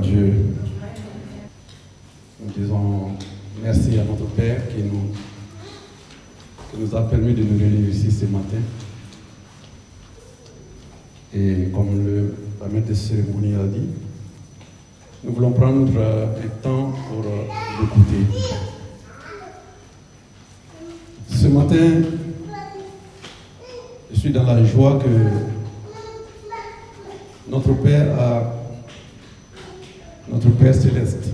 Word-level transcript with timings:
Dieu. 0.00 0.32
Nous 2.40 2.52
disons 2.56 3.10
merci 3.62 3.98
à 3.98 4.04
notre 4.04 4.26
Père 4.26 4.68
qui 4.68 4.82
nous, 4.82 5.12
qui 6.70 6.80
nous 6.80 6.96
a 6.96 7.02
permis 7.02 7.34
de 7.34 7.42
nous 7.42 7.58
réunir 7.58 7.88
ici 7.88 8.10
ce 8.10 8.26
matin. 8.26 8.58
Et 11.34 11.70
comme 11.74 12.04
le, 12.04 12.34
la 12.60 12.68
maître 12.68 12.88
de 12.88 12.94
cérémonie 12.94 13.54
a 13.54 13.64
dit, 13.64 13.88
nous 15.24 15.32
voulons 15.32 15.50
prendre 15.50 15.90
euh, 15.96 16.26
un 16.26 16.48
temps 16.62 16.92
pour 17.08 17.24
euh, 17.24 17.44
l'écouter. 17.80 18.24
Ce 21.28 21.46
matin, 21.48 22.02
je 24.12 24.18
suis 24.18 24.30
dans 24.30 24.44
la 24.44 24.64
joie 24.64 24.98
que 24.98 25.08
notre 27.50 27.72
Père 27.74 28.18
a, 28.18 28.57
notre 30.38 30.56
Père 30.56 30.74
céleste 30.74 31.32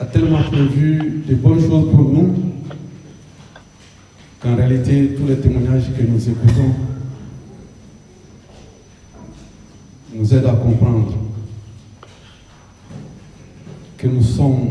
a 0.00 0.04
tellement 0.04 0.42
prévu 0.42 1.22
de 1.28 1.34
bonnes 1.36 1.60
choses 1.60 1.92
pour 1.92 2.00
nous 2.00 2.34
qu'en 4.40 4.56
réalité, 4.56 5.14
tous 5.16 5.28
les 5.28 5.36
témoignages 5.36 5.84
que 5.96 6.02
nous 6.02 6.28
écoutons 6.28 6.74
nous 10.12 10.34
aident 10.34 10.46
à 10.46 10.54
comprendre 10.54 11.12
que 13.96 14.08
nous 14.08 14.22
sommes 14.22 14.70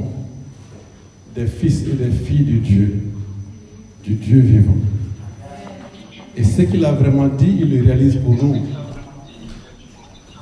des 1.34 1.48
fils 1.48 1.84
et 1.84 1.94
des 1.94 2.12
filles 2.12 2.44
de 2.44 2.58
Dieu, 2.58 3.04
du 4.04 4.16
Dieu 4.16 4.40
vivant. 4.42 4.76
Et 6.36 6.44
ce 6.44 6.64
qu'il 6.64 6.84
a 6.84 6.92
vraiment 6.92 7.28
dit, 7.30 7.60
il 7.62 7.74
le 7.74 7.86
réalise 7.86 8.18
pour 8.18 8.34
nous. 8.34 8.77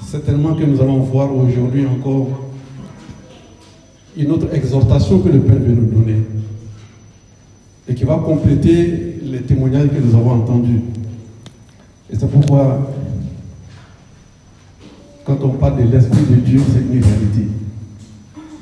Certainement 0.05 0.54
que 0.54 0.64
nous 0.64 0.80
allons 0.80 1.00
voir 1.00 1.36
aujourd'hui 1.36 1.84
encore 1.88 2.27
une 4.16 4.32
autre 4.32 4.54
exhortation 4.54 5.20
que 5.20 5.29
le 5.29 5.40
Père 5.40 5.55
veut 5.55 5.74
nous 5.74 5.88
donner 5.88 6.18
et 7.90 7.96
qui 7.96 8.04
va 8.04 8.18
compléter 8.18 9.20
les 9.24 9.41
témoignages 9.41 9.90
que 9.90 9.99
nous 9.99 10.16
avons 10.16 10.32
entendus. 10.32 10.82
Et 12.12 12.16
c'est 12.16 12.29
pourquoi, 12.29 12.91
quand 15.26 15.44
on 15.44 15.49
parle 15.49 15.84
de 15.84 15.91
l'Esprit 15.91 16.24
de 16.29 16.35
Dieu, 16.35 16.62
c'est 16.72 16.82
une 16.82 17.04
réalité. 17.04 17.48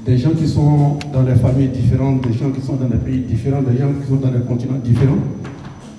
Des 0.06 0.18
gens 0.18 0.32
qui 0.32 0.48
sont 0.48 0.98
dans 1.12 1.24
des 1.24 1.36
familles 1.36 1.70
différentes, 1.70 2.26
des 2.26 2.34
gens 2.34 2.52
qui 2.52 2.62
sont 2.62 2.78
dans 2.78 2.88
des 2.88 2.98
pays 2.98 3.20
différents, 3.20 3.62
des 3.62 3.78
gens 3.78 3.92
qui 4.02 4.08
sont 4.08 4.16
dans 4.16 4.32
des 4.32 4.46
continents 4.46 4.80
différents, 4.82 5.20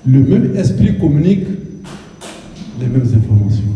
le 0.07 0.21
même 0.21 0.57
esprit 0.57 0.99
communique 0.99 1.47
les 2.81 2.87
mêmes 2.87 3.03
informations. 3.03 3.74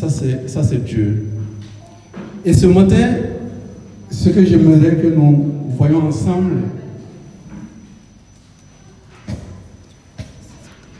Ça, 0.00 0.62
c'est, 0.62 0.82
Dieu. 0.82 1.26
Et 2.42 2.54
ce 2.54 2.64
matin, 2.64 3.16
ce 4.10 4.30
que 4.30 4.42
j'aimerais 4.46 4.96
que 4.96 5.08
nous 5.08 5.52
voyons 5.76 6.06
ensemble, 6.06 6.62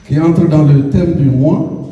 qui 0.07 0.21
entre 0.21 0.47
dans 0.47 0.65
le 0.65 0.91
thème 0.91 1.15
du 1.15 1.31
mois, 1.31 1.89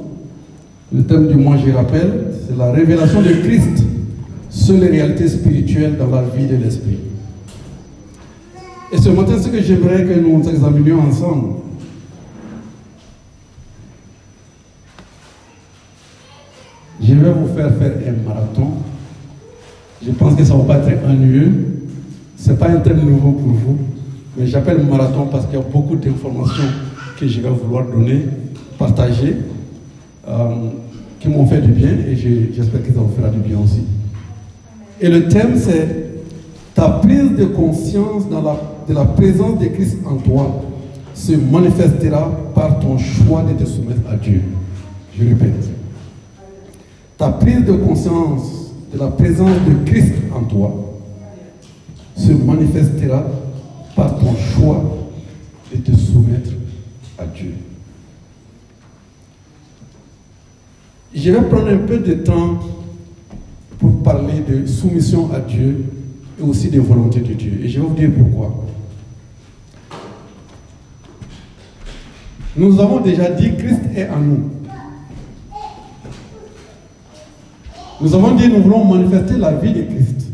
le 0.93 1.03
thème 1.05 1.29
du 1.29 1.37
mois, 1.37 1.57
je 1.57 1.73
rappelle, 1.73 2.25
c'est 2.47 2.59
la 2.59 2.73
révélation 2.73 3.23
de 3.23 3.33
Christ 3.43 3.85
sur 4.51 4.77
les 4.77 4.89
réalités 4.89 5.29
spirituelles 5.29 5.97
dans 5.97 6.11
la 6.11 6.25
vie 6.25 6.47
de 6.47 6.57
l'esprit. 6.57 6.99
Et 8.93 8.99
ce 8.99 9.09
matin, 9.09 9.41
ce 9.41 9.49
que 9.49 9.63
j'aimerais 9.63 10.05
que 10.05 10.21
nous 10.21 10.47
examinions 10.47 11.01
ensemble, 11.01 11.59
je 17.09 17.15
vais 17.15 17.28
vous 17.39 17.55
faire 17.55 17.71
faire 17.75 17.93
un 18.07 18.29
marathon. 18.29 18.69
Je 20.05 20.11
pense 20.13 20.35
que 20.35 20.45
ça 20.45 20.55
ne 20.55 20.63
va 20.63 20.75
pas 20.75 20.91
être 20.91 21.05
ennuyeux. 21.09 21.53
Ce 22.37 22.51
n'est 22.51 22.57
pas 22.57 22.69
un 22.69 22.77
thème 22.77 23.01
nouveau 23.01 23.33
pour 23.33 23.53
vous. 23.53 23.79
Mais 24.37 24.47
j'appelle 24.47 24.85
marathon 24.85 25.27
parce 25.31 25.47
qu'il 25.47 25.59
y 25.59 25.63
a 25.63 25.65
beaucoup 25.65 25.97
d'informations 25.97 26.69
que 27.19 27.27
je 27.27 27.41
vais 27.41 27.49
vouloir 27.49 27.87
donner, 27.87 28.27
partager, 28.79 29.37
euh, 30.29 30.49
qui 31.19 31.29
m'ont 31.29 31.47
fait 31.47 31.61
du 31.61 31.73
bien 31.73 31.91
et 32.07 32.15
j'espère 32.15 32.83
que 32.83 32.93
ça 32.93 33.01
vous 33.01 33.13
fera 33.17 33.29
du 33.29 33.39
bien 33.39 33.59
aussi. 33.59 33.83
Et 35.01 35.09
le 35.09 35.29
thème, 35.29 35.57
c'est 35.57 36.09
ta 36.75 36.89
prise 36.89 37.33
de 37.37 37.45
conscience 37.47 38.29
dans 38.29 38.43
la, 38.43 38.57
de 38.89 38.95
la 38.95 39.05
présence 39.05 39.59
de 39.59 39.67
Christ 39.67 39.99
en 40.07 40.17
toi 40.17 40.63
se 41.15 41.33
manifestera 41.33 42.31
par 42.55 42.79
ton 42.79 42.97
choix 42.97 43.43
de 43.43 43.53
te 43.55 43.69
soumettre 43.69 44.09
à 44.09 44.15
Dieu. 44.15 44.43
Je 45.19 45.25
répète. 45.29 45.78
Ta 47.19 47.31
prise 47.31 47.65
de 47.65 47.73
conscience 47.73 48.73
de 48.93 48.99
la 48.99 49.09
présence 49.09 49.57
de 49.67 49.85
Christ 49.85 50.15
en 50.33 50.45
toi 50.45 50.73
se 52.17 52.31
manifestera 52.31 53.25
par 53.97 54.17
ton 54.21 54.37
choix 54.37 54.85
de 55.73 55.79
te 55.79 55.97
soumettre 55.97 56.51
à 57.19 57.27
Dieu. 57.27 57.55
Je 61.13 61.33
vais 61.33 61.43
prendre 61.43 61.69
un 61.69 61.79
peu 61.79 61.99
de 61.99 62.15
temps 62.15 62.61
pour 63.81 64.01
parler 64.05 64.41
de 64.49 64.65
soumission 64.67 65.33
à 65.33 65.41
Dieu 65.41 65.87
et 66.39 66.43
aussi 66.45 66.69
de 66.69 66.81
volonté 66.81 67.19
de 67.19 67.35
Dieu. 67.35 67.61
Et 67.65 67.69
je 67.69 67.81
vais 67.81 67.87
vous 67.87 67.95
dire 67.95 68.11
pourquoi. 68.17 68.65
Nous 72.57 72.79
avons 72.81 73.01
déjà 73.01 73.29
dit 73.31 73.57
Christ 73.57 73.81
est 73.97 74.09
en 74.09 74.21
nous. 74.21 74.58
Nous 78.01 78.15
avons 78.15 78.35
dit 78.37 78.49
nous 78.49 78.63
voulons 78.63 78.85
manifester 78.85 79.37
la 79.37 79.53
vie 79.53 79.73
de 79.73 79.83
Christ. 79.83 80.29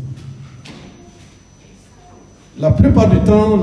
La 2.59 2.71
plupart 2.71 3.09
du 3.09 3.19
temps, 3.19 3.59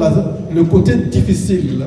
le 0.52 0.64
côté 0.64 0.96
difficile, 0.96 1.86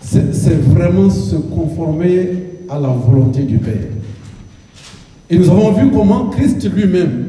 c'est 0.00 0.60
vraiment 0.60 1.10
se 1.10 1.36
conformer 1.36 2.30
à 2.68 2.78
la 2.78 2.88
volonté 2.88 3.42
du 3.42 3.58
Père. 3.58 3.88
Et 5.28 5.38
nous 5.38 5.48
avons 5.48 5.70
vu 5.72 5.90
comment 5.90 6.28
Christ 6.30 6.68
lui-même, 6.74 7.26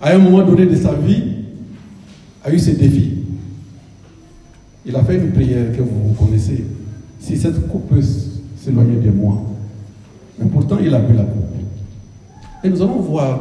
à 0.00 0.12
un 0.14 0.18
moment 0.18 0.42
donné 0.42 0.66
de 0.66 0.74
sa 0.74 0.94
vie, 0.94 1.22
a 2.42 2.52
eu 2.52 2.58
ses 2.58 2.72
défis. 2.72 3.12
Il 4.84 4.96
a 4.96 5.04
fait 5.04 5.16
une 5.16 5.32
prière 5.32 5.70
que 5.76 5.82
vous 5.82 6.14
connaissez. 6.18 6.64
Si 7.20 7.36
cette 7.36 7.68
coupe 7.68 7.88
peut 7.88 8.02
s'éloigner 8.56 8.96
de 8.96 9.10
moi. 9.10 9.42
Mais 10.38 10.46
pourtant, 10.46 10.78
il 10.82 10.94
a 10.94 10.98
bu 10.98 11.14
la 11.14 11.24
coupe. 11.24 11.65
Et 12.66 12.68
nous 12.68 12.82
allons 12.82 12.98
voir 12.98 13.38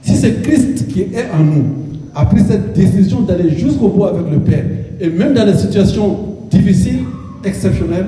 si 0.00 0.16
c'est 0.16 0.42
Christ 0.42 0.88
qui 0.88 1.02
est 1.02 1.30
en 1.30 1.44
nous, 1.44 1.64
a 2.14 2.24
pris 2.24 2.40
cette 2.40 2.72
décision 2.72 3.20
d'aller 3.20 3.50
jusqu'au 3.50 3.88
bout 3.88 4.04
avec 4.04 4.30
le 4.30 4.40
Père, 4.40 4.64
et 4.98 5.10
même 5.10 5.34
dans 5.34 5.44
les 5.44 5.56
situations 5.56 6.38
difficiles, 6.50 7.00
exceptionnelles, 7.44 8.06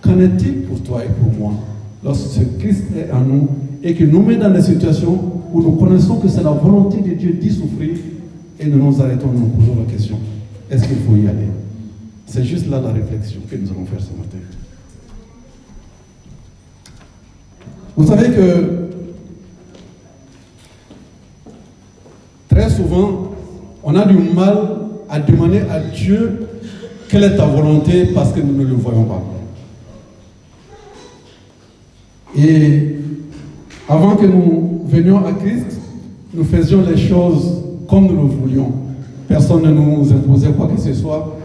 qu'en 0.00 0.18
est-il 0.20 0.62
pour 0.62 0.80
toi 0.82 1.02
et 1.04 1.08
pour 1.08 1.38
moi 1.38 1.52
lorsque 2.02 2.40
Christ 2.58 2.84
est 2.96 3.12
en 3.12 3.20
nous 3.20 3.48
et 3.82 3.94
qu'il 3.94 4.08
nous 4.08 4.22
met 4.22 4.36
dans 4.36 4.50
des 4.50 4.62
situations 4.62 5.18
où 5.52 5.60
nous 5.60 5.72
connaissons 5.72 6.16
que 6.16 6.28
c'est 6.28 6.42
la 6.42 6.52
volonté 6.52 6.98
de 7.02 7.14
Dieu 7.14 7.32
d'y 7.32 7.50
souffrir 7.50 7.90
et 8.58 8.66
nous 8.66 8.78
nous 8.78 9.02
arrêtons, 9.02 9.26
nous 9.26 9.40
nous 9.40 9.46
posons 9.48 9.76
la 9.86 9.92
question, 9.92 10.18
est-ce 10.70 10.86
qu'il 10.86 10.98
faut 10.98 11.16
y 11.16 11.28
aller? 11.28 11.48
C'est 12.24 12.44
juste 12.44 12.70
là 12.70 12.80
la 12.80 12.92
réflexion 12.92 13.40
que 13.50 13.56
nous 13.56 13.68
allons 13.70 13.84
faire 13.84 14.00
ce 14.00 14.16
matin. 14.16 14.38
Vous 17.96 18.06
savez 18.06 18.30
que 18.30 18.87
souvent, 22.68 23.32
on 23.84 23.94
a 23.94 24.04
du 24.04 24.16
mal 24.16 24.58
à 25.08 25.20
demander 25.20 25.60
à 25.70 25.80
Dieu 25.80 26.46
quelle 27.08 27.24
est 27.24 27.36
ta 27.36 27.46
volonté 27.46 28.06
parce 28.14 28.32
que 28.32 28.40
nous 28.40 28.52
ne 28.52 28.64
le 28.64 28.74
voyons 28.74 29.04
pas. 29.04 29.22
Et 32.36 32.96
avant 33.88 34.16
que 34.16 34.26
nous 34.26 34.82
venions 34.86 35.24
à 35.24 35.32
Christ, 35.32 35.78
nous 36.34 36.44
faisions 36.44 36.82
les 36.82 36.96
choses 36.96 37.64
comme 37.88 38.06
nous 38.06 38.22
le 38.22 38.28
voulions. 38.28 38.72
Personne 39.26 39.62
ne 39.62 39.70
nous 39.70 40.12
imposait 40.12 40.50
quoi 40.50 40.68
que 40.68 40.80
ce 40.80 40.92
soit. 40.92 41.38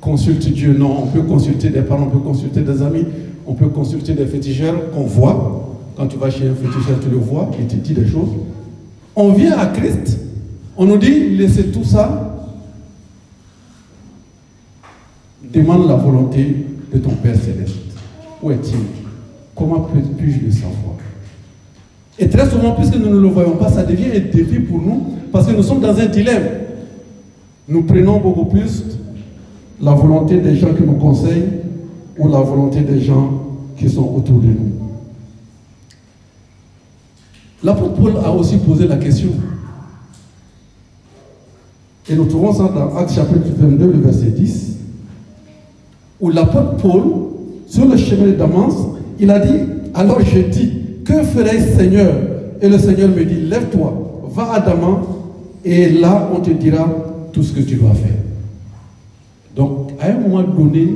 Consulte 0.00 0.48
Dieu, 0.48 0.74
non. 0.76 1.04
On 1.04 1.06
peut 1.06 1.22
consulter 1.22 1.70
des 1.70 1.82
parents, 1.82 2.08
on 2.08 2.18
peut 2.18 2.24
consulter 2.24 2.60
des 2.60 2.82
amis, 2.82 3.04
on 3.46 3.54
peut 3.54 3.68
consulter 3.68 4.14
des 4.14 4.26
féticheurs 4.26 4.90
qu'on 4.92 5.04
voit. 5.04 5.76
Quand 5.96 6.06
tu 6.06 6.16
vas 6.18 6.30
chez 6.30 6.48
un 6.48 6.54
féticheur, 6.54 6.98
tu 7.02 7.10
le 7.10 7.16
vois, 7.16 7.50
il 7.58 7.66
te 7.66 7.76
dit 7.76 7.94
des 7.94 8.06
choses. 8.06 8.30
On 9.14 9.32
vient 9.32 9.58
à 9.58 9.66
Christ, 9.66 10.18
on 10.76 10.86
nous 10.86 10.96
dit, 10.96 11.30
laissez 11.36 11.66
tout 11.66 11.84
ça. 11.84 12.28
Demande 15.52 15.86
la 15.86 15.96
volonté 15.96 16.66
de 16.92 16.98
ton 16.98 17.10
Père 17.10 17.36
céleste. 17.36 17.76
Où 18.42 18.50
est-il? 18.50 18.78
Comment 19.54 19.88
puis-je 20.16 20.46
le 20.46 20.50
savoir? 20.50 20.96
Et 22.18 22.28
très 22.28 22.48
souvent, 22.48 22.72
puisque 22.72 22.96
nous 22.96 23.10
ne 23.10 23.20
le 23.20 23.28
voyons 23.28 23.56
pas, 23.56 23.68
ça 23.68 23.82
devient 23.82 24.10
un 24.14 24.20
défi 24.34 24.60
pour 24.60 24.80
nous, 24.80 25.06
parce 25.30 25.46
que 25.46 25.52
nous 25.52 25.62
sommes 25.62 25.80
dans 25.80 25.96
un 25.98 26.06
dilemme. 26.06 26.44
Nous 27.68 27.82
prenons 27.82 28.18
beaucoup 28.18 28.46
plus 28.46 28.84
la 29.80 29.92
volonté 29.92 30.38
des 30.38 30.56
gens 30.56 30.74
qui 30.74 30.82
nous 30.82 30.94
conseillent 30.94 31.48
ou 32.18 32.28
la 32.28 32.40
volonté 32.40 32.80
des 32.80 33.00
gens 33.00 33.42
qui 33.76 33.88
sont 33.88 34.14
autour 34.14 34.38
de 34.38 34.46
nous. 34.46 34.72
L'apôtre 37.62 37.94
Paul 37.94 38.12
a 38.24 38.30
aussi 38.32 38.58
posé 38.58 38.86
la 38.86 38.96
question. 38.96 39.30
Et 42.08 42.16
nous 42.16 42.24
trouvons 42.24 42.52
ça 42.52 42.64
dans 42.64 42.96
Actes 42.96 43.12
chapitre 43.12 43.46
22, 43.56 43.86
le 43.86 44.00
verset 44.00 44.26
10, 44.26 44.76
où 46.20 46.30
l'apôtre 46.30 46.76
Paul, 46.78 47.02
sur 47.66 47.86
le 47.86 47.96
chemin 47.96 48.26
de 48.26 48.32
Damas, 48.32 48.74
il 49.20 49.30
a 49.30 49.38
dit, 49.38 49.60
alors 49.94 50.20
je 50.20 50.40
dis, 50.40 50.72
que 51.04 51.22
ferais-je 51.22 51.76
Seigneur? 51.76 52.12
Et 52.60 52.68
le 52.68 52.78
Seigneur 52.78 53.08
me 53.08 53.24
dit, 53.24 53.42
lève-toi, 53.42 54.22
va 54.34 54.52
à 54.52 54.60
Damas, 54.60 54.98
et 55.64 55.90
là 55.90 56.28
on 56.34 56.40
te 56.40 56.50
dira 56.50 56.88
tout 57.32 57.42
ce 57.42 57.52
que 57.52 57.60
tu 57.60 57.76
dois 57.76 57.94
faire. 57.94 58.10
Donc, 59.54 59.92
à 60.00 60.08
un 60.08 60.18
moment 60.18 60.42
donné, 60.42 60.88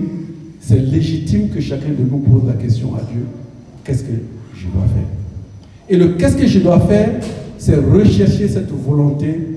c'est 0.61 0.79
légitime 0.79 1.50
que 1.50 1.61
chacun 1.61 1.91
de 1.91 2.11
nous 2.11 2.19
pose 2.19 2.43
la 2.47 2.55
question 2.55 2.94
à 2.97 3.00
Dieu, 3.12 3.26
qu'est-ce 3.85 4.02
que 4.02 4.12
je 4.55 4.67
dois 4.67 4.87
faire? 4.87 5.06
Et 5.88 5.97
le 5.97 6.14
qu'est-ce 6.14 6.37
que 6.37 6.47
je 6.47 6.59
dois 6.59 6.81
faire, 6.81 7.20
c'est 7.59 7.76
rechercher 7.76 8.49
cette 8.49 8.70
volonté 8.73 9.56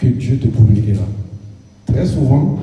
que 0.00 0.06
Dieu 0.06 0.38
te 0.38 0.46
communiquera. 0.48 1.04
Très 1.84 2.06
souvent, 2.06 2.58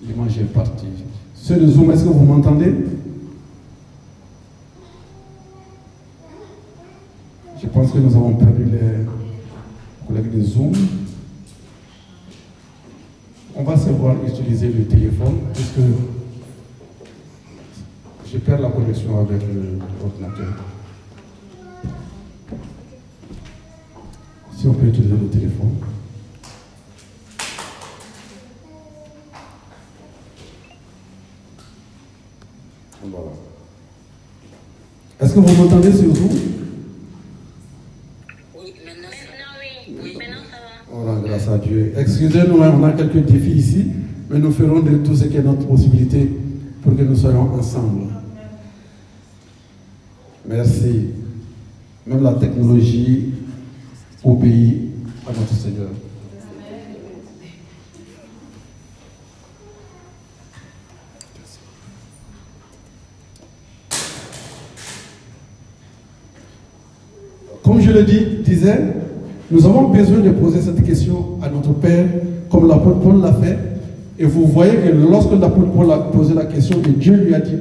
l'image 0.00 0.38
est 0.38 0.44
partie. 0.44 0.86
Ceux 1.34 1.56
de 1.56 1.66
Zoom, 1.66 1.90
est-ce 1.90 2.04
que 2.04 2.10
vous 2.10 2.24
m'entendez? 2.24 2.72
Je 7.60 7.66
pense 7.66 7.90
que 7.90 7.98
nous 7.98 8.14
avons 8.14 8.34
perdu 8.34 8.64
les 8.66 10.06
collègues 10.06 10.38
de 10.38 10.42
Zoom. 10.42 10.72
On 13.56 13.64
va 13.64 13.76
savoir 13.76 14.14
utiliser 14.26 14.68
le 14.68 14.84
téléphone 14.84 15.38
puisque 15.52 15.80
je 18.32 18.38
perds 18.38 18.60
la 18.60 18.70
connexion 18.70 19.18
avec 19.20 19.42
l'ordinateur. 20.00 20.69
Si 24.60 24.68
on 24.68 24.74
peut 24.74 24.88
utiliser 24.88 25.14
le 25.14 25.26
téléphone. 25.28 25.70
Voilà. 33.02 33.30
Est-ce 35.18 35.32
que 35.32 35.40
vous 35.40 35.62
m'entendez 35.62 35.90
sur 35.90 36.12
vous? 36.12 36.28
Oui, 38.54 38.74
maintenant, 38.84 39.08
oui. 39.58 39.96
Oui, 40.02 40.16
maintenant 40.18 40.42
ça 40.50 40.58
va. 40.94 41.10
Rend 41.10 41.22
grâce 41.22 41.48
à 41.48 41.56
Dieu. 41.56 41.94
Excusez-nous, 41.96 42.62
hein, 42.62 42.74
on 42.78 42.84
a 42.84 42.92
quelques 42.92 43.24
défis 43.24 43.52
ici, 43.52 43.86
mais 44.28 44.40
nous 44.40 44.52
ferons 44.52 44.80
de 44.80 44.98
tout 44.98 45.16
ce 45.16 45.24
qui 45.24 45.38
est 45.38 45.42
notre 45.42 45.66
possibilité 45.66 46.30
pour 46.82 46.94
que 46.94 47.00
nous 47.00 47.16
soyons 47.16 47.54
ensemble. 47.54 48.08
Merci. 50.46 51.06
Même 52.06 52.22
la 52.22 52.34
technologie 52.34 53.39
obéit 54.24 54.90
à 55.26 55.32
notre 55.32 55.54
Seigneur. 55.54 55.88
Comme 67.62 67.80
je 67.80 67.92
le 67.92 68.02
dis, 68.02 68.20
disais, 68.44 68.80
nous 69.50 69.64
avons 69.64 69.88
besoin 69.88 70.18
de 70.18 70.30
poser 70.30 70.60
cette 70.60 70.82
question 70.84 71.38
à 71.42 71.48
notre 71.48 71.72
Père, 71.74 72.06
comme 72.50 72.68
l'apôtre 72.68 73.00
Paul 73.00 73.20
l'a 73.20 73.32
fait. 73.32 73.58
Et 74.18 74.24
vous 74.24 74.46
voyez 74.46 74.74
que 74.74 74.88
lorsque 74.88 75.32
l'apôtre 75.32 75.70
Paul 75.70 75.90
a 75.92 75.98
posé 75.98 76.34
la 76.34 76.44
question, 76.44 76.80
que 76.80 76.90
Dieu 76.90 77.14
lui 77.14 77.34
a 77.34 77.40
dit 77.40 77.54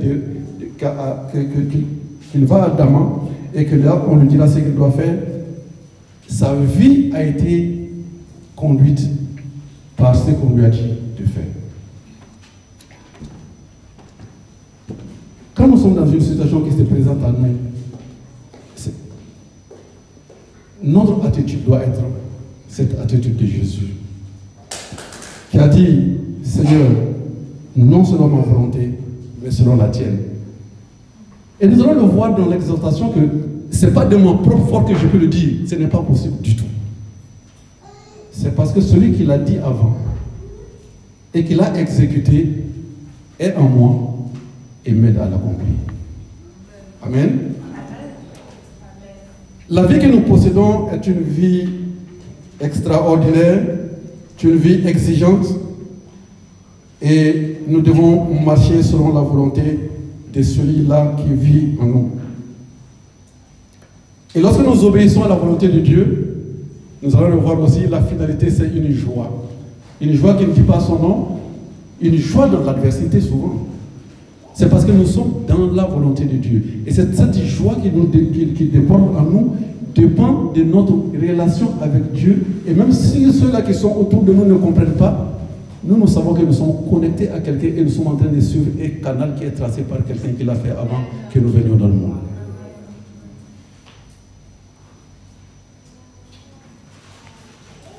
qu'il 2.32 2.46
va 2.46 2.64
à 2.64 2.70
Damas 2.70 3.08
et 3.56 3.66
que 3.66 3.76
là, 3.76 4.04
on 4.10 4.18
lui 4.18 4.28
dira 4.28 4.48
ce 4.48 4.60
qu'il 4.60 4.76
doit 4.76 4.92
faire, 4.92 5.16
sa 6.30 6.54
vie 6.56 7.10
a 7.14 7.24
été 7.24 7.92
conduite 8.56 9.02
par 9.98 10.16
ce 10.16 10.32
qu'on 10.32 10.56
lui 10.56 10.64
a 10.64 10.70
dit 10.70 10.94
de 11.18 11.26
faire. 11.26 11.44
Quand 15.56 15.68
nous 15.68 15.78
sommes 15.78 15.96
dans 15.96 16.08
une 16.08 16.22
situation 16.22 16.62
qui 16.62 16.72
se 16.72 16.84
présente 16.84 17.22
à 17.24 17.32
nous, 17.32 17.56
notre 20.82 21.26
attitude 21.26 21.66
doit 21.66 21.82
être 21.82 22.00
cette 22.70 22.98
attitude 23.00 23.36
de 23.36 23.46
Jésus, 23.46 23.96
qui 25.52 25.58
a 25.58 25.68
dit, 25.68 26.14
Seigneur, 26.44 26.90
non 27.76 28.06
selon 28.06 28.28
ma 28.28 28.42
volonté, 28.42 28.92
mais 29.44 29.52
selon 29.52 29.76
la 29.76 29.90
tienne. 29.90 30.20
Et 31.60 31.68
nous 31.68 31.82
allons 31.84 32.06
le 32.06 32.12
voir 32.12 32.36
dans 32.36 32.48
l'exhortation 32.48 33.10
que 33.10 33.20
ce 33.72 33.86
n'est 33.86 33.92
pas 33.92 34.06
de 34.06 34.16
mon 34.16 34.38
propre 34.38 34.68
force 34.68 34.92
que 34.92 34.98
je 34.98 35.08
peux 35.08 35.18
le 35.18 35.28
dire, 35.28 35.68
ce 35.68 35.76
n'est 35.76 35.88
pas 35.88 36.02
possible 36.02 36.42
du 36.42 36.56
tout. 36.56 36.66
C'est 38.32 38.56
parce 38.56 38.72
que 38.72 38.82
celui 38.82 39.14
qui 39.14 39.26
l'a 39.26 39.38
dit 39.38 39.58
avant 39.58 39.98
et 41.34 41.44
qui 41.44 41.56
l'a 41.56 41.78
exécuté 41.78 42.64
est 43.40 43.54
en 43.56 43.64
moi 43.64 44.16
et 44.86 44.92
m'aide 44.92 45.18
à 45.18 45.26
l'accomplir. 45.26 45.76
Amen. 47.04 47.40
La 49.70 49.86
vie 49.86 50.00
que 50.00 50.08
nous 50.08 50.22
possédons 50.22 50.90
est 50.92 51.06
une 51.06 51.22
vie 51.22 51.70
extraordinaire, 52.60 53.62
une 54.44 54.56
vie 54.56 54.88
exigeante, 54.88 55.46
et 57.02 57.58
nous 57.68 57.82
devons 57.82 58.26
marcher 58.42 58.82
selon 58.84 59.14
la 59.14 59.22
volonté 59.22 59.80
de 60.34 60.42
celui-là 60.42 61.16
qui 61.18 61.34
vit 61.34 61.70
en 61.80 61.86
nous. 61.86 62.12
Et 64.36 64.42
lorsque 64.42 64.64
nous 64.64 64.86
obéissons 64.86 65.24
à 65.24 65.28
la 65.28 65.36
volonté 65.36 65.68
de 65.68 65.80
Dieu, 65.80 66.36
nous 67.02 67.16
allons 67.16 67.30
le 67.30 67.38
voir 67.38 67.60
aussi, 67.62 67.88
la 67.90 68.02
finalité, 68.02 68.50
c'est 68.50 68.68
une 68.76 68.92
joie. 68.92 69.48
Une 70.02 70.14
joie 70.14 70.36
qui 70.36 70.46
ne 70.46 70.52
dit 70.52 70.62
pas 70.62 70.80
son 70.80 71.00
nom, 71.00 71.28
une 72.02 72.18
joie 72.18 72.48
dans 72.48 72.64
l'adversité 72.64 73.22
souvent. 73.22 73.66
C'est 74.54 74.70
parce 74.70 74.86
que 74.86 74.92
nous 74.92 75.06
sommes 75.06 75.32
dans 75.48 75.72
la 75.74 75.86
volonté 75.86 76.26
de 76.26 76.38
Dieu. 76.38 76.64
Et 76.86 76.92
cette 76.92 77.16
joie 77.46 77.78
qui, 77.82 77.90
nous, 77.90 78.08
qui 78.08 78.66
déborde 78.66 79.16
en 79.18 79.24
nous 79.24 79.56
dépend 79.96 80.52
de 80.54 80.64
notre 80.64 80.94
relation 81.20 81.70
avec 81.82 82.12
Dieu. 82.14 82.44
Et 82.68 82.74
même 82.74 82.92
si 82.92 83.32
ceux-là 83.32 83.62
qui 83.62 83.74
sont 83.74 83.96
autour 83.98 84.24
de 84.24 84.34
nous 84.34 84.46
ne 84.46 84.56
comprennent 84.56 84.94
pas, 84.98 85.40
nous, 85.84 85.98
nous 85.98 86.08
savons 86.08 86.34
que 86.34 86.44
nous 86.44 86.54
sommes 86.54 86.74
connectés 86.92 87.30
à 87.30 87.40
quelqu'un 87.40 87.70
et 87.78 87.84
nous 87.84 87.90
sommes 87.90 88.08
en 88.08 88.16
train 88.16 88.28
de 88.28 88.40
suivre 88.40 88.68
un 88.84 89.04
canal 89.04 89.34
qui 89.38 89.46
est 89.46 89.52
tracé 89.52 89.82
par 89.82 90.06
quelqu'un 90.06 90.34
qui 90.38 90.44
l'a 90.44 90.56
fait 90.56 90.72
avant 90.72 91.02
que 91.34 91.40
nous 91.40 91.50
venions 91.50 91.76
dans 91.76 91.88
le 91.88 91.94
monde. 91.94 92.29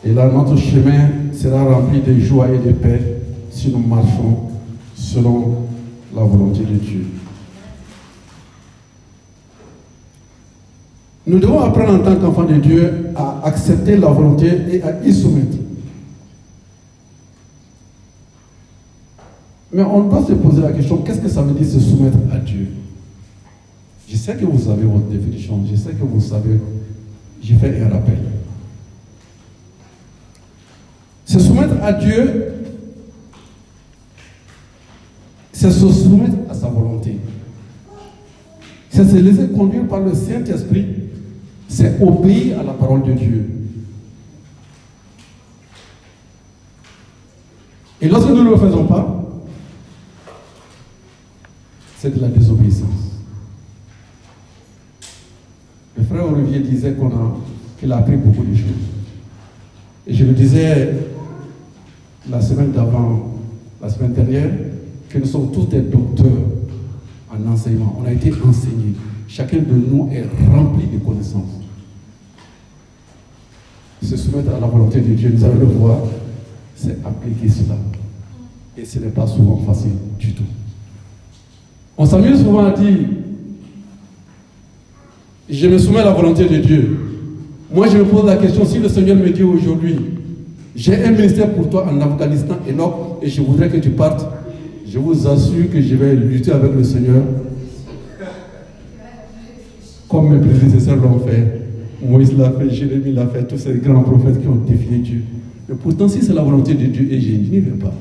Et 0.04 0.12
là, 0.12 0.30
notre 0.30 0.56
chemin 0.56 1.08
sera 1.32 1.62
rempli 1.62 2.00
de 2.00 2.18
joie 2.18 2.48
et 2.48 2.58
de 2.58 2.72
paix 2.72 3.22
si 3.50 3.70
nous 3.70 3.86
marchons 3.86 4.48
selon 4.94 5.66
la 6.14 6.22
volonté 6.22 6.60
de 6.60 6.76
Dieu. 6.76 7.06
Nous 11.26 11.38
devons 11.38 11.60
apprendre 11.60 11.94
en 11.94 11.98
tant 11.98 12.16
qu'enfants 12.16 12.44
de 12.44 12.56
Dieu 12.56 13.10
à 13.14 13.42
accepter 13.44 13.96
la 13.96 14.08
volonté 14.08 14.48
et 14.72 14.82
à 14.82 15.04
y 15.04 15.12
soumettre. 15.12 15.58
Mais 19.72 19.82
on 19.82 20.08
doit 20.08 20.24
se 20.24 20.32
poser 20.32 20.62
la 20.62 20.72
question, 20.72 20.96
qu'est-ce 20.98 21.20
que 21.20 21.28
ça 21.28 21.42
veut 21.42 21.52
dire 21.52 21.70
se 21.70 21.78
soumettre 21.78 22.18
à 22.32 22.38
Dieu? 22.38 22.68
Je 24.08 24.16
sais 24.16 24.34
que 24.34 24.44
vous 24.44 24.68
avez 24.68 24.82
votre 24.82 25.06
définition, 25.06 25.60
je 25.70 25.76
sais 25.76 25.92
que 25.92 26.02
vous 26.02 26.20
savez, 26.20 26.58
j'ai 27.40 27.54
fait 27.54 27.80
un 27.80 27.88
rappel. 27.90 28.18
Se 31.30 31.38
soumettre 31.38 31.80
à 31.80 31.92
Dieu, 31.92 32.54
c'est 35.52 35.70
se 35.70 35.88
soumettre 35.88 36.34
à 36.50 36.54
sa 36.54 36.66
volonté. 36.66 37.18
C'est 38.90 39.04
se 39.04 39.14
laisser 39.14 39.46
conduire 39.46 39.86
par 39.86 40.00
le 40.00 40.12
Saint-Esprit, 40.12 40.86
c'est 41.68 42.02
obéir 42.02 42.58
à 42.58 42.62
la 42.64 42.72
parole 42.72 43.04
de 43.04 43.12
Dieu. 43.12 43.48
Et 48.00 48.08
lorsque 48.08 48.30
nous 48.30 48.42
ne 48.42 48.50
le 48.50 48.56
faisons 48.56 48.86
pas, 48.86 49.24
c'est 51.98 52.12
de 52.12 52.20
la 52.20 52.26
désobéissance. 52.26 53.20
Le 55.96 56.02
frère 56.02 56.26
Olivier 56.26 56.58
disait 56.58 56.94
qu'on 56.94 57.06
a, 57.06 57.36
qu'il 57.78 57.92
a 57.92 57.98
appris 57.98 58.16
beaucoup 58.16 58.42
de 58.42 58.56
choses. 58.56 58.66
Et 60.08 60.14
je 60.14 60.24
le 60.24 60.32
disais 60.32 61.09
la 62.28 62.40
semaine 62.40 62.72
d'avant, 62.72 63.34
la 63.80 63.88
semaine 63.88 64.12
dernière, 64.12 64.50
que 65.08 65.18
nous 65.18 65.26
sommes 65.26 65.50
tous 65.52 65.66
des 65.66 65.80
docteurs 65.80 66.26
en 67.30 67.52
enseignement. 67.52 67.98
On 68.00 68.06
a 68.06 68.12
été 68.12 68.32
enseignés. 68.44 68.94
Chacun 69.28 69.58
de 69.58 69.74
nous 69.74 70.08
est 70.12 70.26
rempli 70.52 70.86
de 70.86 70.98
connaissances. 70.98 71.60
Se 74.02 74.16
soumettre 74.16 74.54
à 74.54 74.60
la 74.60 74.66
volonté 74.66 75.00
de 75.00 75.14
Dieu, 75.14 75.32
nous 75.34 75.44
allons 75.44 75.60
le 75.60 75.66
voir, 75.66 75.98
c'est 76.74 76.98
appliquer 77.04 77.48
cela. 77.48 77.76
Et 78.76 78.84
ce 78.84 78.98
n'est 78.98 79.10
pas 79.10 79.26
souvent 79.26 79.58
facile 79.66 79.92
du 80.18 80.32
tout. 80.32 80.44
On 81.96 82.06
s'amuse 82.06 82.42
souvent 82.42 82.64
à 82.64 82.70
dire 82.72 82.98
je 85.50 85.66
me 85.66 85.78
soumets 85.78 85.98
à 86.00 86.04
la 86.04 86.12
volonté 86.12 86.46
de 86.46 86.56
Dieu. 86.58 86.98
Moi, 87.72 87.88
je 87.88 87.98
me 87.98 88.04
pose 88.04 88.24
la 88.24 88.36
question, 88.36 88.64
si 88.64 88.78
le 88.78 88.88
Seigneur 88.88 89.16
me 89.16 89.30
dit 89.30 89.42
aujourd'hui, 89.42 89.96
j'ai 90.74 91.04
un 91.04 91.10
ministère 91.10 91.52
pour 91.52 91.68
toi 91.68 91.86
en 91.90 92.00
Afghanistan 92.00 92.58
énorme 92.68 93.16
et 93.22 93.28
je 93.28 93.42
voudrais 93.42 93.68
que 93.68 93.78
tu 93.78 93.90
partes, 93.90 94.26
je 94.86 94.98
vous 94.98 95.26
assure 95.26 95.70
que 95.70 95.80
je 95.80 95.94
vais 95.94 96.14
lutter 96.14 96.52
avec 96.52 96.74
le 96.74 96.84
Seigneur 96.84 97.22
comme 100.10 100.30
mes 100.30 100.40
prédécesseurs 100.40 100.96
l'ont 100.96 101.20
fait. 101.20 101.60
Moïse 102.02 102.36
l'a 102.36 102.50
fait, 102.50 102.70
Jérémie 102.70 103.12
l'a 103.12 103.26
fait, 103.28 103.46
tous 103.46 103.58
ces 103.58 103.74
grands 103.74 104.02
prophètes 104.02 104.40
qui 104.40 104.48
ont 104.48 104.56
défié 104.56 104.98
Dieu. 104.98 105.22
Mais 105.68 105.76
pourtant, 105.76 106.08
si 106.08 106.22
c'est 106.22 106.32
la 106.32 106.42
volonté 106.42 106.74
de 106.74 106.86
Dieu 106.86 107.12
et 107.12 107.20
je 107.20 107.32
n'y 107.32 107.60
vais 107.60 107.78
pas, 107.78 107.94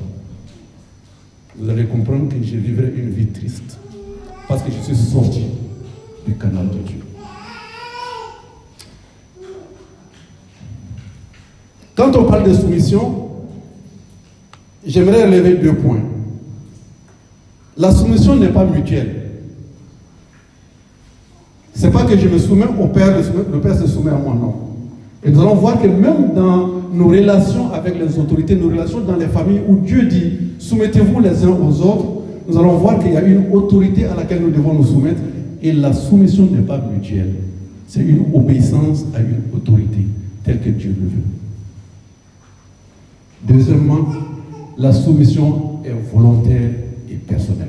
vous 1.57 1.69
allez 1.69 1.85
comprendre 1.85 2.29
que 2.29 2.35
je 2.41 2.55
vivrai 2.55 2.93
une 2.97 3.09
vie 3.11 3.27
triste. 3.27 3.77
Parce 4.47 4.63
que 4.63 4.71
je 4.71 4.83
suis 4.83 4.95
sorti 4.95 5.43
du 6.25 6.33
canal 6.33 6.67
de 6.69 6.87
Dieu. 6.87 7.08
Quand 11.99 12.15
on 12.15 12.23
parle 12.23 12.47
de 12.47 12.53
soumission, 12.53 13.27
j'aimerais 14.87 15.25
relever 15.25 15.55
deux 15.55 15.73
points. 15.73 15.99
La 17.77 17.91
soumission 17.91 18.37
n'est 18.37 18.47
pas 18.47 18.63
mutuelle. 18.63 19.15
Ce 21.75 21.85
n'est 21.85 21.91
pas 21.91 22.05
que 22.05 22.17
je 22.17 22.29
me 22.29 22.37
soumets 22.37 22.67
au 22.81 22.87
Père, 22.87 23.13
le 23.51 23.59
Père 23.59 23.77
se 23.77 23.85
soumet 23.85 24.11
à 24.11 24.15
moi, 24.15 24.33
non. 24.33 24.53
Et 25.25 25.29
nous 25.29 25.41
allons 25.41 25.55
voir 25.55 25.81
que 25.81 25.87
même 25.87 26.33
dans 26.33 26.69
nos 26.93 27.09
relations 27.09 27.73
avec 27.73 27.99
les 27.99 28.17
autorités, 28.17 28.55
nos 28.55 28.69
relations 28.69 29.01
dans 29.01 29.17
les 29.17 29.27
familles 29.27 29.59
où 29.67 29.75
Dieu 29.75 30.03
dit 30.03 30.31
soumettez-vous 30.57 31.19
les 31.19 31.43
uns 31.43 31.49
aux 31.49 31.81
autres, 31.81 32.05
nous 32.47 32.57
allons 32.57 32.77
voir 32.77 32.99
qu'il 32.99 33.11
y 33.11 33.17
a 33.17 33.21
une 33.21 33.51
autorité 33.51 34.05
à 34.05 34.15
laquelle 34.15 34.41
nous 34.41 34.51
devons 34.51 34.73
nous 34.73 34.85
soumettre 34.85 35.19
et 35.61 35.73
la 35.73 35.91
soumission 35.91 36.45
n'est 36.45 36.61
pas 36.61 36.79
mutuelle. 36.79 37.33
C'est 37.89 37.99
une 37.99 38.23
obéissance 38.33 39.03
à 39.13 39.19
une 39.19 39.53
autorité 39.53 40.07
telle 40.45 40.61
que 40.61 40.69
Dieu 40.69 40.95
le 40.97 41.05
veut. 41.05 41.38
Deuxièmement, 43.43 44.07
la 44.77 44.91
soumission 44.91 45.79
est 45.85 45.93
volontaire 46.13 46.71
et 47.09 47.15
personnelle. 47.15 47.67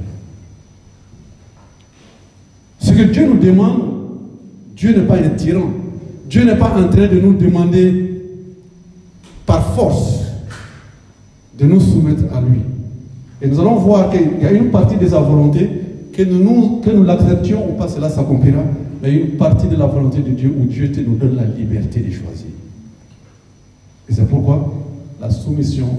Ce 2.78 2.92
que 2.92 3.02
Dieu 3.02 3.26
nous 3.26 3.38
demande, 3.38 3.82
Dieu 4.76 4.96
n'est 4.96 5.06
pas 5.06 5.16
un 5.16 5.30
tyran. 5.30 5.70
Dieu 6.28 6.44
n'est 6.44 6.56
pas 6.56 6.74
en 6.76 6.88
train 6.88 7.06
de 7.06 7.20
nous 7.20 7.34
demander 7.34 8.22
par 9.46 9.74
force 9.74 10.24
de 11.58 11.66
nous 11.66 11.80
soumettre 11.80 12.24
à 12.34 12.40
lui. 12.40 12.60
Et 13.42 13.48
nous 13.48 13.60
allons 13.60 13.76
voir 13.76 14.10
qu'il 14.10 14.40
y 14.40 14.46
a 14.46 14.52
une 14.52 14.70
partie 14.70 14.96
de 14.96 15.06
sa 15.06 15.20
volonté, 15.20 15.68
que 16.12 16.22
nous, 16.22 16.80
l'acceptions 17.04 17.70
ou 17.70 17.72
pas, 17.74 17.88
cela 17.88 18.08
s'accomplira. 18.08 18.62
Mais 19.02 19.12
une 19.12 19.30
partie 19.36 19.66
de 19.66 19.76
la 19.76 19.86
volonté 19.86 20.20
de 20.20 20.30
Dieu 20.30 20.54
où 20.58 20.64
Dieu 20.66 20.92
te 20.92 21.00
nous 21.00 21.16
donne 21.16 21.36
la 21.36 21.44
liberté 21.44 22.00
de 22.00 22.10
choisir. 22.10 22.50
Et 24.08 24.12
c'est 24.12 24.28
pourquoi 24.28 24.74
la 25.20 25.30
soumission, 25.30 25.98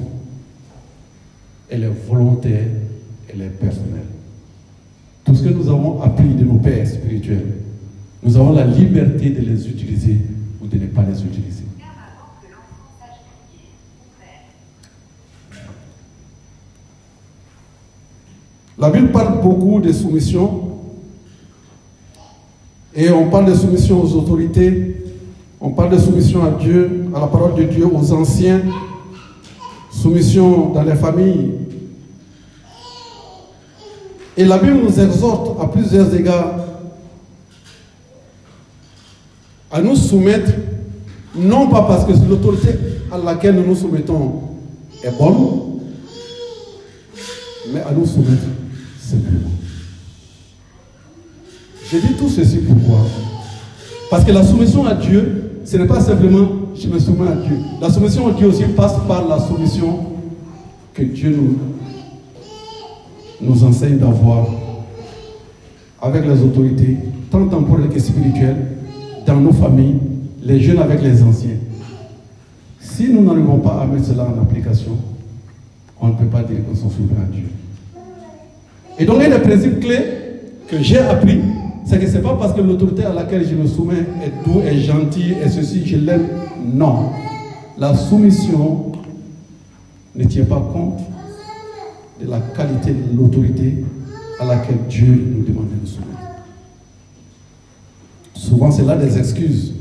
elle 1.69 1.83
est 1.83 2.07
volontaire, 2.07 2.67
elle 3.31 3.41
est 3.41 3.49
personnelle. 3.49 4.07
Tout 5.23 5.35
ce 5.35 5.43
que 5.43 5.49
nous 5.49 5.69
avons 5.69 6.01
appris 6.01 6.33
de 6.33 6.43
nos 6.43 6.55
pères 6.55 6.87
spirituels, 6.87 7.53
nous 8.23 8.35
avons 8.35 8.53
la 8.53 8.65
liberté 8.65 9.29
de 9.29 9.41
les 9.41 9.69
utiliser 9.69 10.17
ou 10.61 10.67
de 10.67 10.77
ne 10.77 10.87
pas 10.87 11.03
les 11.03 11.21
utiliser. 11.23 11.63
La 18.79 18.89
Bible 18.89 19.09
parle 19.11 19.41
beaucoup 19.43 19.79
de 19.79 19.91
soumission. 19.91 20.69
Et 22.95 23.09
on 23.11 23.29
parle 23.29 23.45
de 23.45 23.53
soumission 23.53 24.01
aux 24.01 24.13
autorités, 24.15 24.97
on 25.61 25.69
parle 25.69 25.91
de 25.91 25.97
soumission 25.97 26.43
à 26.43 26.49
Dieu, 26.51 27.05
à 27.15 27.21
la 27.21 27.27
parole 27.27 27.55
de 27.55 27.63
Dieu, 27.63 27.85
aux 27.85 28.11
anciens, 28.11 28.61
soumission 30.01 30.69
dans 30.71 30.83
les 30.83 30.95
familles. 30.95 31.51
Et 34.35 34.45
la 34.45 34.57
Bible 34.57 34.79
nous 34.83 34.99
exhorte 34.99 35.61
à 35.61 35.67
plusieurs 35.67 36.13
égards 36.15 36.55
à 39.71 39.81
nous 39.81 39.95
soumettre, 39.95 40.51
non 41.35 41.69
pas 41.69 41.83
parce 41.83 42.05
que 42.05 42.11
l'autorité 42.27 42.69
à 43.11 43.17
laquelle 43.17 43.55
nous 43.55 43.67
nous 43.67 43.75
soumettons 43.75 44.41
est 45.03 45.17
bonne, 45.17 45.79
mais 47.71 47.81
à 47.81 47.91
nous 47.91 48.05
soumettre 48.05 48.43
simplement. 48.99 49.49
Je 51.89 51.97
dis 51.97 52.13
tout 52.13 52.29
ceci 52.29 52.57
pourquoi? 52.57 53.05
Parce 54.09 54.25
que 54.25 54.31
la 54.31 54.43
soumission 54.43 54.85
à 54.85 54.93
Dieu, 54.93 55.61
ce 55.63 55.77
n'est 55.77 55.87
pas 55.87 56.01
simplement 56.01 56.60
je 56.75 56.87
me 56.87 56.99
soumets 56.99 57.29
à 57.29 57.35
Dieu. 57.35 57.57
La 57.81 57.89
soumission 57.89 58.27
à 58.27 58.31
Dieu 58.31 58.47
aussi 58.47 58.63
passe 58.75 58.95
par 59.07 59.27
la 59.27 59.39
soumission 59.39 59.99
que 60.93 61.03
Dieu 61.03 61.35
nous, 61.35 61.57
nous 63.41 63.63
enseigne 63.63 63.97
d'avoir 63.97 64.47
avec 66.01 66.25
les 66.25 66.41
autorités, 66.41 66.97
tant 67.29 67.45
temporelles 67.47 67.89
que 67.89 67.99
spirituelles, 67.99 68.67
dans 69.25 69.37
nos 69.39 69.53
familles, 69.53 69.99
les 70.43 70.59
jeunes 70.59 70.79
avec 70.79 71.01
les 71.01 71.21
anciens. 71.21 71.57
Si 72.79 73.09
nous 73.09 73.21
n'arrivons 73.21 73.59
pas 73.59 73.81
à 73.81 73.85
mettre 73.85 74.05
cela 74.05 74.25
en 74.25 74.41
application, 74.41 74.97
on 75.99 76.07
ne 76.07 76.13
peut 76.13 76.25
pas 76.25 76.41
dire 76.43 76.57
qu'on 76.67 76.75
s'en 76.75 76.89
souvient 76.89 77.21
à 77.21 77.31
Dieu. 77.31 77.45
Et 78.97 79.05
donc, 79.05 79.21
un 79.21 79.29
des 79.29 79.39
principes 79.39 79.79
clés 79.79 80.03
que 80.67 80.81
j'ai 80.81 80.97
appris, 80.99 81.39
c'est 81.85 81.99
que 81.99 82.07
ce 82.07 82.17
n'est 82.17 82.21
pas 82.21 82.35
parce 82.35 82.53
que 82.53 82.61
l'autorité 82.61 83.03
à 83.03 83.13
laquelle 83.13 83.47
je 83.47 83.55
me 83.55 83.67
soumets 83.67 84.05
est 84.23 84.45
doux, 84.45 84.61
est 84.61 84.77
gentil, 84.77 85.33
et 85.43 85.49
ceci, 85.49 85.85
je 85.85 85.97
l'aime. 85.97 86.27
Non. 86.73 87.09
La 87.77 87.95
soumission 87.95 88.91
ne 90.15 90.23
tient 90.25 90.45
pas 90.45 90.61
compte 90.73 90.99
de 92.21 92.29
la 92.29 92.39
qualité 92.39 92.91
de 92.91 93.17
l'autorité 93.17 93.83
à 94.39 94.45
laquelle 94.45 94.77
Dieu 94.87 95.07
nous 95.07 95.43
demande 95.43 95.69
de 95.69 95.81
nous 95.81 95.87
soumettre. 95.87 96.07
Souvent, 98.33 98.71
c'est 98.71 98.83
là 98.83 98.95
des 98.95 99.17
excuses. 99.17 99.73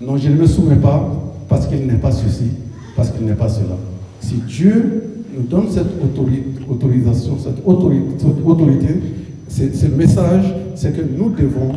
Non, 0.00 0.16
je 0.16 0.28
ne 0.28 0.34
me 0.34 0.46
soumets 0.46 0.76
pas 0.76 1.08
parce 1.48 1.66
qu'il 1.66 1.86
n'est 1.86 1.94
pas 1.94 2.12
ceci, 2.12 2.50
parce 2.96 3.10
qu'il 3.10 3.24
n'est 3.24 3.34
pas 3.34 3.48
cela. 3.48 3.76
Si 4.20 4.34
Dieu 4.46 5.24
nous 5.34 5.44
donne 5.44 5.70
cette 5.70 5.86
autorisation, 6.68 7.38
cette 7.38 7.64
autorité, 7.64 9.00
ce 9.48 9.86
message, 9.86 10.54
c'est 10.74 10.94
que 10.94 11.02
nous 11.02 11.30
devons 11.30 11.72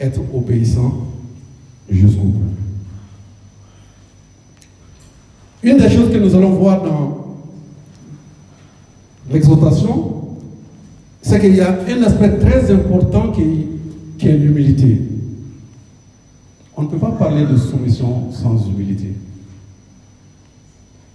être 0.00 0.20
obéissants 0.34 1.06
jusqu'au 1.88 2.24
bout. 2.24 2.42
Une 5.62 5.78
des 5.78 5.90
choses 5.90 6.12
que 6.12 6.18
nous 6.18 6.34
allons 6.34 6.52
voir 6.52 6.82
dans 6.82 7.36
l'exhortation, 9.30 10.14
c'est 11.20 11.40
qu'il 11.40 11.56
y 11.56 11.60
a 11.60 11.78
un 11.88 12.02
aspect 12.04 12.38
très 12.38 12.70
important 12.70 13.32
qui, 13.32 13.66
est 14.26 14.36
l'humilité. 14.36 15.02
On 16.76 16.82
ne 16.82 16.88
peut 16.88 16.98
pas 16.98 17.10
parler 17.10 17.44
de 17.44 17.56
soumission 17.56 18.30
sans 18.30 18.66
humilité. 18.68 19.14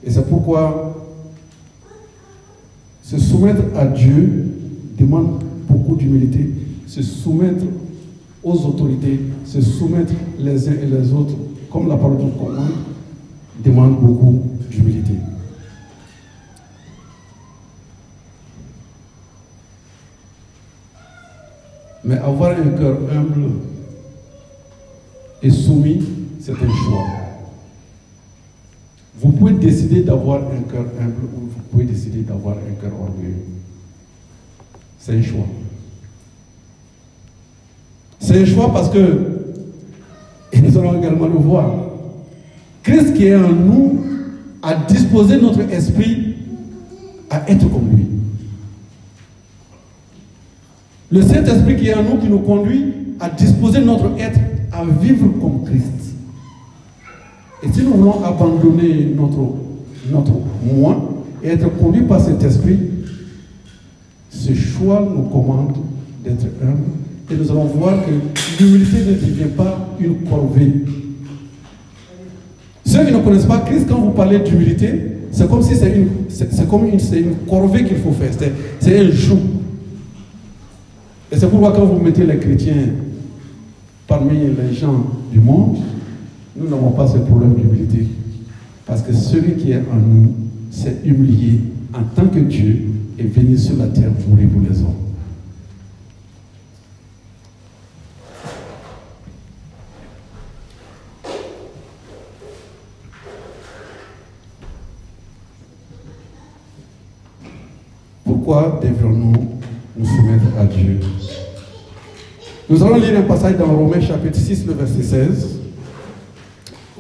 Et 0.03 0.11
c'est 0.11 0.27
pourquoi 0.27 0.93
se 3.01 3.17
soumettre 3.17 3.61
à 3.77 3.85
Dieu 3.85 4.45
demande 4.99 5.43
beaucoup 5.73 5.95
d'humilité. 5.95 6.49
Se 6.87 7.01
soumettre 7.01 7.65
aux 8.43 8.65
autorités, 8.65 9.19
se 9.45 9.61
soumettre 9.61 10.13
les 10.39 10.69
uns 10.69 10.73
et 10.73 10.85
les 10.85 11.13
autres, 11.13 11.35
comme 11.71 11.87
la 11.87 11.97
parole 11.97 12.17
de 12.17 12.29
commande, 12.31 12.71
demande 13.63 13.99
beaucoup 13.99 14.41
d'humilité. 14.69 15.13
Mais 22.05 22.17
avoir 22.17 22.51
un 22.51 22.69
cœur 22.77 22.97
humble 23.11 23.49
et 25.41 25.49
soumis, 25.49 26.03
c'est 26.39 26.51
un 26.51 26.55
choix. 26.55 27.05
Vous 29.19 29.31
pouvez 29.31 29.53
décider 29.53 30.01
d'avoir 30.01 30.41
un 30.41 30.69
cœur 30.69 30.85
humble 30.99 31.25
ou 31.33 31.47
vous 31.47 31.61
pouvez 31.71 31.85
décider 31.85 32.21
d'avoir 32.23 32.57
un 32.57 32.81
cœur 32.81 32.91
orgueilleux. 32.99 33.45
C'est 34.99 35.13
un 35.13 35.21
choix. 35.21 35.45
C'est 38.23 38.41
un 38.41 38.45
choix 38.45 38.71
parce 38.71 38.89
que, 38.89 38.99
et 40.53 40.61
nous 40.61 40.77
allons 40.77 40.97
également 40.97 41.27
le 41.27 41.33
voir, 41.33 41.69
Christ 42.81 43.15
qui 43.15 43.27
est 43.27 43.35
en 43.35 43.49
nous 43.51 43.99
a 44.61 44.75
disposé 44.75 45.41
notre 45.41 45.59
esprit 45.69 46.35
à 47.29 47.49
être 47.51 47.69
comme 47.69 47.89
lui. 47.93 48.05
Le 51.11 51.21
Saint-Esprit 51.21 51.75
qui 51.75 51.89
est 51.89 51.95
en 51.95 52.03
nous, 52.03 52.17
qui 52.17 52.27
nous 52.27 52.39
conduit 52.39 52.93
à 53.19 53.29
disposer 53.29 53.81
notre 53.81 54.05
être 54.17 54.39
à 54.71 54.85
vivre 54.85 55.27
comme 55.41 55.65
Christ. 55.65 56.15
Et 57.61 57.73
si 57.73 57.83
nous 57.83 57.93
voulons 57.93 58.23
abandonner 58.23 59.13
notre, 59.17 59.53
notre 60.09 60.31
moi 60.63 61.25
et 61.43 61.49
être 61.49 61.67
conduit 61.77 62.03
par 62.03 62.21
cet 62.21 62.41
esprit, 62.41 62.79
ce 64.29 64.53
choix 64.53 65.05
nous 65.13 65.23
commande 65.23 65.75
d'être 66.23 66.45
humble. 66.61 67.02
Et 67.31 67.35
nous 67.35 67.49
allons 67.51 67.65
voir 67.65 67.95
que 68.05 68.63
l'humilité 68.63 68.97
ne 68.99 69.13
devient 69.13 69.51
pas 69.55 69.95
une 69.99 70.15
corvée. 70.29 70.73
Ceux 72.85 73.05
qui 73.05 73.13
ne 73.13 73.19
connaissent 73.19 73.45
pas 73.45 73.59
Christ, 73.59 73.87
quand 73.87 73.99
vous 73.99 74.11
parlez 74.11 74.39
d'humilité, 74.39 75.13
c'est 75.31 75.49
comme 75.49 75.63
si 75.63 75.75
c'est 75.75 75.95
une, 75.95 76.09
c'est, 76.29 76.67
comme 76.69 76.85
une, 76.85 76.99
une 76.99 77.35
corvée 77.49 77.83
qu'il 77.85 77.97
faut 77.97 78.11
faire. 78.11 78.31
C'est, 78.79 78.99
un 78.99 79.09
joug. 79.09 79.39
Et 81.31 81.37
c'est 81.37 81.49
pourquoi 81.49 81.71
quand 81.71 81.85
vous 81.85 81.99
mettez 82.03 82.25
les 82.25 82.37
chrétiens 82.37 82.89
parmi 84.07 84.37
les 84.37 84.75
gens 84.75 85.05
du 85.31 85.39
monde, 85.39 85.77
nous 86.55 86.69
n'avons 86.69 86.91
pas 86.91 87.07
ce 87.07 87.17
problème 87.17 87.55
d'humilité. 87.55 88.05
Parce 88.85 89.01
que 89.01 89.13
celui 89.13 89.53
qui 89.53 89.71
est 89.71 89.77
en 89.77 89.95
nous 89.95 90.33
s'est 90.69 90.97
humilié 91.03 91.61
en 91.93 92.03
tant 92.15 92.27
que 92.27 92.39
Dieu 92.39 92.89
est 93.17 93.23
venu 93.23 93.57
sur 93.57 93.77
la 93.77 93.87
terre 93.87 94.11
pour 94.11 94.35
les 94.37 94.81
hommes. 94.81 95.02
Pourquoi 108.43 108.77
devrions-nous 108.83 109.62
nous 109.95 110.05
soumettre 110.05 110.43
à 110.59 110.65
Dieu? 110.65 111.00
Nous 112.69 112.83
allons 112.83 112.97
lire 112.97 113.17
un 113.17 113.21
passage 113.21 113.55
dans 113.55 113.67
Romains 113.67 114.01
chapitre 114.01 114.38
6, 114.38 114.65
le 114.65 114.73
verset 114.73 115.01
16. 115.01 115.59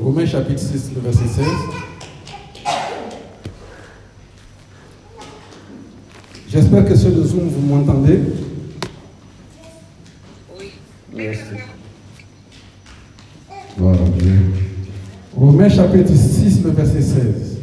Romains 0.01 0.25
chapitre 0.25 0.61
6, 0.61 0.91
le 0.95 1.01
verset 1.01 1.27
16. 1.27 1.45
J'espère 6.49 6.85
que 6.85 6.95
ceux 6.95 7.11
de 7.11 7.23
Zoom, 7.23 7.49
vous 7.49 7.75
m'entendez? 7.75 8.21
Oui. 10.57 10.71
Merci. 11.13 11.41
Gloire 13.77 13.95
à 13.95 14.09
Dieu. 14.17 14.39
Romains 15.35 15.67
chapitre 15.67 16.15
6, 16.15 16.63
le 16.63 16.69
verset 16.69 17.01
16. 17.01 17.53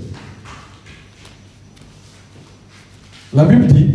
La 3.33 3.45
Bible 3.45 3.69
dit, 3.69 3.87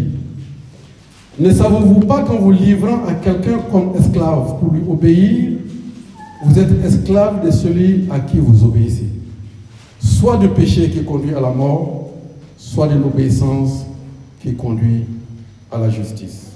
ne 1.46 1.54
savez-vous 1.54 2.00
pas 2.00 2.24
qu'en 2.24 2.40
vous 2.40 2.52
livrant 2.52 3.06
à 3.08 3.14
quelqu'un 3.14 3.60
comme 3.72 3.94
esclave 4.00 4.58
pour 4.60 4.74
lui 4.74 4.82
obéir, 4.90 5.52
vous 6.44 6.58
êtes 6.60 6.84
esclave 6.84 7.46
de 7.46 7.52
celui 7.52 8.08
à 8.10 8.20
qui 8.20 8.40
vous 8.40 8.64
obéissez? 8.64 9.10
Soit 10.00 10.38
du 10.38 10.48
péché 10.50 10.90
qui 10.90 11.04
conduit 11.04 11.36
à 11.36 11.40
la 11.40 11.52
mort, 11.52 12.10
soit 12.58 12.88
de 12.88 12.96
l'obéissance 12.96 13.86
qui 14.42 14.56
conduit 14.56 15.06
à 15.72 15.78
la 15.78 15.90
justice. 15.90 16.48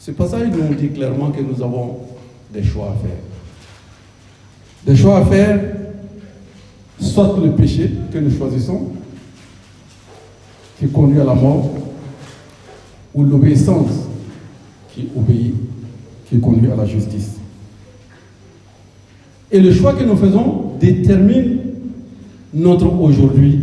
Ce 0.00 0.10
passage 0.10 0.48
nous 0.50 0.74
dit 0.74 0.88
clairement 0.88 1.30
que 1.30 1.40
nous 1.40 1.62
avons 1.62 1.98
des 2.52 2.64
choix 2.64 2.86
à 2.86 3.06
faire. 3.06 3.18
Des 4.84 4.96
choix 4.96 5.18
à 5.18 5.24
faire, 5.24 5.60
soit 6.98 7.36
le 7.40 7.52
péché 7.52 7.92
que 8.12 8.18
nous 8.18 8.36
choisissons, 8.36 8.88
qui 10.80 10.88
conduit 10.88 11.20
à 11.20 11.24
la 11.24 11.34
mort, 11.34 11.70
ou 13.16 13.24
l'obéissance 13.24 14.08
qui 14.94 15.08
obéit, 15.16 15.54
qui 16.28 16.38
conduit 16.38 16.70
à 16.70 16.76
la 16.76 16.84
justice. 16.84 17.36
Et 19.50 19.58
le 19.58 19.72
choix 19.72 19.94
que 19.94 20.04
nous 20.04 20.16
faisons 20.16 20.72
détermine 20.78 21.58
notre 22.52 22.92
aujourd'hui 23.00 23.60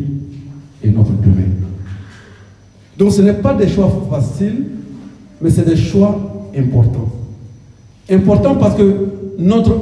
et 0.84 0.90
notre 0.90 1.12
demain. 1.12 1.50
Donc 2.98 3.12
ce 3.12 3.22
n'est 3.22 3.34
pas 3.34 3.54
des 3.54 3.68
choix 3.68 3.92
faciles, 4.10 4.66
mais 5.40 5.50
c'est 5.50 5.66
des 5.66 5.76
choix 5.76 6.50
importants. 6.58 7.10
Importants 8.10 8.56
parce 8.56 8.76
que 8.76 9.08
notre, 9.38 9.82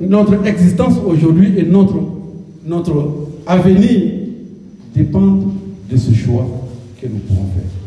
notre 0.00 0.46
existence 0.46 0.94
aujourd'hui 1.04 1.58
et 1.58 1.64
notre, 1.64 1.96
notre 2.64 3.28
avenir 3.46 4.12
dépendent 4.94 5.52
de 5.90 5.96
ce 5.96 6.12
choix 6.12 6.46
que 7.00 7.06
nous 7.06 7.18
pouvons 7.18 7.46
faire. 7.54 7.77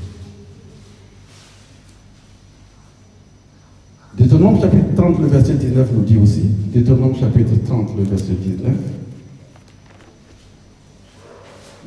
Deutéronome 4.18 4.60
chapitre 4.60 4.94
30, 4.96 5.20
le 5.22 5.28
verset 5.28 5.54
19 5.54 5.90
nous 5.94 6.04
dit 6.04 6.18
aussi, 6.18 6.44
Deutéronome 6.74 7.16
chapitre 7.16 7.54
30, 7.66 7.98
le 7.98 8.04
verset 8.04 8.34
19, 8.34 8.74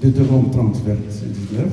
Deutéronome 0.02 0.50
30, 0.50 0.76
verset 0.86 1.26
19, 1.26 1.66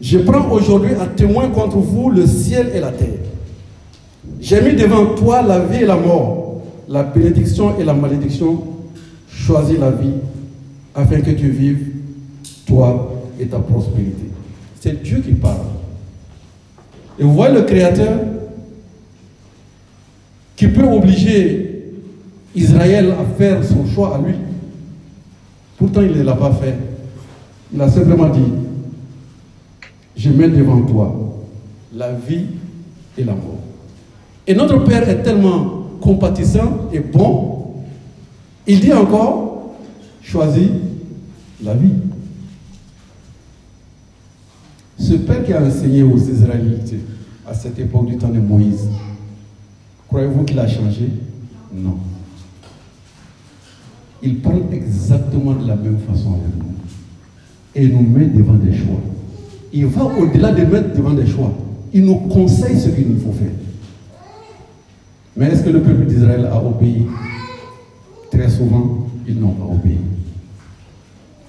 Je 0.00 0.18
prends 0.18 0.50
aujourd'hui 0.50 0.94
à 0.94 1.06
témoin 1.06 1.48
contre 1.50 1.78
vous 1.78 2.08
le 2.10 2.26
ciel 2.26 2.70
et 2.74 2.80
la 2.80 2.92
terre. 2.92 3.08
J'ai 4.40 4.62
mis 4.62 4.74
devant 4.74 5.14
toi 5.14 5.42
la 5.42 5.60
vie 5.60 5.82
et 5.82 5.86
la 5.86 5.96
mort, 5.96 6.62
la 6.88 7.02
bénédiction 7.02 7.78
et 7.78 7.84
la 7.84 7.94
malédiction. 7.94 8.62
Choisis 9.28 9.78
la 9.78 9.90
vie 9.90 10.14
afin 10.94 11.20
que 11.20 11.30
tu 11.30 11.50
vives, 11.50 11.88
toi 12.66 13.12
et 13.38 13.46
ta 13.46 13.58
prospérité. 13.58 14.30
C'est 14.80 15.02
Dieu 15.02 15.20
qui 15.20 15.32
parle. 15.32 15.77
Et 17.18 17.22
vous 17.22 17.32
voyez 17.32 17.54
le 17.54 17.62
Créateur 17.62 18.20
qui 20.56 20.68
peut 20.68 20.84
obliger 20.84 21.92
Israël 22.54 23.12
à 23.12 23.24
faire 23.36 23.64
son 23.64 23.86
choix 23.86 24.16
à 24.16 24.18
lui. 24.18 24.34
Pourtant, 25.76 26.02
il 26.02 26.12
ne 26.12 26.22
l'a 26.22 26.34
pas 26.34 26.52
fait. 26.52 26.74
Il 27.72 27.80
a 27.80 27.88
simplement 27.88 28.28
dit, 28.28 28.52
je 30.16 30.30
mets 30.30 30.48
devant 30.48 30.82
toi 30.82 31.14
la 31.94 32.12
vie 32.12 32.46
et 33.16 33.24
la 33.24 33.32
mort. 33.32 33.60
Et 34.46 34.54
notre 34.54 34.84
Père 34.84 35.08
est 35.08 35.22
tellement 35.22 35.84
compatissant 36.00 36.88
et 36.92 37.00
bon, 37.00 37.74
il 38.66 38.80
dit 38.80 38.92
encore, 38.92 39.74
choisis 40.22 40.68
la 41.62 41.74
vie. 41.74 41.92
Ce 45.08 45.14
Père 45.14 45.42
qui 45.42 45.54
a 45.54 45.62
enseigné 45.62 46.02
aux 46.02 46.18
Israélites 46.18 46.94
à 47.48 47.54
cette 47.54 47.78
époque 47.78 48.08
du 48.08 48.18
temps 48.18 48.28
de 48.28 48.40
Moïse, 48.40 48.90
croyez-vous 50.06 50.44
qu'il 50.44 50.58
a 50.58 50.68
changé? 50.68 51.08
Non. 51.72 51.96
Il 54.22 54.40
parle 54.40 54.64
exactement 54.70 55.54
de 55.54 55.66
la 55.66 55.76
même 55.76 55.96
façon 56.06 56.34
avec 56.34 56.54
nous. 56.58 56.74
Et 57.74 57.88
nous 57.88 58.02
met 58.02 58.26
devant 58.26 58.52
des 58.52 58.76
choix. 58.76 59.00
Il 59.72 59.86
va 59.86 60.04
au-delà 60.04 60.52
de 60.52 60.66
mettre 60.66 60.94
devant 60.94 61.14
des 61.14 61.26
choix. 61.26 61.54
Il 61.94 62.04
nous 62.04 62.16
conseille 62.16 62.78
ce 62.78 62.90
qu'il 62.90 63.08
nous 63.08 63.18
faut 63.18 63.32
faire. 63.32 63.48
Mais 65.38 65.46
est-ce 65.46 65.62
que 65.62 65.70
le 65.70 65.80
peuple 65.80 66.04
d'Israël 66.04 66.46
a 66.52 66.62
obéi? 66.62 67.06
Très 68.30 68.50
souvent, 68.50 69.06
ils 69.26 69.40
n'ont 69.40 69.52
pas 69.52 69.72
obéi. 69.72 69.96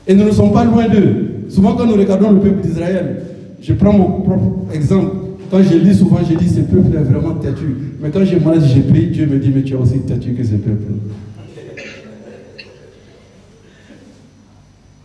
Et 0.08 0.16
nous 0.16 0.24
ne 0.24 0.32
sommes 0.32 0.54
pas 0.54 0.64
loin 0.64 0.88
d'eux. 0.88 1.26
Souvent, 1.50 1.76
quand 1.76 1.88
nous 1.88 1.96
regardons 1.96 2.32
le 2.32 2.40
peuple 2.40 2.66
d'Israël, 2.66 3.26
je 3.62 3.74
prends 3.74 3.94
mon 3.94 4.22
propre 4.22 4.74
exemple. 4.74 5.16
Quand 5.52 5.64
je 5.64 5.76
lis 5.76 5.96
souvent, 5.96 6.20
je 6.30 6.36
dis 6.36 6.50
ce 6.50 6.62
peuple 6.62 6.96
est 6.96 7.04
vraiment 7.04 7.34
têtu. 7.36 7.76
Mais 8.02 8.12
quand 8.12 8.24
je 8.24 8.38
mange, 8.38 8.64
je 8.68 8.82
prie, 8.82 9.08
Dieu 9.08 9.26
me 9.26 9.40
dit, 9.40 9.52
mais 9.54 9.64
tu 9.64 9.74
es 9.74 9.78
aussi 9.78 10.00
têtu 10.02 10.34
que 10.34 10.44
ce 10.44 10.56
peuple. 10.56 10.94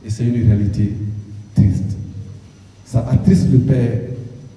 Et 0.05 0.11
c'est 0.11 0.25
une 0.25 0.47
réalité 0.47 0.93
triste. 1.55 1.97
Ça 2.85 3.07
attriste 3.11 3.49
le 3.51 3.59
Père. 3.59 4.01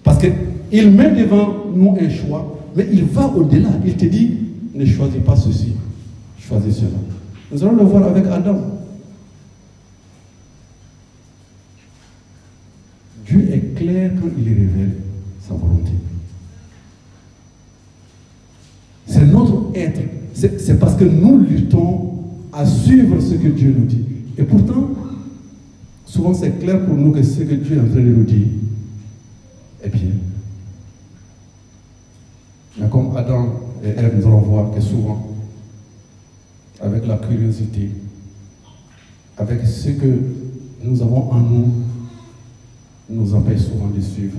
Parce 0.03 0.19
qu'il 0.19 0.91
met 0.91 1.11
devant 1.11 1.67
nous 1.73 1.95
un 1.99 2.09
choix, 2.09 2.59
mais 2.75 2.87
il 2.91 3.05
va 3.05 3.27
au-delà. 3.27 3.69
Il 3.85 3.95
te 3.95 4.05
dit, 4.05 4.37
ne 4.75 4.85
choisis 4.85 5.21
pas 5.21 5.35
ceci, 5.35 5.73
choisis 6.37 6.75
cela. 6.75 6.89
Nous 7.51 7.63
allons 7.63 7.77
le 7.77 7.83
voir 7.83 8.07
avec 8.07 8.25
Adam. 8.25 8.59
Dieu 13.25 13.49
est 13.51 13.76
quand 13.93 14.29
il 14.37 14.47
révèle 14.47 14.91
sa 15.39 15.53
volonté. 15.53 15.91
C'est 19.05 19.25
notre 19.25 19.71
être. 19.75 20.01
C'est 20.33 20.59
c'est 20.59 20.79
parce 20.79 20.95
que 20.95 21.05
nous 21.05 21.39
luttons 21.39 22.13
à 22.51 22.65
suivre 22.65 23.19
ce 23.21 23.35
que 23.35 23.47
Dieu 23.47 23.73
nous 23.77 23.85
dit. 23.85 24.03
Et 24.37 24.43
pourtant, 24.43 24.89
souvent 26.05 26.33
c'est 26.33 26.59
clair 26.59 26.85
pour 26.85 26.95
nous 26.95 27.11
que 27.11 27.23
ce 27.23 27.41
que 27.41 27.55
Dieu 27.55 27.77
est 27.77 27.79
en 27.79 27.87
train 27.87 27.95
de 28.01 28.01
nous 28.01 28.23
dire 28.23 28.47
est 29.83 29.89
bien. 29.89 30.11
Mais 32.79 32.89
comme 32.89 33.15
Adam 33.15 33.47
et 33.83 33.89
Ève, 33.89 34.17
nous 34.17 34.27
allons 34.27 34.41
voir 34.41 34.71
que 34.71 34.81
souvent, 34.81 35.27
avec 36.79 37.07
la 37.07 37.17
curiosité, 37.17 37.89
avec 39.37 39.65
ce 39.65 39.89
que 39.89 40.19
nous 40.83 41.01
avons 41.01 41.31
en 41.31 41.39
nous, 41.39 41.71
nous 43.09 43.33
empêche 43.33 43.61
souvent 43.61 43.87
de 43.87 44.01
suivre 44.01 44.37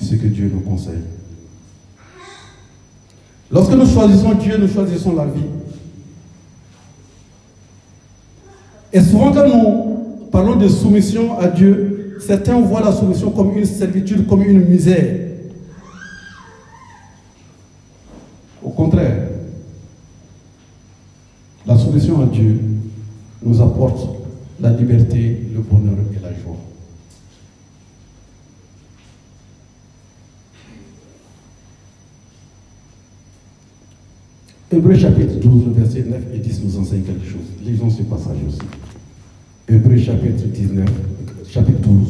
ce 0.00 0.14
que 0.14 0.26
Dieu 0.26 0.50
nous 0.52 0.60
conseille. 0.60 1.02
Lorsque 3.50 3.72
nous 3.72 3.86
choisissons 3.86 4.34
Dieu, 4.34 4.58
nous 4.58 4.68
choisissons 4.68 5.14
la 5.14 5.26
vie. 5.26 5.40
Et 8.92 9.00
souvent 9.00 9.32
quand 9.32 9.46
nous 9.46 10.28
parlons 10.30 10.56
de 10.56 10.68
soumission 10.68 11.38
à 11.38 11.48
Dieu, 11.48 12.18
certains 12.20 12.60
voient 12.60 12.82
la 12.82 12.92
soumission 12.92 13.30
comme 13.30 13.56
une 13.56 13.64
servitude, 13.64 14.26
comme 14.26 14.42
une 14.42 14.64
misère. 14.66 15.20
Au 18.62 18.70
contraire, 18.70 19.28
la 21.66 21.76
soumission 21.78 22.20
à 22.22 22.26
Dieu 22.26 22.60
nous 23.42 23.60
apporte 23.60 24.08
la 24.60 24.70
liberté, 24.70 25.48
le 25.54 25.60
bonheur 25.60 25.98
et 26.14 26.22
la 26.22 26.30
joie. 26.30 26.56
Hébreu 34.72 34.96
chapitre 34.96 35.34
12, 35.36 35.74
verset 35.76 36.04
9 36.08 36.20
et 36.34 36.38
10 36.38 36.64
nous 36.64 36.78
enseigne 36.78 37.02
quelque 37.02 37.24
chose. 37.24 37.46
Lisons 37.64 37.88
ce 37.88 38.02
passage 38.02 38.38
aussi. 38.48 38.58
Hébreu 39.68 39.96
chapitre 39.96 40.44
19, 40.44 40.88
chapitre 41.48 41.78
12. 41.82 42.08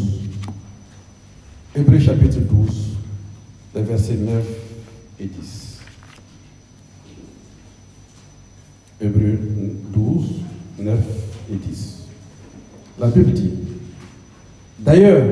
Hébreu 1.75 1.99
chapitre 1.99 2.38
12, 2.38 2.97
les 3.75 3.83
versets 3.83 4.14
9 4.14 4.42
et 5.21 5.27
10. 5.27 5.79
Hébreu 9.03 9.38
12, 9.92 10.25
9 10.79 10.99
et 11.53 11.57
10. 11.57 11.99
La 12.99 13.09
Bible 13.09 13.33
dit, 13.33 13.51
D'ailleurs, 14.79 15.25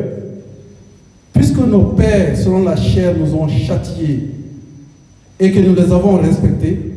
puisque 1.33 1.57
nos 1.57 1.85
pères, 1.93 2.37
selon 2.37 2.65
la 2.65 2.77
chair, 2.77 3.17
nous 3.19 3.35
ont 3.35 3.49
châtiés 3.49 4.31
et 5.41 5.51
que 5.51 5.61
nous 5.61 5.75
les 5.75 5.91
avons 5.91 6.19
respectés, 6.21 6.95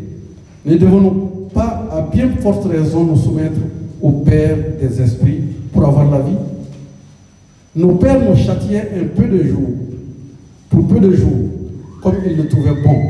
ne 0.67 0.75
devons-nous 0.75 1.49
pas 1.53 1.87
à 1.91 2.01
bien 2.01 2.29
forte 2.41 2.65
raison 2.65 3.05
nous 3.05 3.15
soumettre 3.15 3.59
au 4.01 4.11
Père 4.11 4.57
des 4.79 5.01
esprits 5.01 5.39
pour 5.71 5.85
avoir 5.85 6.11
la 6.11 6.19
vie 6.19 6.35
Nos 7.75 7.95
pères 7.95 8.19
nous 8.29 8.35
châtiaient 8.35 8.91
un 8.99 9.05
peu 9.05 9.27
de 9.27 9.43
jours, 9.43 9.69
pour 10.69 10.87
peu 10.87 10.99
de 10.99 11.15
jours, 11.15 11.49
comme 12.01 12.15
ils 12.29 12.35
le 12.35 12.49
trouvaient 12.49 12.81
bon. 12.83 13.01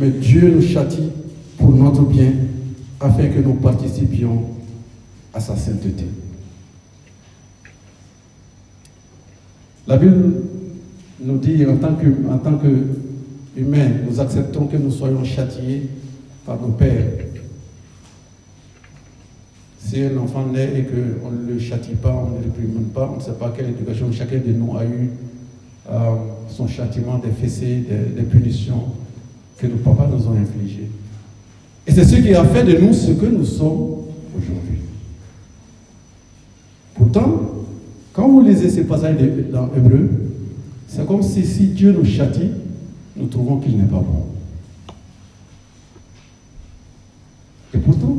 Mais 0.00 0.08
Dieu 0.08 0.52
nous 0.54 0.62
châtie 0.62 1.10
pour 1.58 1.70
notre 1.70 2.02
bien, 2.02 2.32
afin 2.98 3.26
que 3.26 3.40
nous 3.40 3.54
participions 3.54 4.42
à 5.34 5.40
sa 5.40 5.56
sainteté. 5.56 6.06
La 9.86 9.98
Bible 9.98 10.32
nous 11.22 11.38
dit 11.38 11.66
en 11.66 11.76
tant 11.76 11.94
qu'humains, 12.54 13.90
nous 14.08 14.18
acceptons 14.20 14.66
que 14.66 14.76
nous 14.78 14.90
soyons 14.90 15.24
châtiés 15.24 15.88
par 16.44 16.60
nos 16.60 16.68
pères. 16.68 17.04
Si 19.78 20.02
un 20.02 20.16
enfant 20.18 20.46
naît 20.46 20.70
et 20.78 20.84
qu'on 20.84 21.30
ne 21.30 21.52
le 21.52 21.58
châtie 21.58 21.94
pas, 21.94 22.14
on 22.14 22.30
ne 22.30 22.36
le 22.36 22.44
réprimande 22.44 22.92
pas, 22.92 23.10
on 23.12 23.16
ne 23.16 23.22
sait 23.22 23.32
pas 23.32 23.52
quelle 23.56 23.70
éducation 23.70 24.12
chacun 24.12 24.38
de 24.38 24.52
nous 24.52 24.76
a 24.76 24.84
eu 24.84 25.10
euh, 25.90 26.14
son 26.48 26.68
châtiment 26.68 27.18
des 27.18 27.30
fessées, 27.30 27.84
des, 28.14 28.22
punitions 28.22 28.84
que 29.58 29.66
nos 29.66 29.78
papas 29.78 30.06
nous 30.06 30.28
ont 30.28 30.36
infligées. 30.36 30.90
Et 31.86 31.92
c'est 31.92 32.04
ce 32.04 32.16
qui 32.16 32.34
a 32.34 32.44
fait 32.44 32.62
de 32.62 32.78
nous 32.78 32.92
ce 32.92 33.12
que 33.12 33.26
nous 33.26 33.44
sommes 33.44 34.02
aujourd'hui. 34.36 34.78
Pourtant, 36.94 37.50
quand 38.12 38.28
vous 38.28 38.42
lisez 38.42 38.70
ces 38.70 38.84
passages 38.84 39.16
dans 39.50 39.70
Hébreu, 39.74 40.08
c'est 40.86 41.06
comme 41.06 41.22
si, 41.22 41.44
si 41.44 41.68
Dieu 41.68 41.92
nous 41.92 42.04
châtie, 42.04 42.50
nous 43.16 43.26
trouvons 43.26 43.56
qu'il 43.56 43.76
n'est 43.76 43.84
pas 43.84 43.96
bon. 43.96 44.29
Et 47.74 47.78
pourtant, 47.78 48.16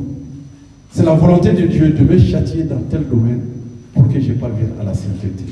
c'est 0.91 1.03
la 1.03 1.13
volonté 1.13 1.53
de 1.53 1.67
Dieu 1.67 1.89
de 1.89 2.03
me 2.03 2.17
châtier 2.17 2.63
dans 2.63 2.79
tel 2.89 3.07
domaine 3.07 3.41
pour 3.93 4.07
que 4.07 4.19
je 4.19 4.33
parvienne 4.33 4.71
à 4.79 4.83
la 4.83 4.93
sainteté. 4.93 5.45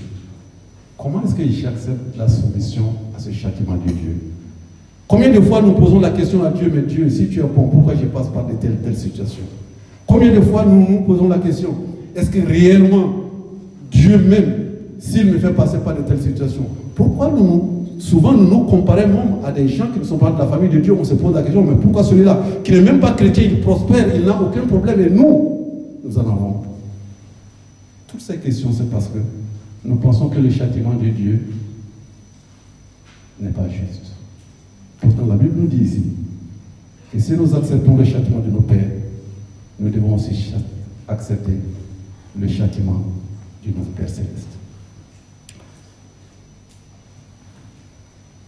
Comment 0.97 1.23
est-ce 1.23 1.35
que 1.35 1.43
j'accepte 1.43 2.17
la 2.17 2.27
soumission 2.27 2.83
à 3.15 3.19
ce 3.19 3.31
châtiment 3.31 3.75
de 3.75 3.91
Dieu? 3.91 4.15
Combien 5.07 5.31
de 5.31 5.39
fois 5.39 5.61
nous 5.61 5.71
posons 5.71 5.99
la 5.99 6.11
question 6.11 6.43
à 6.43 6.51
Dieu, 6.51 6.71
mais 6.73 6.81
Dieu, 6.81 7.09
si 7.09 7.29
tu 7.29 7.39
es 7.39 7.43
bon, 7.43 7.67
pourquoi 7.67 7.95
je 7.95 8.05
passe 8.05 8.27
par 8.27 8.45
de 8.45 8.53
telles, 8.53 8.77
telles 8.83 8.97
situations? 8.97 9.43
Combien 10.05 10.33
de 10.33 10.41
fois 10.41 10.65
nous 10.65 10.85
nous 10.89 11.01
posons 11.01 11.27
la 11.27 11.37
question, 11.37 11.73
est-ce 12.15 12.29
que 12.29 12.45
réellement 12.45 13.13
Dieu 13.91 14.17
même, 14.17 14.53
s'il 14.99 15.31
me 15.31 15.39
fait 15.39 15.53
passer 15.53 15.77
par 15.79 15.95
de 15.95 16.01
telles 16.01 16.21
situations, 16.21 16.65
pourquoi 16.95 17.31
nous 17.31 17.78
souvent 17.99 18.33
nous 18.33 18.47
nous 18.47 18.63
comparons 18.65 19.07
même 19.07 19.35
à 19.43 19.51
des 19.51 19.67
gens 19.67 19.87
qui 19.91 19.99
ne 19.99 20.03
sont 20.03 20.17
pas 20.17 20.31
de 20.31 20.39
la 20.39 20.47
famille 20.47 20.69
de 20.69 20.79
Dieu. 20.79 20.95
On 20.99 21.03
se 21.03 21.13
pose 21.13 21.35
la 21.35 21.43
question, 21.43 21.63
mais 21.63 21.75
pourquoi 21.75 22.03
celui-là, 22.03 22.41
qui 22.63 22.71
n'est 22.71 22.81
même 22.81 22.99
pas 22.99 23.11
chrétien, 23.11 23.43
il 23.43 23.61
prospère, 23.61 24.15
il 24.15 24.23
n'a 24.23 24.41
aucun 24.41 24.65
problème, 24.65 25.01
et 25.01 25.09
nous, 25.09 25.99
nous 26.03 26.17
en 26.17 26.21
avons 26.21 26.63
Toutes 28.07 28.21
ces 28.21 28.37
questions, 28.37 28.71
c'est 28.71 28.89
parce 28.89 29.07
que 29.07 29.19
nous 29.83 29.95
pensons 29.95 30.29
que 30.29 30.39
le 30.39 30.49
châtiment 30.49 30.93
de 30.93 31.09
Dieu 31.09 31.41
n'est 33.39 33.51
pas 33.51 33.67
juste. 33.69 34.13
Pourtant, 34.99 35.25
la 35.27 35.35
Bible 35.35 35.53
nous 35.57 35.67
dit 35.67 35.83
ici 35.83 36.03
que 37.11 37.19
si 37.19 37.33
nous 37.33 37.55
acceptons 37.55 37.95
le 37.95 38.03
châtiment 38.03 38.39
de 38.39 38.51
nos 38.51 38.61
pères, 38.61 38.91
nous 39.79 39.89
devons 39.89 40.15
aussi 40.15 40.53
accepter 41.07 41.53
le 42.39 42.47
châtiment 42.47 43.01
de 43.65 43.77
notre 43.77 43.91
Père 43.91 44.09
céleste. 44.09 44.58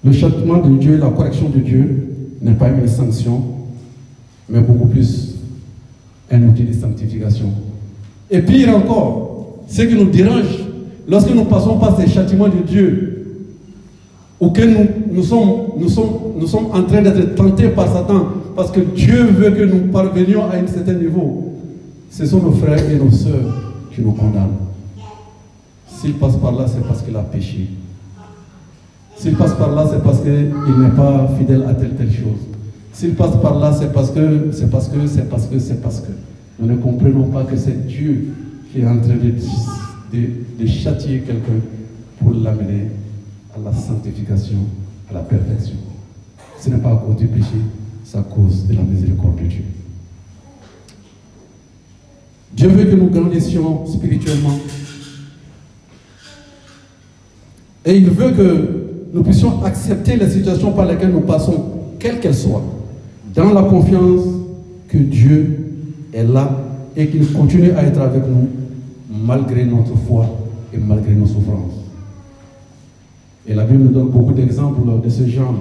Le 0.04 0.12
châtiment 0.12 0.58
de 0.58 0.78
Dieu, 0.78 0.98
la 0.98 1.10
correction 1.10 1.50
de 1.50 1.60
Dieu 1.60 2.08
n'est 2.42 2.54
pas 2.54 2.70
une 2.70 2.88
sanction, 2.88 3.44
mais 4.50 4.60
beaucoup 4.62 4.88
plus 4.88 5.36
un 6.32 6.42
outil 6.44 6.64
de 6.64 6.74
sanctification. 6.74 7.52
Et 8.30 8.42
pire 8.42 8.76
encore, 8.76 9.60
ce 9.68 9.84
qui 9.84 9.96
nous 9.96 10.10
dérange, 10.10 10.66
lorsque 11.08 11.34
nous 11.34 11.46
passons 11.46 11.78
par 11.78 12.00
ces 12.00 12.08
châtiments 12.08 12.48
de 12.48 12.64
Dieu, 12.66 13.12
auxquels 14.40 14.90
nous, 15.12 15.24
sommes, 15.24 15.50
nous, 15.78 15.88
sommes, 15.90 16.66
en 16.74 16.84
train 16.84 17.02
d'être 17.02 17.36
tentés 17.36 17.68
par 17.70 17.88
Satan, 17.88 18.26
parce 18.56 18.72
que 18.72 18.80
Dieu 18.80 19.26
veut 19.26 19.52
que 19.52 19.64
nous 19.64 19.92
parvenions 19.92 20.46
à 20.50 20.56
un 20.56 20.66
certain 20.66 20.94
niveau, 20.94 21.54
ce 22.10 22.26
sont 22.26 22.42
nos 22.42 22.52
frères 22.52 22.90
et 22.90 22.96
nos 22.96 23.12
sœurs 23.12 23.74
qui 23.94 24.02
nous 24.02 24.14
condamnent. 24.14 24.58
S'ils 25.88 26.14
passent 26.14 26.38
par 26.38 26.54
là, 26.54 26.66
c'est 26.68 26.84
parce 26.88 27.04
qu'il 27.04 27.16
a 27.16 27.22
péché. 27.22 27.68
S'il 29.22 29.36
passe 29.36 29.54
par 29.54 29.76
là, 29.76 29.88
c'est 29.88 30.02
parce 30.02 30.20
qu'il 30.22 30.32
n'est 30.80 30.96
pas 30.96 31.30
fidèle 31.38 31.64
à 31.70 31.76
telle 31.76 31.92
telle 31.92 32.12
chose. 32.12 32.40
S'il 32.92 33.14
passe 33.14 33.40
par 33.40 33.60
là, 33.60 33.72
c'est 33.72 33.94
parce 33.94 34.10
que, 34.10 34.50
c'est 34.52 34.68
parce 34.68 34.88
que, 34.88 35.06
c'est 35.06 35.30
parce 35.30 35.46
que, 35.46 35.60
c'est 35.60 35.80
parce 35.80 36.00
que. 36.00 36.12
Nous 36.58 36.66
ne 36.66 36.76
comprenons 36.78 37.26
pas 37.26 37.44
que 37.44 37.56
c'est 37.56 37.86
Dieu 37.86 38.34
qui 38.72 38.82
est 38.82 38.88
en 38.88 39.00
train 39.00 39.14
de, 39.14 40.18
de, 40.60 40.66
châtier 40.66 41.20
quelqu'un 41.20 41.60
pour 42.18 42.34
l'amener 42.34 42.88
à 43.56 43.60
la 43.64 43.72
sanctification, 43.72 44.58
à 45.12 45.14
la 45.14 45.20
perfection. 45.20 45.76
Ce 46.60 46.72
n'est 46.72 46.78
pas 46.78 46.94
à 46.94 46.96
cause 46.96 47.18
du 47.18 47.28
péché, 47.28 47.62
c'est 48.04 48.18
à 48.18 48.24
cause 48.24 48.66
de 48.66 48.74
la 48.74 48.82
miséricorde 48.82 49.36
de 49.36 49.46
Dieu. 49.46 49.66
Dieu 52.54 52.70
veut 52.70 52.86
que 52.86 52.96
nous 52.96 53.12
grandissions 53.12 53.86
spirituellement. 53.86 54.58
Et 57.86 57.98
il 57.98 58.10
veut 58.10 58.32
que 58.32 58.81
nous 59.14 59.24
puissions 59.24 59.64
accepter 59.64 60.16
les 60.16 60.30
situations 60.30 60.72
par 60.72 60.86
lesquelles 60.86 61.12
nous 61.12 61.22
passons, 61.22 61.66
quelles 62.00 62.20
qu'elles 62.20 62.36
soient, 62.36 62.64
dans 63.36 63.54
la 63.54 63.64
confiance 63.64 64.22
que 64.88 64.98
Dieu 64.98 65.76
est 66.14 66.24
là 66.24 66.50
et 66.96 67.08
qu'il 67.08 67.32
continue 67.32 67.72
à 67.72 67.84
être 67.84 68.02
avec 68.02 68.24
nous 68.28 68.48
malgré 69.26 69.66
notre 69.66 69.96
foi 70.08 70.26
et 70.74 70.78
malgré 70.78 71.14
nos 71.14 71.26
souffrances. 71.26 71.82
Et 73.48 73.54
la 73.54 73.66
Bible 73.66 73.84
nous 73.84 73.90
donne 73.90 74.10
beaucoup 74.10 74.34
d'exemples 74.34 74.82
de 75.04 75.10
ce 75.10 75.28
genre. 75.28 75.56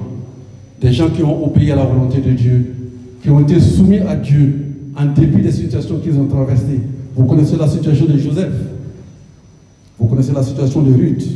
Des 0.81 0.93
gens 0.93 1.09
qui 1.09 1.23
ont 1.23 1.45
obéi 1.45 1.73
à 1.73 1.77
la 1.77 1.85
volonté 1.85 2.21
de 2.21 2.31
Dieu, 2.31 2.75
qui 3.23 3.31
ont 3.31 3.41
été 3.41 3.61
soumis 3.61 3.99
à 3.99 4.17
Dieu 4.17 4.67
en 4.97 5.07
dépit 5.07 5.43
des 5.43 5.53
situations 5.53 5.99
qu'ils 5.99 6.19
ont 6.19 6.27
traversées. 6.27 6.81
Vous 7.17 7.25
connaissez 7.25 7.57
la 7.57 7.69
situation 7.69 8.07
de 8.07 8.17
Joseph. 8.17 8.53
Vous 9.99 10.07
connaissez 10.07 10.33
la 10.33 10.43
situation 10.43 10.83
de 10.83 10.93
Ruth, 10.93 11.27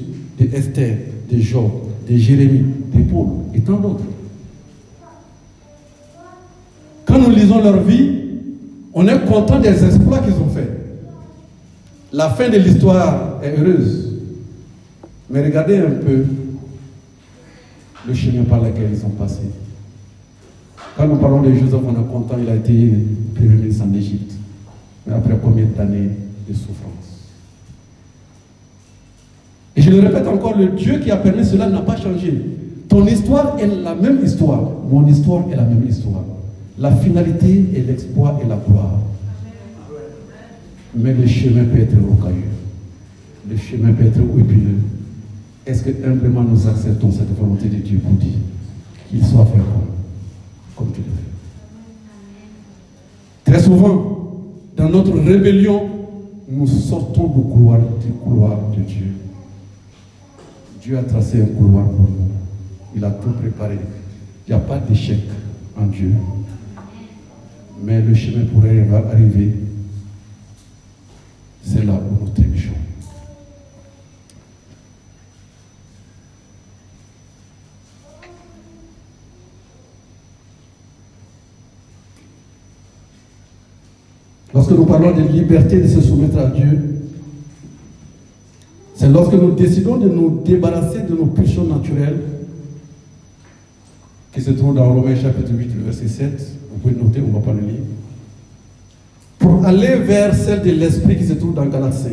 de 0.41 0.57
Esther, 0.57 0.97
de 1.31 1.39
Job, 1.39 1.71
de 2.09 2.17
Jérémie, 2.17 2.65
de 2.95 3.03
Paul 3.03 3.27
et 3.55 3.61
tant 3.61 3.77
d'autres. 3.77 4.05
Quand 7.07 7.19
nous 7.19 7.31
lisons 7.31 7.63
leur 7.63 7.83
vie, 7.83 8.13
on 8.93 9.07
est 9.09 9.25
content 9.27 9.61
des 9.61 9.85
exploits 9.85 10.19
qu'ils 10.19 10.35
ont 10.35 10.49
faits. 10.49 10.71
La 12.13 12.31
fin 12.31 12.49
de 12.49 12.59
l'histoire 12.59 13.41
est 13.43 13.59
heureuse. 13.59 14.13
Mais 15.29 15.45
regardez 15.45 15.79
un 15.79 15.91
peu 15.91 16.25
le 18.07 18.15
chemin 18.15 18.45
par 18.45 18.63
lequel 18.63 18.91
ils 18.93 18.99
sont 18.99 19.11
passés. 19.11 19.51
Quand 20.97 21.09
nous 21.09 21.17
parlons 21.17 21.43
de 21.43 21.53
Joseph, 21.53 21.81
on 21.85 21.93
est 21.93 22.13
content, 22.13 22.37
il 22.41 22.49
a 22.49 22.55
été 22.55 22.93
premier 23.35 23.57
ministre 23.57 23.85
en 23.85 23.95
Égypte. 23.95 24.33
Mais 25.07 25.15
après 25.15 25.37
combien 25.43 25.67
d'années 25.77 26.11
de 26.49 26.55
souffrance? 26.55 27.04
Et 29.77 29.83
je 29.83 29.91
le 29.91 30.01
répète 30.01 30.27
encore, 30.29 30.57
le 30.57 30.69
Dieu 30.69 30.99
qui 30.99 31.11
a 31.11 31.17
permis 31.17 31.45
cela 31.45 31.69
n'a 31.69 31.81
pas 31.81 31.97
changé. 31.97 32.41
Ton 32.89 33.05
histoire 33.07 33.59
est 33.59 33.67
la 33.67 33.95
même 33.95 34.25
histoire. 34.25 34.63
Mon 34.89 35.07
histoire 35.07 35.45
est 35.51 35.57
la 35.57 35.65
même 35.65 35.85
histoire. 35.89 36.23
La 36.79 36.93
finalité 36.93 37.67
est 37.75 37.87
l'exploit 37.87 38.41
et 38.45 38.49
la 38.49 38.57
gloire. 38.57 38.99
Mais 40.97 41.13
le 41.13 41.27
chemin 41.27 41.65
peut 41.65 41.81
être 41.81 41.97
rocailleux. 41.97 42.53
Le 43.51 43.57
chemin 43.57 43.93
peut 43.93 44.07
être 44.07 44.19
épineux. 44.19 44.79
Est-ce 45.67 45.83
que 45.83 45.91
humblement 46.07 46.43
nous 46.43 46.69
acceptons 46.69 47.11
cette 47.11 47.37
volonté 47.37 47.69
de 47.69 47.77
Dieu 47.77 47.99
pour 47.99 48.13
dire 48.13 48.39
qu'il 49.11 49.25
soit 49.25 49.47
fait 49.47 49.59
comme 49.59 49.95
comme 50.77 50.93
tu 50.93 51.01
le 51.01 51.07
fais? 51.07 51.11
Très 53.51 53.63
souvent, 53.63 54.21
dans 54.77 54.89
notre 54.89 55.19
rébellion, 55.19 55.83
nous 56.49 56.67
sortons 56.67 57.29
du 57.29 57.43
couloir, 57.43 57.79
du 57.79 58.13
couloir 58.13 58.59
de 58.77 58.83
Dieu. 58.83 59.07
Dieu 60.85 60.99
a 60.99 61.03
tracé 61.03 61.41
un 61.41 61.47
couloir 61.47 61.89
pour 61.89 62.11
nous. 62.11 62.29
Il 62.95 63.03
a 63.03 63.11
tout 63.11 63.31
préparé. 63.31 63.79
Il 64.47 64.51
n'y 64.51 64.55
a 64.55 64.63
pas 64.63 64.79
d'échec 64.79 65.19
en 65.81 65.87
Dieu. 65.87 66.13
Mais 67.83 68.03
le 68.03 68.13
chemin 68.13 68.45
pour 68.45 68.63
arriver, 68.63 69.55
c'est 71.63 71.87
là 71.87 71.95
où 71.95 72.25
nous 72.25 72.31
trébuchons. 72.33 72.73
Lorsque 84.53 84.71
nous 84.73 84.85
parlons 84.85 85.17
de 85.17 85.23
liberté 85.23 85.81
de 85.81 85.89
se 85.89 86.03
soumettre 86.03 86.37
à 86.37 86.51
Dieu, 86.51 87.04
c'est 88.95 89.09
lorsque 89.09 89.33
nous 89.35 89.51
décidons 89.53 89.97
de 89.97 90.09
nous 90.09 90.43
débarrasser 90.45 91.03
de 91.03 91.15
nos 91.15 91.27
pulsions 91.27 91.65
naturelles, 91.65 92.21
qui 94.33 94.41
se 94.41 94.51
trouvent 94.51 94.75
dans 94.75 94.93
Romains 94.93 95.15
chapitre 95.15 95.53
8, 95.53 95.69
verset 95.85 96.09
7. 96.09 96.53
Vous 96.73 96.79
pouvez 96.79 96.95
noter, 96.95 97.21
on 97.21 97.29
ne 97.29 97.35
va 97.35 97.41
pas 97.41 97.53
le 97.53 97.61
lire. 97.61 97.81
Pour 99.39 99.65
aller 99.65 99.97
vers 99.97 100.35
celle 100.35 100.63
de 100.63 100.71
l'esprit 100.71 101.17
qui 101.17 101.25
se 101.25 101.35
trouve 101.35 101.55
dans 101.55 101.67
Galates 101.67 101.95
5. 101.95 102.13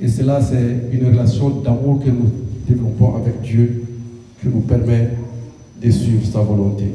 Et 0.00 0.08
cela, 0.08 0.40
c'est 0.40 0.88
une 0.92 1.06
relation 1.06 1.50
d'amour 1.50 2.02
que 2.02 2.10
nous 2.10 2.30
développons 2.66 3.16
avec 3.16 3.42
Dieu 3.42 3.84
qui 4.40 4.48
nous 4.48 4.60
permet 4.60 5.10
de 5.82 5.90
suivre 5.90 6.26
sa 6.26 6.40
volonté. 6.40 6.86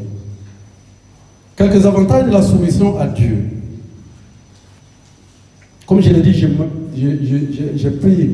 Quelques 1.55 1.85
avantages 1.85 2.25
de 2.25 2.31
la 2.31 2.41
soumission 2.41 2.97
à 2.97 3.07
Dieu. 3.07 3.45
Comme 5.85 6.01
je 6.01 6.09
l'ai 6.11 6.21
dit, 6.21 6.33
j'ai 6.99 7.89
pris, 7.91 8.29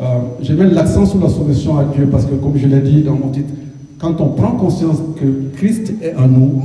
euh, 0.00 0.04
je 0.42 0.52
mets 0.52 0.68
l'accent 0.70 1.06
sur 1.06 1.20
la 1.20 1.28
soumission 1.28 1.78
à 1.78 1.84
Dieu 1.84 2.06
parce 2.10 2.26
que, 2.26 2.34
comme 2.34 2.56
je 2.56 2.66
l'ai 2.66 2.80
dit 2.80 3.02
dans 3.02 3.14
mon 3.14 3.28
titre, 3.28 3.52
quand 3.98 4.20
on 4.20 4.28
prend 4.28 4.52
conscience 4.52 4.98
que 5.18 5.56
Christ 5.56 5.94
est 6.02 6.14
en 6.16 6.28
nous, 6.28 6.62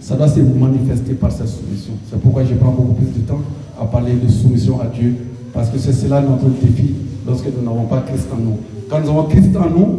ça 0.00 0.16
doit 0.16 0.28
se 0.28 0.40
manifester 0.40 1.14
par 1.14 1.30
cette 1.30 1.48
soumission. 1.48 1.92
C'est 2.10 2.20
pourquoi 2.20 2.44
je 2.44 2.54
prends 2.54 2.72
beaucoup 2.72 2.94
plus 2.94 3.20
de 3.20 3.26
temps 3.26 3.40
à 3.80 3.84
parler 3.84 4.14
de 4.14 4.28
soumission 4.28 4.80
à 4.80 4.86
Dieu, 4.86 5.14
parce 5.52 5.68
que 5.68 5.78
c'est 5.78 5.92
cela 5.92 6.22
notre 6.22 6.48
défi 6.48 6.94
lorsque 7.26 7.46
nous 7.46 7.62
n'avons 7.64 7.84
pas 7.84 8.00
Christ 8.00 8.26
en 8.32 8.42
nous. 8.42 8.56
Quand 8.88 9.00
nous 9.00 9.10
avons 9.10 9.24
Christ 9.24 9.54
en 9.56 9.68
nous, 9.70 9.98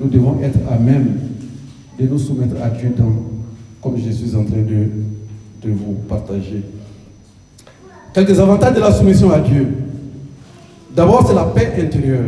nous 0.00 0.08
devons 0.08 0.40
être 0.42 0.58
à 0.70 0.78
même 0.78 1.06
de 2.00 2.06
nous 2.06 2.18
soumettre 2.18 2.56
à 2.62 2.70
Dieu 2.70 2.92
comme 3.80 3.96
je 3.96 4.10
suis 4.10 4.34
en 4.34 4.44
train 4.44 4.62
de 4.62 5.70
vous 5.70 5.94
partager. 6.08 6.62
Quelques 8.12 8.38
avantages 8.38 8.74
de 8.74 8.80
la 8.80 8.92
soumission 8.92 9.32
à 9.32 9.38
Dieu. 9.38 9.68
D'abord, 10.94 11.26
c'est 11.26 11.34
la 11.34 11.44
paix 11.44 11.72
intérieure. 11.80 12.24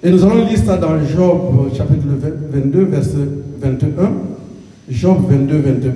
Et 0.00 0.10
nous 0.10 0.22
allons 0.22 0.46
lire 0.46 0.58
ça 0.64 0.76
dans 0.76 0.96
Job 1.04 1.74
chapitre 1.76 2.06
22, 2.52 2.84
verset 2.84 3.16
21. 3.60 4.12
Job 4.88 5.18
22, 5.28 5.58
21. 5.58 5.92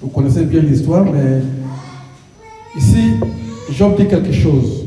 Vous 0.00 0.08
connaissez 0.08 0.44
bien 0.44 0.60
l'histoire, 0.60 1.04
mais 1.04 1.42
ici, 2.78 3.14
Job 3.72 3.96
dit 3.98 4.06
quelque 4.06 4.32
chose. 4.32 4.86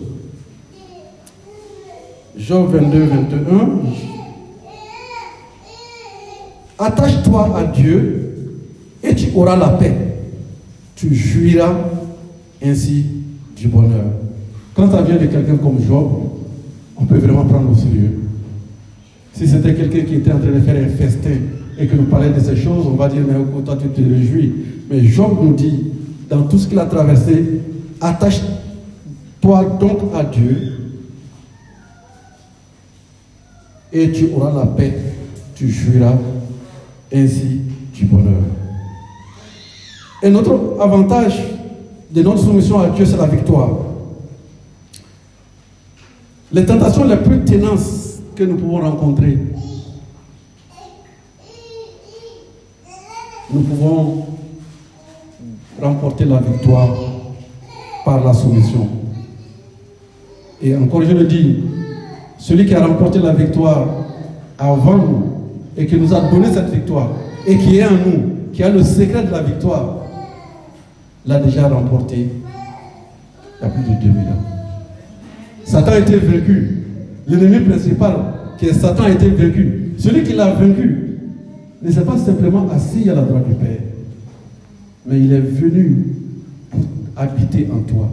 Job 2.38 2.70
22, 2.72 3.04
21. 3.04 3.70
Attache-toi 6.80 7.54
à 7.58 7.64
Dieu 7.66 8.60
et 9.04 9.14
tu 9.14 9.28
auras 9.36 9.58
la 9.58 9.70
paix. 9.70 9.94
Tu 10.96 11.14
jouiras 11.14 11.74
ainsi 12.64 13.06
du 13.56 13.68
bonheur. 13.68 14.06
Quand 14.76 14.90
ça 14.90 15.02
vient 15.02 15.18
de 15.18 15.26
quelqu'un 15.26 15.58
comme 15.58 15.80
Job, 15.86 16.10
on 16.98 17.06
peut 17.06 17.18
vraiment 17.18 17.46
prendre 17.46 17.72
au 17.72 17.76
sérieux. 17.76 18.20
Si 19.34 19.48
c'était 19.48 19.74
quelqu'un 19.74 20.02
qui 20.02 20.16
était 20.16 20.32
en 20.32 20.40
train 20.40 20.52
de 20.52 20.60
faire 20.60 20.84
un 20.84 20.90
festin 20.90 21.38
et 21.78 21.88
que 21.88 21.96
nous 21.96 22.06
parlait 22.06 22.30
de 22.30 22.40
ces 22.40 22.56
choses, 22.56 22.86
on 22.88 22.96
va 22.96 23.08
dire, 23.08 23.22
mais 23.28 23.64
toi 23.64 23.78
tu 23.82 23.90
te 23.90 24.02
réjouis. 24.02 24.54
Mais 24.90 25.04
Job 25.04 25.38
nous 25.42 25.54
dit, 25.54 25.88
dans 26.30 26.44
tout 26.44 26.58
ce 26.58 26.68
qu'il 26.68 26.80
a 26.80 26.86
traversé, 26.86 27.62
attache-toi 28.00 29.78
donc 29.80 30.00
à 30.16 30.24
Dieu 30.24 30.74
et 33.92 34.12
tu 34.12 34.30
auras 34.36 34.52
la 34.52 34.66
paix, 34.66 34.94
tu 35.56 35.70
jouiras 35.70 36.18
ainsi 37.14 37.62
du 37.94 38.06
bonheur. 38.06 38.42
Et 40.24 40.30
notre 40.30 40.78
avantage 40.80 41.40
de 42.14 42.22
notre 42.22 42.44
soumission 42.44 42.80
à 42.80 42.90
Dieu, 42.90 43.06
c'est 43.06 43.18
la 43.18 43.26
victoire. 43.26 43.70
Les 46.52 46.64
tentations 46.64 47.06
les 47.06 47.18
plus 47.18 47.44
tenaces 47.44 48.20
que 48.36 48.44
nous 48.44 48.56
pouvons 48.56 48.82
rencontrer, 48.82 49.40
nous 53.52 53.62
pouvons 53.62 54.26
remporter 55.82 56.26
la 56.26 56.38
victoire 56.38 56.90
par 58.06 58.24
la 58.24 58.34
soumission. 58.34 58.88
Et 60.62 60.76
encore 60.76 61.02
je 61.02 61.14
le 61.14 61.24
dis, 61.24 61.64
celui 62.38 62.68
qui 62.68 62.76
a 62.76 62.86
remporté 62.86 63.18
la 63.20 63.34
victoire 63.34 63.88
avant 64.60 64.98
nous 64.98 65.24
et 65.76 65.88
qui 65.88 65.96
nous 65.96 66.14
a 66.14 66.22
donné 66.30 66.54
cette 66.54 66.70
victoire 66.70 67.10
et 67.48 67.58
qui 67.58 67.80
est 67.80 67.86
en 67.86 67.92
nous, 67.92 68.52
qui 68.54 68.62
a 68.64 68.70
le 68.70 68.84
secret 68.84 69.24
de 69.24 69.32
la 69.32 69.42
victoire, 69.42 70.03
l'a 71.26 71.40
déjà 71.40 71.68
remporté 71.68 72.30
il 73.60 73.64
y 73.64 73.66
a 73.66 73.70
plus 73.70 73.84
de 73.84 74.14
2000 74.14 74.28
ans. 74.28 74.54
Satan 75.64 75.92
a 75.92 76.00
été 76.00 76.18
vaincu. 76.18 76.78
L'ennemi 77.28 77.60
principal, 77.62 78.16
qui 78.58 78.66
est 78.68 78.74
Satan, 78.74 79.04
a 79.04 79.10
été 79.10 79.30
vaincu. 79.30 79.94
Celui 79.98 80.24
qui 80.24 80.34
l'a 80.34 80.52
vaincu 80.54 81.18
ne 81.82 81.92
s'est 81.92 82.02
pas 82.02 82.18
simplement 82.18 82.68
assis 82.72 83.10
à 83.10 83.16
la 83.16 83.22
droite 83.22 83.48
du 83.48 83.56
Père, 83.56 83.80
mais 85.06 85.20
il 85.20 85.32
est 85.32 85.40
venu 85.40 86.08
pour 86.70 86.82
habiter 87.16 87.70
en 87.72 87.80
toi. 87.80 88.10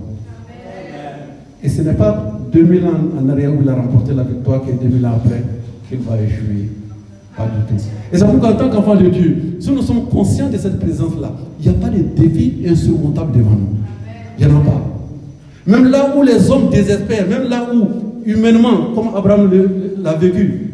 Et 1.62 1.68
ce 1.68 1.82
n'est 1.82 1.94
pas 1.94 2.38
2000 2.52 2.84
ans 2.84 2.90
en 3.20 3.28
arrière 3.28 3.52
où 3.52 3.62
il 3.62 3.68
a 3.68 3.74
remporté 3.74 4.14
la 4.14 4.22
victoire 4.22 4.62
que 4.64 4.70
2000 4.72 5.06
ans 5.06 5.12
après 5.16 5.42
qu'il 5.88 5.98
va 6.00 6.20
échouer. 6.20 6.68
Et 8.12 8.18
c'est 8.18 8.24
pourquoi, 8.24 8.50
en 8.50 8.56
tant 8.56 8.70
qu'enfant 8.70 8.96
de 8.96 9.08
Dieu, 9.08 9.56
si 9.60 9.70
nous 9.70 9.82
sommes 9.82 10.06
conscients 10.06 10.48
de 10.48 10.56
cette 10.56 10.78
présence-là, 10.80 11.32
il 11.60 11.70
n'y 11.70 11.76
a 11.76 11.80
pas 11.80 11.88
de 11.88 12.02
défi 12.02 12.62
insurmontable 12.68 13.38
devant 13.38 13.50
nous. 13.50 13.76
Il 14.38 14.46
n'y 14.46 14.52
en 14.52 14.58
a 14.58 14.64
pas. 14.64 14.82
Même 15.66 15.86
là 15.90 16.14
où 16.16 16.22
les 16.22 16.50
hommes 16.50 16.70
désespèrent, 16.70 17.28
même 17.28 17.48
là 17.48 17.66
où, 17.72 17.88
humainement, 18.24 18.92
comme 18.94 19.14
Abraham 19.14 19.50
l'a 20.02 20.14
vécu, 20.14 20.72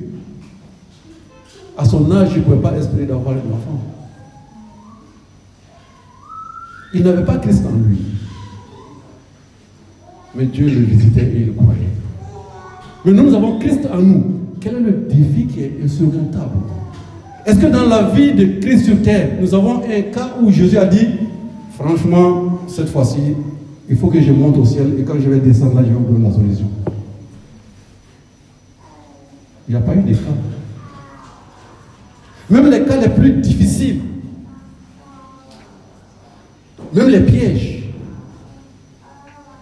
à 1.77 1.85
son 1.85 2.11
âge, 2.11 2.31
il 2.33 2.39
ne 2.39 2.45
pouvait 2.45 2.57
pas 2.57 2.77
espérer 2.77 3.05
d'avoir 3.05 3.35
un 3.35 3.53
enfant. 3.53 3.81
Il 6.95 7.03
n'avait 7.03 7.25
pas 7.25 7.37
Christ 7.37 7.65
en 7.67 7.77
lui. 7.87 7.99
Mais 10.35 10.47
Dieu 10.47 10.67
le 10.67 10.81
visitait 10.81 11.33
et 11.35 11.41
il 11.49 11.55
croyait. 11.55 11.89
Mais 13.05 13.13
nous, 13.13 13.25
nous 13.25 13.35
avons 13.35 13.59
Christ 13.59 13.87
en 13.93 13.99
nous. 13.99 14.46
Quel 14.67 14.79
est 14.79 14.81
le 14.81 15.07
défi 15.09 15.47
qui 15.47 15.61
est 15.61 15.79
insurmontable? 15.85 16.57
Est-ce 17.47 17.61
que 17.61 17.67
dans 17.67 17.85
la 17.85 18.11
vie 18.11 18.33
de 18.33 18.59
Christ 18.61 18.87
sur 18.87 19.01
terre, 19.01 19.37
nous 19.41 19.55
avons 19.55 19.81
un 19.85 20.03
cas 20.13 20.35
où 20.43 20.51
Jésus 20.51 20.77
a 20.77 20.85
dit, 20.85 21.07
franchement, 21.79 22.59
cette 22.67 22.89
fois-ci, 22.89 23.37
il 23.89 23.97
faut 23.97 24.09
que 24.09 24.21
je 24.21 24.33
monte 24.33 24.57
au 24.57 24.65
ciel 24.65 24.95
et 24.99 25.05
quand 25.05 25.21
je 25.21 25.31
vais 25.31 25.39
descendre 25.39 25.77
là, 25.77 25.83
je 25.85 25.91
vais 25.91 25.95
vous 25.95 26.21
la 26.21 26.33
solution. 26.33 26.67
Il 29.69 29.77
n'y 29.77 29.81
a 29.81 29.85
pas 29.85 29.95
eu 29.95 30.03
de 30.03 30.15
cas. 30.15 30.21
Même 32.51 32.69
les 32.69 32.83
cas 32.83 33.01
les 33.01 33.11
plus 33.11 33.35
difficiles, 33.35 34.01
même 36.93 37.09
les 37.09 37.21
pièges. 37.21 37.85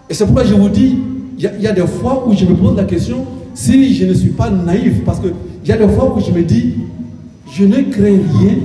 Et 0.09 0.15
c'est 0.15 0.25
pourquoi 0.25 0.45
je 0.45 0.55
vous 0.55 0.71
dis, 0.71 0.99
il 1.37 1.45
y, 1.61 1.67
a 1.67 1.73
des 1.73 1.87
fois 1.87 2.27
où 2.27 2.33
je 2.33 2.47
me 2.47 2.55
pose 2.55 2.75
la 2.75 2.85
question 2.85 3.34
si 3.55 3.95
je 3.95 4.05
ne 4.07 4.15
suis 4.15 4.31
pas 4.31 4.51
naïf, 4.51 5.05
parce 5.05 5.21
qu'il 5.21 5.33
y 5.65 5.73
a 5.73 5.77
des 5.77 5.89
fois 5.89 6.15
où 6.15 6.21
je 6.21 6.31
me 6.33 6.43
dis, 6.43 6.75
je 7.53 7.65
ne 7.65 7.83
crains 7.83 8.19
rien 8.41 8.57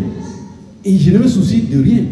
et 0.83 0.97
je 0.97 1.11
ne 1.11 1.19
me 1.19 1.27
soucie 1.27 1.61
de 1.61 1.81
rien. 1.81 2.03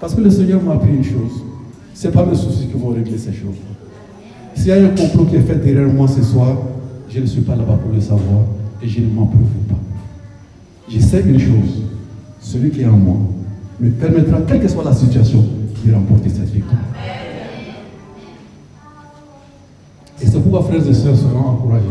Parce 0.00 0.14
que 0.14 0.20
le 0.20 0.30
Seigneur 0.30 0.62
m'a 0.62 0.74
appris 0.74 0.90
une 0.90 1.04
chose. 1.04 1.42
Ce 1.92 2.06
n'est 2.06 2.12
pas 2.12 2.24
mes 2.24 2.36
soucis 2.36 2.68
qui 2.68 2.78
vont 2.78 2.90
régler 2.90 3.18
ces 3.18 3.32
choses. 3.32 3.56
S'il 4.54 4.68
y 4.68 4.72
a 4.72 4.76
un 4.76 4.88
complot 4.88 5.24
qui 5.24 5.36
est 5.36 5.40
fait 5.40 5.56
derrière 5.56 5.92
moi 5.92 6.06
ce 6.06 6.22
soir, 6.22 6.56
je 7.08 7.20
ne 7.20 7.26
suis 7.26 7.40
pas 7.40 7.56
là-bas 7.56 7.78
pour 7.82 7.92
le 7.92 8.00
savoir 8.00 8.42
et 8.82 8.88
je 8.88 9.00
ne 9.00 9.06
m'en 9.06 9.26
préoccupe 9.26 9.68
pas. 9.68 9.78
Je 10.88 11.00
sais 11.00 11.20
une 11.20 11.40
chose. 11.40 11.82
Celui 12.40 12.70
qui 12.70 12.82
est 12.82 12.86
en 12.86 12.96
moi 12.96 13.16
me 13.80 13.90
permettra, 13.90 14.40
quelle 14.42 14.60
que 14.60 14.68
soit 14.68 14.84
la 14.84 14.94
situation, 14.94 15.44
de 15.84 15.94
remporter 15.94 16.28
cette 16.28 16.50
victoire. 16.50 16.80
Et 20.20 20.26
c'est 20.26 20.40
pourquoi, 20.40 20.62
frères 20.62 20.86
et 20.86 20.94
sœurs, 20.94 21.16
seront 21.16 21.38
encouragés. 21.38 21.84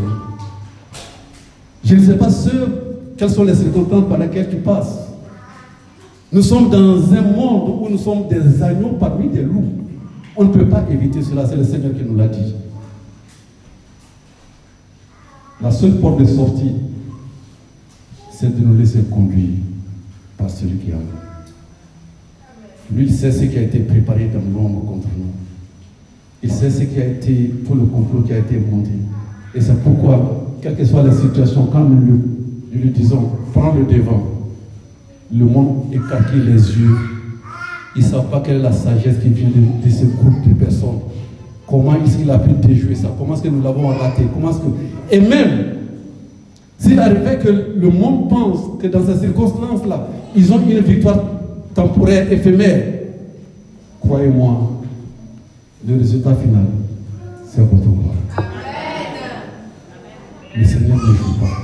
Je 1.84 1.94
ne 1.94 2.00
sais 2.04 2.16
pas 2.16 2.30
ceux 2.30 2.88
quelles 3.16 3.30
sont 3.30 3.44
les 3.44 3.54
circonstances 3.54 4.08
par 4.08 4.18
lesquelles 4.18 4.50
tu 4.50 4.56
passes. 4.56 5.08
Nous 6.30 6.42
sommes 6.42 6.68
dans 6.68 7.12
un 7.14 7.22
monde 7.22 7.80
où 7.80 7.88
nous 7.88 7.98
sommes 7.98 8.28
des 8.28 8.62
agneaux 8.62 8.96
parmi 9.00 9.28
des 9.28 9.42
loups. 9.42 9.72
On 10.36 10.44
ne 10.44 10.52
peut 10.52 10.68
pas 10.68 10.84
éviter 10.90 11.22
cela, 11.22 11.46
c'est 11.46 11.56
le 11.56 11.64
Seigneur 11.64 11.92
qui 11.94 12.04
nous 12.04 12.16
l'a 12.16 12.28
dit. 12.28 12.54
La 15.60 15.70
seule 15.72 15.98
porte 15.98 16.20
de 16.20 16.26
sortie, 16.26 16.74
c'est 18.30 18.54
de 18.54 18.64
nous 18.64 18.78
laisser 18.78 19.00
conduire 19.10 19.56
par 20.36 20.48
celui 20.48 20.76
qui 20.76 20.92
a 20.92 20.96
Lui, 22.92 23.06
il 23.06 23.12
sait 23.12 23.32
ce 23.32 23.44
qui 23.44 23.58
a 23.58 23.62
été 23.62 23.80
préparé 23.80 24.28
dans 24.32 24.38
l'ombre 24.38 24.84
contre 24.84 25.08
nous. 25.16 25.47
Il 26.42 26.50
sait 26.50 26.70
ce 26.70 26.84
qui 26.84 27.00
a 27.00 27.06
été, 27.06 27.52
tout 27.66 27.74
le 27.74 27.82
complot 27.82 28.22
qui 28.22 28.32
a 28.32 28.38
été 28.38 28.56
monté. 28.58 28.90
Et 29.54 29.60
c'est 29.60 29.82
pourquoi, 29.82 30.56
quelle 30.62 30.76
que 30.76 30.84
soit 30.84 31.02
la 31.02 31.12
situation, 31.12 31.68
quand 31.72 31.84
nous 31.84 32.20
lui, 32.72 32.90
disons, 32.90 33.30
prends 33.52 33.74
le 33.74 33.84
devant, 33.92 34.22
le 35.34 35.44
monde 35.44 35.86
écarquille 35.92 36.42
les 36.46 36.52
yeux. 36.52 36.96
Ils 37.96 38.02
ne 38.02 38.08
savent 38.08 38.30
pas 38.30 38.40
quelle 38.40 38.56
est 38.56 38.62
la 38.62 38.72
sagesse 38.72 39.16
qui 39.22 39.30
vient 39.30 39.48
de, 39.48 39.84
de 39.84 39.90
ce 39.90 40.04
groupe 40.04 40.46
de 40.46 40.54
personnes. 40.54 41.00
Comment 41.66 41.94
est-ce 41.96 42.18
qu'il 42.18 42.30
a 42.30 42.38
pu 42.38 42.50
déjouer 42.66 42.94
ça? 42.94 43.08
Comment 43.18 43.34
est-ce 43.34 43.42
que 43.42 43.48
nous 43.48 43.62
l'avons 43.62 43.88
raté? 43.88 44.22
Comment 44.32 44.50
est-ce 44.50 44.58
que... 44.58 44.64
Et 45.10 45.20
même, 45.20 45.50
s'il 46.78 46.98
arrivait 47.00 47.38
que 47.38 47.48
le 47.76 47.90
monde 47.90 48.28
pense 48.28 48.80
que 48.80 48.86
dans 48.86 49.04
ces 49.04 49.18
circonstances-là, 49.18 50.08
ils 50.36 50.52
ont 50.52 50.60
une 50.60 50.78
victoire 50.80 51.18
temporaire, 51.74 52.30
éphémère, 52.32 52.84
croyez-moi, 54.00 54.77
le 55.86 55.98
résultat 55.98 56.34
final, 56.34 56.66
c'est 57.46 57.60
votre 57.60 57.82
gloire. 57.82 58.14
Le 60.56 60.64
Seigneur 60.64 60.96
ne 60.96 61.14
joue 61.14 61.34
pas. 61.40 61.56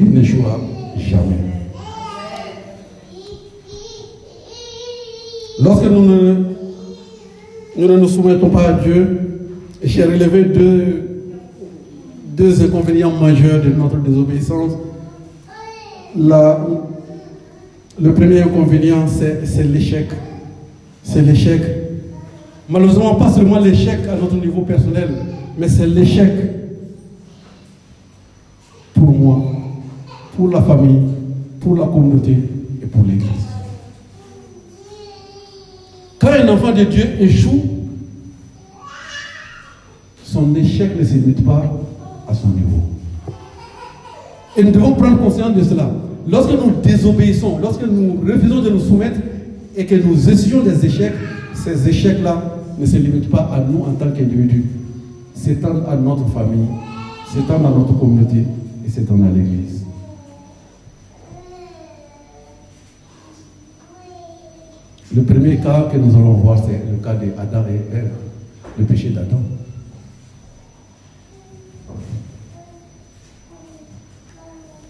Il 0.00 0.10
ne 0.10 0.22
jouera 0.22 0.58
jamais. 0.96 1.36
Lorsque 5.62 5.84
nous 5.84 6.04
ne, 6.04 6.34
nous 7.78 7.86
ne 7.88 7.96
nous 7.98 8.08
soumettons 8.08 8.50
pas 8.50 8.68
à 8.68 8.72
Dieu, 8.72 9.20
j'ai 9.82 10.04
relevé 10.04 10.44
deux, 10.44 11.02
deux 12.36 12.62
inconvénients 12.64 13.12
majeurs 13.12 13.62
de 13.62 13.68
notre 13.70 13.96
désobéissance. 13.98 14.72
La- 16.16 16.66
le 18.00 18.12
premier 18.14 18.40
inconvénient, 18.42 19.06
c'est 19.06 19.64
l'échec. 19.64 20.08
C'est 21.04 21.22
l'échec. 21.22 21.62
Malheureusement, 22.68 23.16
pas 23.16 23.30
seulement 23.30 23.58
l'échec 23.58 24.00
à 24.08 24.16
notre 24.16 24.36
niveau 24.36 24.62
personnel, 24.62 25.08
mais 25.58 25.68
c'est 25.68 25.86
l'échec 25.86 26.32
pour 28.94 29.10
moi, 29.10 29.42
pour 30.36 30.48
la 30.48 30.62
famille, 30.62 31.02
pour 31.60 31.76
la 31.76 31.86
communauté 31.86 32.36
et 32.82 32.86
pour 32.86 33.04
l'Église. 33.04 33.28
Quand 36.18 36.30
un 36.30 36.48
enfant 36.48 36.72
de 36.72 36.84
Dieu 36.84 37.04
échoue, 37.20 37.62
son 40.24 40.54
échec 40.54 40.98
ne 40.98 41.04
se 41.04 41.42
pas 41.42 41.64
à 42.28 42.32
son 42.34 42.48
niveau. 42.48 42.80
Et 44.56 44.62
nous 44.62 44.70
devons 44.70 44.94
prendre 44.94 45.18
conscience 45.18 45.54
de 45.54 45.62
cela. 45.62 45.90
Lorsque 46.28 46.52
nous 46.52 46.72
désobéissons, 46.82 47.58
lorsque 47.60 47.82
nous 47.82 48.20
refusons 48.24 48.62
de 48.62 48.70
nous 48.70 48.80
soumettre 48.80 49.18
et 49.76 49.84
que 49.84 49.94
nous 49.96 50.30
essayons 50.30 50.62
des 50.62 50.86
échecs, 50.86 51.14
ces 51.54 51.88
échecs-là 51.88 52.51
ne 52.78 52.86
se 52.86 52.96
limitent 52.96 53.30
pas 53.30 53.50
à 53.52 53.60
nous 53.60 53.82
en 53.82 53.92
tant 53.92 54.10
qu'individus. 54.10 54.64
S'étendent 55.34 55.84
à 55.88 55.96
notre 55.96 56.28
famille, 56.28 56.68
s'étendent 57.32 57.66
à 57.66 57.70
notre 57.70 57.98
communauté 57.98 58.44
et 58.86 58.90
s'étendent 58.90 59.24
à 59.24 59.30
l'Église. 59.30 59.84
Le 65.14 65.22
premier 65.22 65.56
cas 65.58 65.88
que 65.92 65.98
nous 65.98 66.14
allons 66.14 66.34
voir, 66.34 66.58
c'est 66.58 66.80
le 66.90 66.96
cas 67.02 67.14
d'Adam 67.14 67.64
et 67.68 67.96
Ève, 67.96 68.12
le 68.78 68.84
péché 68.84 69.10
d'Adam. 69.10 69.40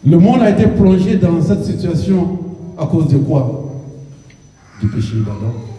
Le 0.05 0.19
monde 0.19 0.43
a 0.43 0.51
été 0.51 0.67
plongé 0.67 1.17
dans 1.17 1.41
cette 1.41 1.65
situation 1.65 2.39
à 2.77 2.87
cause 2.87 3.09
de 3.09 3.19
quoi? 3.19 3.71
Du 4.81 4.89
péché 4.89 5.17
d'Adam. 5.19 5.72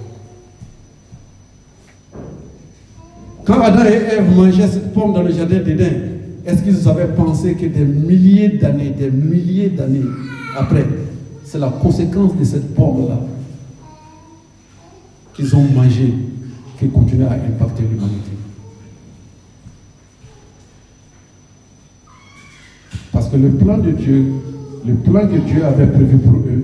Quand 3.46 3.62
Adam 3.62 3.84
et 3.86 4.16
Ève 4.18 4.36
mangeaient 4.36 4.68
cette 4.68 4.94
pomme 4.94 5.14
dans 5.14 5.22
le 5.22 5.32
jardin 5.32 5.60
d'Éden, 5.60 5.92
est-ce 6.46 6.64
qu'ils 6.64 6.88
avaient 6.88 7.14
pensé 7.14 7.56
que 7.56 7.66
des 7.66 7.84
milliers 7.84 8.50
d'années, 8.50 8.92
des 8.92 9.12
milliers 9.12 9.70
d'années 9.70 10.06
après, 10.58 10.86
c'est 11.44 11.60
la 11.60 11.70
conséquence 11.70 12.38
de 12.38 12.44
cette 12.44 12.74
pomme-là 12.74 13.20
qu'ils 15.34 15.54
ont 15.56 15.64
mangé 15.74 16.14
qui 16.80 16.88
continue 16.88 17.26
à 17.26 17.34
impacter 17.34 17.84
l'humanité? 17.84 18.32
Parce 23.12 23.28
que 23.28 23.38
le 23.38 23.50
plan 23.50 23.78
de 23.78 23.92
Dieu, 23.92 24.26
le 24.86 24.96
plan 24.96 25.28
que 25.28 25.38
Dieu 25.38 25.66
avait 25.66 25.88
prévu 25.88 26.18
pour 26.18 26.38
eux, 26.38 26.64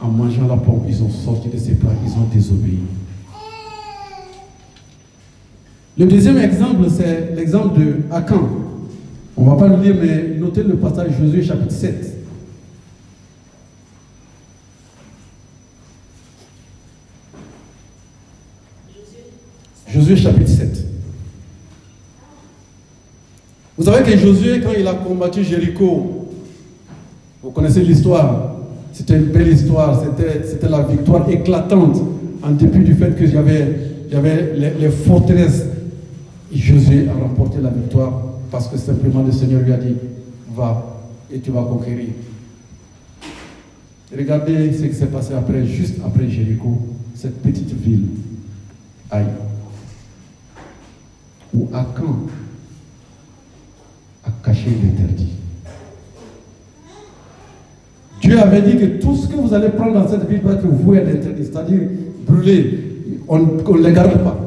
en 0.00 0.08
mangeant 0.08 0.46
la 0.46 0.56
pomme, 0.56 0.82
ils 0.88 1.02
ont 1.02 1.10
sorti 1.10 1.48
de 1.48 1.58
ces 1.58 1.74
plans, 1.74 1.90
ils 2.06 2.12
ont 2.12 2.26
désobéi. 2.32 2.78
Le 5.98 6.06
deuxième 6.06 6.38
exemple, 6.38 6.86
c'est 6.88 7.34
l'exemple 7.34 7.78
de 7.78 7.96
Akan. 8.10 8.48
On 9.36 9.44
ne 9.44 9.50
va 9.50 9.56
pas 9.56 9.68
le 9.68 9.82
lire, 9.82 9.96
mais 10.00 10.38
notez 10.38 10.62
le 10.62 10.76
passage 10.76 11.12
Josué 11.18 11.42
chapitre 11.42 11.72
7. 11.72 12.16
Josué 19.88 20.16
chapitre 20.16 20.48
7. 20.48 20.86
Vous 23.76 23.84
savez 23.84 24.10
que 24.10 24.16
Josué, 24.18 24.60
quand 24.60 24.72
il 24.78 24.86
a 24.86 24.94
combattu 24.94 25.42
Jéricho, 25.42 26.28
vous 27.42 27.50
connaissez 27.50 27.80
l'histoire, 27.80 28.56
c'était 28.92 29.16
une 29.16 29.26
belle 29.26 29.48
histoire, 29.48 30.02
c'était, 30.02 30.68
la 30.68 30.82
victoire 30.82 31.28
éclatante, 31.30 31.96
en 32.42 32.50
dépit 32.50 32.80
du 32.80 32.94
fait 32.94 33.16
qu'il 33.16 33.34
y 33.34 33.38
avait, 33.38 33.76
il 34.08 34.14
y 34.14 34.16
avait 34.16 34.52
les, 34.54 34.70
les 34.78 34.90
forteresses. 34.90 35.64
Josué 36.52 37.08
a 37.08 37.12
remporté 37.12 37.60
la 37.60 37.70
victoire 37.70 38.12
parce 38.50 38.68
que 38.68 38.76
simplement 38.76 39.22
le 39.22 39.32
Seigneur 39.32 39.62
lui 39.62 39.72
a 39.72 39.76
dit, 39.76 39.94
va 40.54 40.98
et 41.32 41.38
tu 41.38 41.50
vas 41.50 41.62
conquérir. 41.62 42.08
Regardez 44.16 44.72
ce 44.72 44.84
qui 44.86 44.94
s'est 44.94 45.06
passé 45.06 45.34
après, 45.34 45.64
juste 45.64 46.00
après 46.04 46.28
Jéricho, 46.28 46.76
cette 47.14 47.40
petite 47.42 47.72
ville, 47.74 48.06
Aïe, 49.10 49.26
où 51.54 51.68
Akan 51.72 52.26
a 54.24 54.30
caché 54.44 54.70
l'interdit? 54.82 55.28
Dieu 58.20 58.38
avait 58.38 58.62
dit 58.62 58.76
que 58.76 59.00
tout 59.00 59.14
ce 59.14 59.28
que 59.28 59.36
vous 59.36 59.54
allez 59.54 59.68
prendre 59.68 59.94
dans 59.94 60.08
cette 60.08 60.28
ville 60.28 60.42
doit 60.42 60.54
être 60.54 60.66
voué 60.66 60.98
à 60.98 61.04
l'interdit, 61.04 61.44
c'est-à-dire 61.44 61.80
brûlé. 62.26 62.78
On 63.28 63.38
ne 63.38 63.82
les 63.82 63.92
garde 63.92 64.22
pas. 64.24 64.38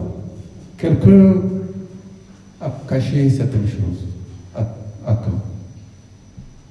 Quelqu'un 0.78 1.36
a 2.84 2.89
caché 2.89 3.30
certaines 3.30 3.67
choses 3.67 4.06
à, 4.56 4.62
à 5.06 5.15
Caen. 5.15 5.41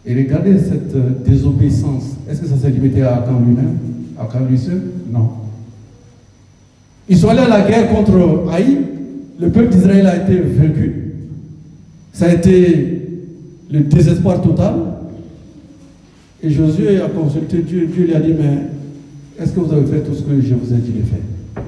Et 0.05 0.15
regardez 0.15 0.59
cette 0.59 0.95
euh, 0.95 1.11
désobéissance. 1.25 2.05
Est-ce 2.29 2.41
que 2.41 2.47
ça 2.47 2.57
s'est 2.57 2.71
limité 2.71 3.03
à 3.03 3.25
Caen 3.27 3.41
lui-même 3.41 3.79
À 4.19 4.29
Caen 4.31 4.45
lui 4.49 4.59
seul? 4.59 4.83
Non. 5.11 5.29
Ils 7.09 7.17
sont 7.17 7.29
allés 7.29 7.41
à 7.41 7.49
la 7.49 7.63
guerre 7.63 7.89
contre 7.89 8.45
Haï. 8.53 8.79
Le 9.39 9.51
peuple 9.51 9.71
d'Israël 9.75 10.07
a 10.07 10.17
été 10.17 10.41
vaincu. 10.41 11.15
Ça 12.13 12.27
a 12.27 12.33
été 12.35 13.09
le 13.71 13.81
désespoir 13.81 14.41
total. 14.41 14.75
Et 16.43 16.51
Josué 16.51 17.01
a 17.01 17.09
consulté 17.09 17.63
Dieu. 17.63 17.87
Dieu 17.93 18.07
lui 18.07 18.15
a 18.15 18.21
dit, 18.21 18.33
mais 18.39 19.43
est-ce 19.43 19.53
que 19.53 19.61
vous 19.61 19.73
avez 19.73 19.87
fait 19.87 20.01
tout 20.01 20.15
ce 20.15 20.23
que 20.23 20.41
je 20.41 20.55
vous 20.55 20.73
ai 20.73 20.79
dit 20.79 20.93
de 20.93 21.03
faire? 21.03 21.65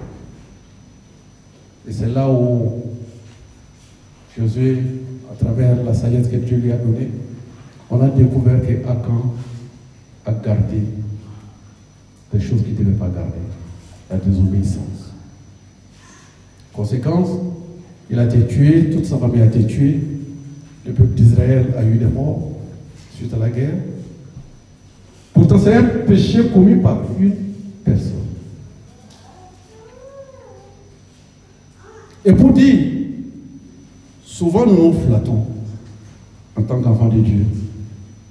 Et 1.89 1.93
c'est 1.93 2.13
là 2.13 2.29
où 2.31 2.83
Josué, 4.39 4.79
à 5.31 5.45
travers 5.45 5.83
la 5.85 5.95
sagesse 5.95 6.29
que 6.29 6.37
Dieu 6.37 6.57
lui 6.57 6.73
a 6.73 6.77
donnée, 6.77 7.11
on 7.91 8.01
a 8.01 8.09
découvert 8.09 8.61
qu'Akan 8.67 9.35
a 10.27 10.33
gardé 10.33 10.83
des 12.33 12.41
choses 12.41 12.63
qu'il 12.63 12.73
ne 12.73 12.79
devait 12.79 12.97
pas 12.97 13.09
garder, 13.09 13.39
la 14.11 14.17
désobéissance. 14.17 15.13
Conséquence, 16.73 17.29
il 18.11 18.19
a 18.19 18.25
été 18.25 18.47
tué, 18.47 18.91
toute 18.91 19.07
sa 19.07 19.19
famille 19.19 19.43
a 19.43 19.47
été 19.47 19.65
tuée, 19.67 20.01
le 20.85 20.93
peuple 20.93 21.15
d'Israël 21.15 21.73
a 21.79 21.85
eu 21.85 21.97
des 21.97 22.07
morts 22.07 22.51
suite 23.17 23.33
à 23.33 23.39
la 23.39 23.49
guerre. 23.49 23.77
Pourtant, 25.33 25.59
c'est 25.59 25.75
un 25.75 25.85
péché 25.85 26.49
commis 26.49 26.77
par 26.77 27.03
une 27.21 27.35
personne. 27.85 28.13
Et 32.25 32.33
pour 32.33 32.53
dire, 32.53 33.04
souvent 34.35 34.67
nous 34.67 34.75
nous 34.75 34.93
flattons 34.93 35.45
en 36.57 36.63
tant 36.63 36.81
qu'enfants 36.81 37.09
de 37.09 37.21
Dieu. 37.21 37.47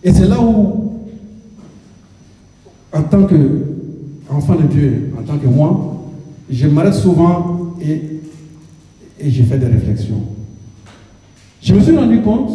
Et 0.04 0.12
c'est 0.12 0.28
là 0.28 0.38
où, 0.42 1.00
en 2.92 3.04
tant 3.04 3.26
qu'enfant 3.26 4.56
de 4.56 4.64
Dieu, 4.64 5.14
en 5.18 5.24
tant 5.24 5.38
que 5.38 5.48
moi, 5.48 6.04
je 6.50 6.68
m'arrête 6.68 6.94
souvent 6.94 7.74
et, 7.82 8.20
et 9.18 9.32
je 9.32 9.44
fais 9.44 9.58
des 9.58 9.68
réflexions. 9.68 10.24
Je 11.62 11.74
me 11.74 11.80
suis 11.80 11.96
rendu 11.96 12.22
compte, 12.22 12.52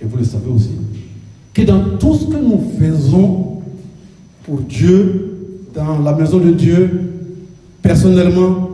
et 0.00 0.04
vous 0.04 0.16
le 0.16 0.24
savez 0.24 0.50
aussi, 0.54 0.70
que 1.52 1.62
dans 1.62 1.98
tout 1.98 2.14
ce 2.14 2.26
que 2.26 2.36
nous 2.36 2.60
faisons 2.78 3.58
pour 4.44 4.60
Dieu, 4.60 5.32
dans 5.74 5.98
la 5.98 6.14
maison 6.14 6.38
de 6.38 6.52
Dieu, 6.52 7.10
personnellement, 7.82 8.68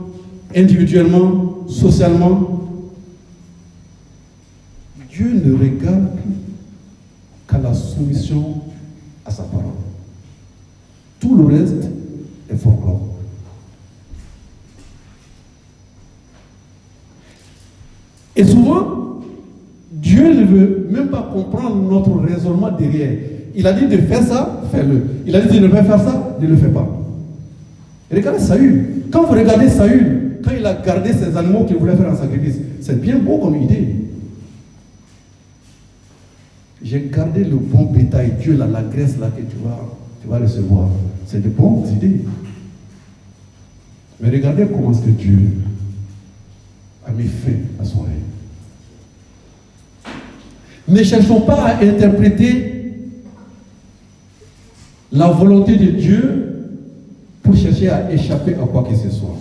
individuellement, 0.54 1.64
socialement, 1.68 2.59
Dieu 5.20 5.32
ne 5.34 5.52
regarde 5.52 6.08
qu'à 7.46 7.58
la 7.58 7.74
soumission 7.74 8.54
à 9.26 9.30
sa 9.30 9.42
parole. 9.42 9.66
Tout 11.20 11.36
le 11.36 11.44
reste 11.44 11.90
est 12.48 12.56
folklore. 12.56 13.02
Et 18.34 18.44
souvent, 18.44 19.20
Dieu 19.92 20.40
ne 20.40 20.46
veut 20.46 20.88
même 20.90 21.08
pas 21.08 21.28
comprendre 21.30 21.76
notre 21.76 22.18
raisonnement 22.26 22.70
derrière. 22.70 23.18
Il 23.54 23.66
a 23.66 23.74
dit 23.74 23.94
de 23.94 24.00
faire 24.00 24.22
ça, 24.22 24.62
fais-le. 24.72 25.02
Il 25.26 25.36
a 25.36 25.42
dit 25.42 25.60
de 25.60 25.66
ne 25.66 25.70
pas 25.70 25.84
faire 25.84 26.00
ça, 26.00 26.38
ne 26.40 26.46
le 26.46 26.56
fais 26.56 26.68
pas. 26.68 26.88
regardez 28.10 28.38
Saül. 28.38 28.86
Quand 29.10 29.24
vous 29.24 29.34
regardez 29.34 29.68
Saül, 29.68 30.38
quand 30.42 30.52
il 30.58 30.64
a 30.64 30.72
gardé 30.72 31.12
ses 31.12 31.36
animaux 31.36 31.64
qu'il 31.66 31.76
voulait 31.76 31.96
faire 31.96 32.10
en 32.10 32.16
sacrifice, 32.16 32.56
c'est 32.80 32.98
bien 32.98 33.18
beau 33.18 33.36
comme 33.36 33.56
idée. 33.56 34.09
J'ai 36.82 37.10
gardé 37.12 37.44
le 37.44 37.56
bon 37.56 37.84
bétail, 37.84 38.34
Dieu, 38.40 38.56
là, 38.56 38.66
la 38.66 38.82
graisse 38.82 39.18
là 39.18 39.28
que 39.28 39.42
tu 39.42 39.56
vas, 39.62 39.78
tu 40.22 40.28
vas 40.28 40.38
recevoir. 40.38 40.88
C'est 41.26 41.42
de 41.42 41.48
bonnes 41.48 41.86
idées. 41.92 42.22
Mais 44.20 44.30
regardez 44.30 44.66
comment 44.66 44.92
que 44.92 45.10
Dieu 45.10 45.52
a 47.06 47.10
mis 47.10 47.24
fin 47.24 47.52
à 47.80 47.84
son 47.84 48.00
règne. 48.00 48.14
Ne 50.88 51.02
cherchons 51.02 51.42
pas 51.42 51.66
à 51.66 51.82
interpréter 51.84 52.92
la 55.12 55.28
volonté 55.28 55.76
de 55.76 55.90
Dieu 55.92 56.46
pour 57.42 57.56
chercher 57.56 57.88
à 57.88 58.12
échapper 58.12 58.54
à 58.54 58.66
quoi 58.66 58.84
que 58.84 58.96
ce 58.96 59.10
soit. 59.10 59.36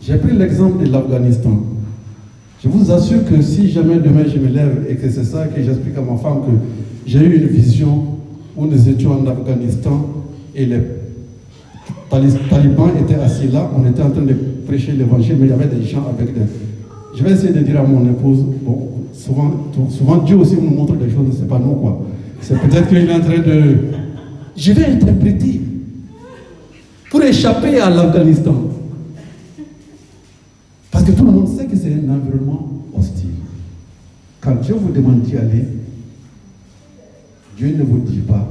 J'ai 0.00 0.16
pris 0.16 0.36
l'exemple 0.36 0.84
de 0.84 0.90
l'Afghanistan. 0.90 1.62
Je 2.64 2.70
vous 2.70 2.90
assure 2.90 3.26
que 3.26 3.42
si 3.42 3.70
jamais 3.70 3.96
demain 3.96 4.24
je 4.26 4.38
me 4.38 4.48
lève 4.48 4.86
et 4.88 4.94
que 4.94 5.10
c'est 5.10 5.24
ça 5.24 5.46
que 5.48 5.62
j'explique 5.62 5.98
à 5.98 6.00
ma 6.00 6.16
femme 6.16 6.40
que 6.46 6.52
j'ai 7.06 7.18
eu 7.18 7.36
une 7.36 7.48
vision 7.48 8.06
où 8.56 8.64
nous 8.64 8.88
étions 8.88 9.12
en 9.12 9.26
Afghanistan 9.26 10.08
et 10.54 10.64
les 10.64 10.80
talibans 12.48 12.88
étaient 12.98 13.20
assis 13.20 13.48
là, 13.48 13.70
on 13.76 13.86
était 13.86 14.02
en 14.02 14.08
train 14.08 14.22
de 14.22 14.34
prêcher 14.66 14.92
l'évangile, 14.92 15.36
mais 15.38 15.46
il 15.48 15.50
y 15.50 15.52
avait 15.52 15.66
des 15.66 15.82
gens 15.82 16.06
avec 16.08 16.32
des... 16.32 16.40
Je 17.14 17.22
vais 17.22 17.32
essayer 17.32 17.52
de 17.52 17.60
dire 17.60 17.78
à 17.80 17.82
mon 17.82 18.02
épouse, 18.08 18.42
bon, 18.62 18.88
souvent, 19.12 19.50
souvent 19.90 20.16
Dieu 20.18 20.36
aussi 20.36 20.56
nous 20.56 20.70
montre 20.70 20.94
des 20.94 21.10
choses, 21.10 21.36
c'est 21.38 21.48
pas 21.48 21.58
nous 21.58 21.74
quoi. 21.74 22.00
C'est 22.40 22.58
peut-être 22.58 22.88
qu'il 22.88 22.96
est 22.96 23.12
en 23.12 23.20
train 23.20 23.40
de... 23.40 23.76
Je 24.56 24.72
vais 24.72 24.86
interpréter 24.86 25.60
pour 27.10 27.22
échapper 27.22 27.78
à 27.78 27.90
l'Afghanistan. 27.90 28.54
Parce 30.94 31.06
que 31.06 31.10
tout 31.10 31.24
le 31.24 31.32
monde 31.32 31.48
sait 31.48 31.66
que 31.66 31.76
c'est 31.76 31.92
un 31.92 32.08
environnement 32.08 32.68
hostile. 32.96 33.30
Quand 34.40 34.54
Dieu 34.62 34.76
vous 34.76 34.92
demande 34.92 35.22
d'y 35.22 35.36
aller, 35.36 35.66
Dieu 37.56 37.76
ne 37.76 37.82
vous 37.82 37.98
dit 37.98 38.20
pas 38.20 38.48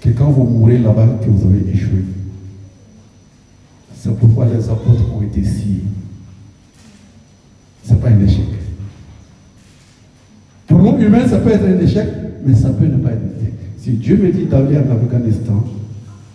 que 0.00 0.10
quand 0.10 0.28
vous 0.30 0.42
mourrez 0.42 0.78
là-bas, 0.78 1.20
que 1.24 1.30
vous 1.30 1.46
avez 1.46 1.70
échoué. 1.72 2.04
C'est 3.96 4.12
pourquoi 4.18 4.46
les 4.46 4.68
apôtres 4.68 5.04
ont 5.14 5.22
été 5.22 5.44
si. 5.44 5.82
Ce 7.84 7.92
n'est 7.92 8.00
pas 8.00 8.08
un 8.08 8.20
échec. 8.24 8.44
Pour 10.66 10.78
nous 10.80 10.98
humains, 10.98 11.28
ça 11.28 11.38
peut 11.38 11.50
être 11.50 11.64
un 11.64 11.78
échec, 11.78 12.08
mais 12.44 12.56
ça 12.56 12.70
peut 12.70 12.86
ne 12.86 12.96
pas 12.96 13.12
être 13.12 13.22
un 13.22 13.40
échec. 13.40 13.54
Si 13.78 13.92
Dieu 13.92 14.16
me 14.16 14.32
dit 14.32 14.46
d'aller 14.46 14.78
en 14.78 14.90
Afghanistan, 14.90 15.64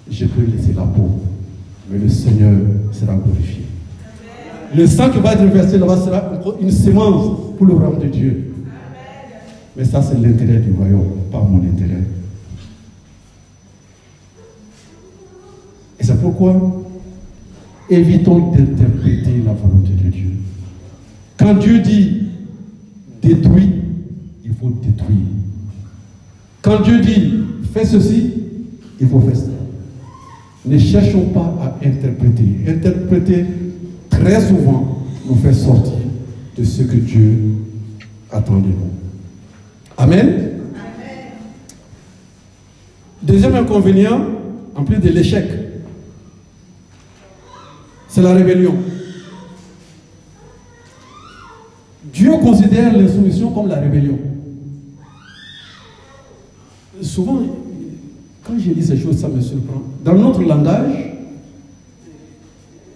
je 0.10 0.26
peux 0.26 0.44
laisser 0.44 0.72
la 0.72 0.84
peau. 0.84 1.20
Mais 1.92 2.00
le 2.00 2.10
Seigneur 2.10 2.54
sera 2.92 3.16
glorifié. 3.16 3.66
Le 4.76 4.88
sang 4.88 5.10
qui 5.10 5.20
va 5.20 5.34
être 5.34 5.44
versé 5.46 5.78
là-bas 5.78 5.98
sera 5.98 6.32
une 6.62 6.72
semence 6.72 7.56
pour 7.58 7.66
le 7.68 7.74
royaume 7.74 8.00
de 8.00 8.08
Dieu. 8.08 8.54
Mais 9.76 9.84
ça, 9.84 10.02
c'est 10.02 10.20
l'intérêt 10.20 10.60
du 10.60 10.72
royaume, 10.72 11.18
pas 11.32 11.42
mon 11.42 11.58
intérêt. 11.58 12.04
Et 16.00 16.04
c'est 16.04 16.20
pourquoi 16.22 16.84
évitons 17.90 18.52
d'interpréter 18.52 19.44
la 19.46 19.54
volonté 19.54 19.92
de 19.92 20.10
Dieu. 20.10 20.32
Quand 21.38 21.56
Dieu 21.56 21.80
dit 21.80 22.24
détruis, 23.22 23.72
il 24.46 24.54
faut 24.54 24.70
détruire. 24.70 25.18
Quand 26.62 26.82
Dieu 26.82 27.00
dit 27.02 27.34
fais 27.74 27.86
ceci, 27.86 28.34
il 29.00 29.08
faut 29.08 29.20
faire 29.20 29.36
ça. 29.36 29.61
Ne 30.66 30.78
cherchons 30.78 31.26
pas 31.28 31.56
à 31.62 31.86
interpréter. 31.86 32.46
Interpréter, 32.68 33.46
très 34.10 34.42
souvent, 34.48 35.06
nous 35.28 35.36
fait 35.36 35.54
sortir 35.54 35.94
de 36.58 36.64
ce 36.64 36.84
que 36.84 36.98
Dieu 36.98 37.56
attend 38.32 38.60
de 38.60 38.68
nous. 38.68 38.92
Amen. 39.98 40.50
Deuxième 43.24 43.56
inconvénient, 43.56 44.22
en 44.76 44.84
plus 44.84 44.98
de 44.98 45.10
l'échec, 45.10 45.48
c'est 48.08 48.22
la 48.22 48.34
rébellion. 48.34 48.76
Dieu 52.14 52.32
considère 52.42 52.96
l'insoumission 52.96 53.52
comme 53.52 53.68
la 53.68 53.80
rébellion. 53.80 54.20
Souvent, 57.02 57.42
quand 58.46 58.54
je 58.58 58.72
dis 58.72 58.84
ces 58.84 58.98
choses, 58.98 59.18
ça 59.18 59.28
me 59.28 59.40
surprend. 59.40 59.82
Dans 60.04 60.16
notre 60.16 60.42
langage, 60.44 61.14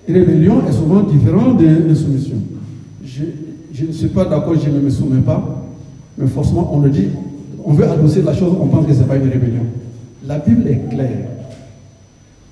rébellion 0.07 0.67
est 0.67 0.71
souvent 0.71 1.03
différent 1.03 1.53
de 1.53 1.65
l'insoumission. 1.87 2.37
Je, 3.03 3.23
je, 3.73 3.85
ne 3.85 3.91
suis 3.91 4.07
pas 4.07 4.25
d'accord, 4.25 4.55
je 4.55 4.69
ne 4.69 4.79
me 4.79 4.89
soumets 4.89 5.21
pas, 5.21 5.65
mais 6.17 6.27
forcément, 6.27 6.69
on 6.73 6.79
le 6.79 6.89
dit, 6.89 7.09
on 7.63 7.73
veut 7.73 7.87
adosser 7.87 8.21
la 8.21 8.33
chose, 8.33 8.53
on 8.59 8.67
pense 8.67 8.85
que 8.85 8.93
ce 8.93 8.99
n'est 8.99 9.05
pas 9.05 9.17
une 9.17 9.29
rébellion. 9.29 9.63
La 10.25 10.39
Bible 10.39 10.67
est 10.67 10.89
claire. 10.89 11.27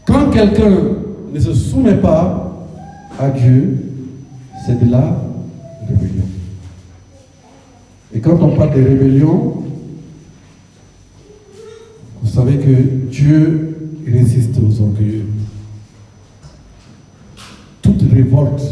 Quand 0.05 0.29
quelqu'un 0.29 0.71
ne 1.33 1.39
se 1.39 1.53
soumet 1.53 1.95
pas 1.95 2.67
à 3.19 3.29
Dieu, 3.29 3.77
c'est 4.65 4.83
de 4.83 4.91
la 4.91 5.17
rébellion. 5.87 6.23
Et 8.13 8.19
quand 8.19 8.37
on 8.41 8.55
parle 8.55 8.75
de 8.75 8.83
rébellion, 8.83 9.63
vous 12.23 12.29
savez 12.29 12.57
que 12.57 13.09
Dieu 13.11 13.75
résiste 14.07 14.55
aux 14.57 14.81
orgueilleux. 14.81 15.25
Toute 17.81 18.01
révolte 18.11 18.63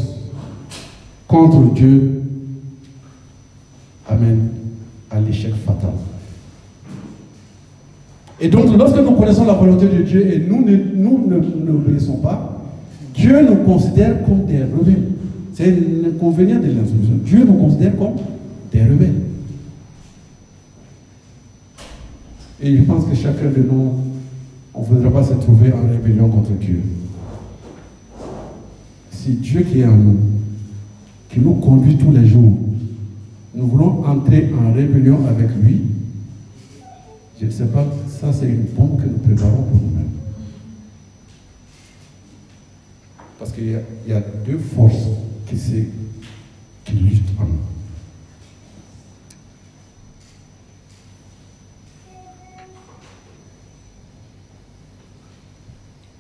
contre 1.28 1.74
Dieu 1.74 2.24
amène 4.08 4.48
à 5.12 5.20
l'échec 5.20 5.54
fatal. 5.66 5.92
Et 8.40 8.48
donc, 8.48 8.76
lorsque 8.76 8.98
nous 8.98 9.12
connaissons 9.12 9.46
la 9.46 9.54
volonté 9.54 9.88
de 9.88 10.02
Dieu 10.02 10.34
et 10.34 10.40
nous 10.40 10.66
n'obéissons 10.66 12.14
nous, 12.14 12.22
pas, 12.22 12.64
Dieu 13.14 13.46
nous 13.48 13.58
considère 13.58 14.24
comme 14.24 14.46
des 14.46 14.64
rebelles. 14.64 15.10
C'est 15.54 15.70
l'inconvénient 15.70 16.60
de 16.60 16.68
l'insoumission. 16.68 17.20
Dieu 17.24 17.44
nous 17.46 17.54
considère 17.54 17.96
comme 17.98 18.16
des 18.72 18.82
rebelles. 18.82 19.31
Et 22.64 22.78
je 22.78 22.84
pense 22.84 23.06
que 23.06 23.16
chacun 23.16 23.50
de 23.50 23.64
nous, 23.64 23.94
on 24.74 24.82
ne 24.82 24.86
voudrait 24.86 25.12
pas 25.12 25.24
se 25.24 25.34
trouver 25.34 25.74
en 25.74 25.88
rébellion 25.88 26.30
contre 26.30 26.52
Dieu. 26.52 26.82
Si 29.12 29.34
Dieu 29.34 29.62
qui 29.62 29.80
est 29.80 29.86
en 29.86 29.96
nous, 29.96 30.20
qui 31.30 31.40
nous 31.40 31.56
conduit 31.56 31.98
tous 31.98 32.12
les 32.12 32.28
jours, 32.28 32.54
nous 33.56 33.68
voulons 33.68 34.06
entrer 34.06 34.52
en 34.54 34.74
rébellion 34.74 35.26
avec 35.28 35.50
lui, 35.62 35.82
je 37.40 37.48
ne 37.48 37.52
sais 37.52 37.66
pas, 37.66 37.86
ça 38.08 38.32
c'est 38.32 38.48
une 38.48 38.66
bombe 38.78 39.02
que 39.02 39.08
nous 39.08 39.18
préparons 39.18 39.64
pour 39.64 39.82
nous-mêmes. 39.82 40.12
Parce 43.40 43.52
qu'il 43.52 43.66
y, 43.66 44.10
y, 44.10 44.14
a 44.14 44.22
deux 44.46 44.60
forces 44.60 45.08
qui, 45.48 45.56
qui 46.86 46.94
luttent 46.94 47.40
en 47.40 47.46
nous. 47.46 47.81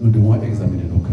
Nous 0.01 0.09
devons 0.09 0.33
examiner 0.41 0.85
nos 0.91 0.97
cœurs. 0.97 1.11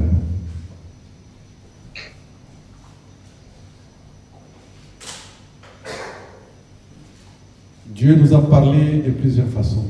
Dieu 7.95 8.17
nous 8.17 8.33
a 8.33 8.41
parlé 8.49 9.03
de 9.07 9.11
plusieurs 9.11 9.49
façons. 9.49 9.85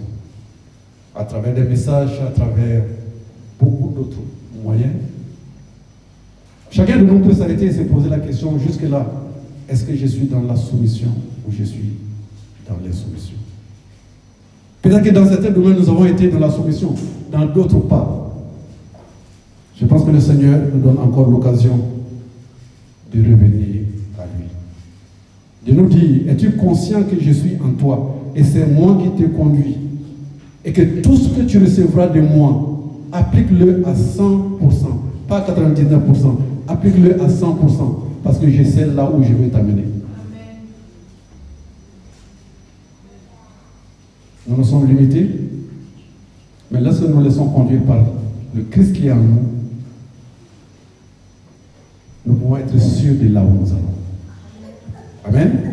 À 1.15 1.25
travers 1.25 1.55
des 1.55 1.63
messages, 1.63 2.21
à 2.27 2.33
travers 2.33 2.83
beaucoup 3.61 3.95
d'autres 3.95 4.19
moyens. 4.65 4.95
Chacun 6.73 6.99
de 6.99 7.05
nous 7.05 7.21
peut 7.21 7.35
s'arrêter 7.35 7.67
et 7.67 7.73
se 7.73 7.83
poser 7.83 8.09
la 8.09 8.19
question 8.19 8.59
jusque-là, 8.59 9.07
est-ce 9.69 9.85
que 9.85 9.95
je 9.95 10.07
suis 10.07 10.27
dans 10.27 10.43
la 10.43 10.57
soumission 10.57 11.11
ou 11.47 11.53
je 11.53 11.63
suis 11.63 11.93
dans 12.69 12.77
l'insoumission? 12.85 13.37
Peut-être 14.83 15.05
que 15.05 15.11
dans 15.11 15.27
certains 15.29 15.51
domaines, 15.51 15.79
nous 15.79 15.89
avons 15.89 16.05
été 16.05 16.29
dans 16.29 16.41
la 16.41 16.51
soumission, 16.51 16.97
dans 17.31 17.47
d'autres 17.47 17.79
pas. 17.79 18.28
Je 19.81 19.87
pense 19.87 20.05
que 20.05 20.11
le 20.11 20.21
Seigneur 20.21 20.59
nous 20.75 20.81
donne 20.81 20.99
encore 20.99 21.31
l'occasion 21.31 21.79
de 23.15 23.19
revenir 23.21 23.83
à 24.19 24.25
lui. 24.25 24.49
De 25.67 25.73
nous 25.73 25.89
dire, 25.89 26.29
es-tu 26.29 26.53
conscient 26.53 27.05
que 27.05 27.17
je 27.21 27.31
suis 27.31 27.57
en 27.65 27.71
toi 27.71 28.17
et 28.35 28.43
c'est 28.43 28.67
moi 28.67 28.99
qui 29.03 29.23
te 29.23 29.29
conduis 29.29 29.77
et 30.65 30.73
que 30.73 31.01
tout 31.01 31.17
ce 31.17 31.29
que 31.29 31.43
tu 31.43 31.59
recevras 31.59 32.09
de 32.09 32.21
moi, 32.21 32.79
applique-le 33.13 33.87
à 33.87 33.93
100%, 33.93 34.59
pas 35.29 35.39
à 35.39 35.51
99%, 35.51 36.37
applique-le 36.67 37.23
à 37.23 37.29
100% 37.29 37.55
parce 38.25 38.39
que 38.39 38.51
je 38.51 38.65
sais 38.65 38.87
là 38.87 39.11
où 39.11 39.23
je 39.23 39.33
vais 39.33 39.49
t'amener. 39.49 39.85
Nous 44.49 44.57
nous 44.57 44.65
sommes 44.65 44.87
limités, 44.89 45.29
mais 46.71 46.81
lorsque 46.81 47.03
nous 47.03 47.23
laissons 47.23 47.47
conduire 47.47 47.83
par 47.83 47.99
le 48.55 48.63
Christ 48.65 48.93
qui 48.95 49.07
est 49.07 49.13
en 49.13 49.17
nous, 49.17 49.58
nous 52.29 52.35
pouvons 52.35 52.59
être 52.59 52.79
sûrs 52.79 53.15
de 53.15 53.33
là 53.33 53.43
où 53.43 53.59
nous 53.59 53.71
allons. 53.71 53.95
Amen. 55.25 55.73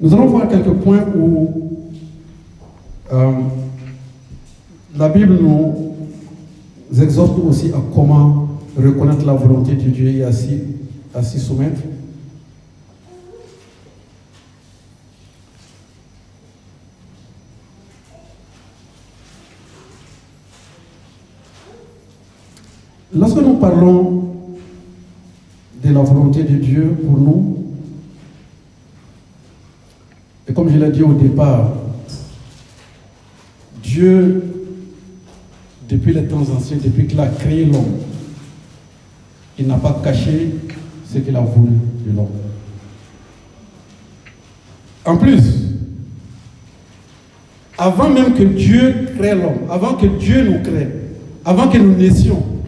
Nous 0.00 0.12
allons 0.12 0.26
voir 0.26 0.48
quelques 0.48 0.72
points 0.72 1.04
où 1.16 1.48
euh, 3.12 3.32
la 4.96 5.08
Bible 5.10 5.38
nous 5.40 5.94
exhorte 7.00 7.38
aussi 7.38 7.68
à 7.68 7.80
comment 7.94 8.48
reconnaître 8.76 9.24
la 9.24 9.34
volonté 9.34 9.76
de 9.76 9.90
Dieu 9.90 10.08
et 10.08 10.24
à 10.24 10.32
s'y, 10.32 11.38
soumettre. 11.38 11.82
Lorsque 23.12 23.38
nous 23.38 23.54
parlons 23.54 24.34
de 25.82 25.92
la 25.92 26.00
volonté 26.00 26.44
de 26.44 26.56
Dieu 26.56 26.96
pour 27.04 27.18
nous, 27.18 27.56
et 30.46 30.52
comme 30.52 30.68
je 30.68 30.76
l'ai 30.76 30.90
dit 30.90 31.02
au 31.02 31.14
départ, 31.14 31.72
Dieu, 33.82 34.44
depuis 35.88 36.12
les 36.12 36.26
temps 36.26 36.42
anciens, 36.56 36.76
depuis 36.82 37.06
qu'il 37.06 37.18
a 37.18 37.26
créé 37.26 37.64
l'homme, 37.64 37.98
il 39.58 39.66
n'a 39.66 39.76
pas 39.76 40.00
caché 40.04 40.54
ce 41.04 41.18
qu'il 41.18 41.34
a 41.34 41.40
voulu 41.40 41.72
de 42.06 42.16
l'homme. 42.16 42.28
En 45.04 45.16
plus, 45.16 45.42
avant 47.76 48.10
même 48.10 48.34
que 48.34 48.44
Dieu 48.44 49.08
crée 49.16 49.34
l'homme, 49.34 49.68
avant 49.68 49.94
que 49.94 50.06
Dieu 50.06 50.48
nous 50.48 50.62
crée, 50.62 50.88
avant 51.44 51.66
que 51.66 51.78
nous 51.78 51.96
naissions, 51.96 52.59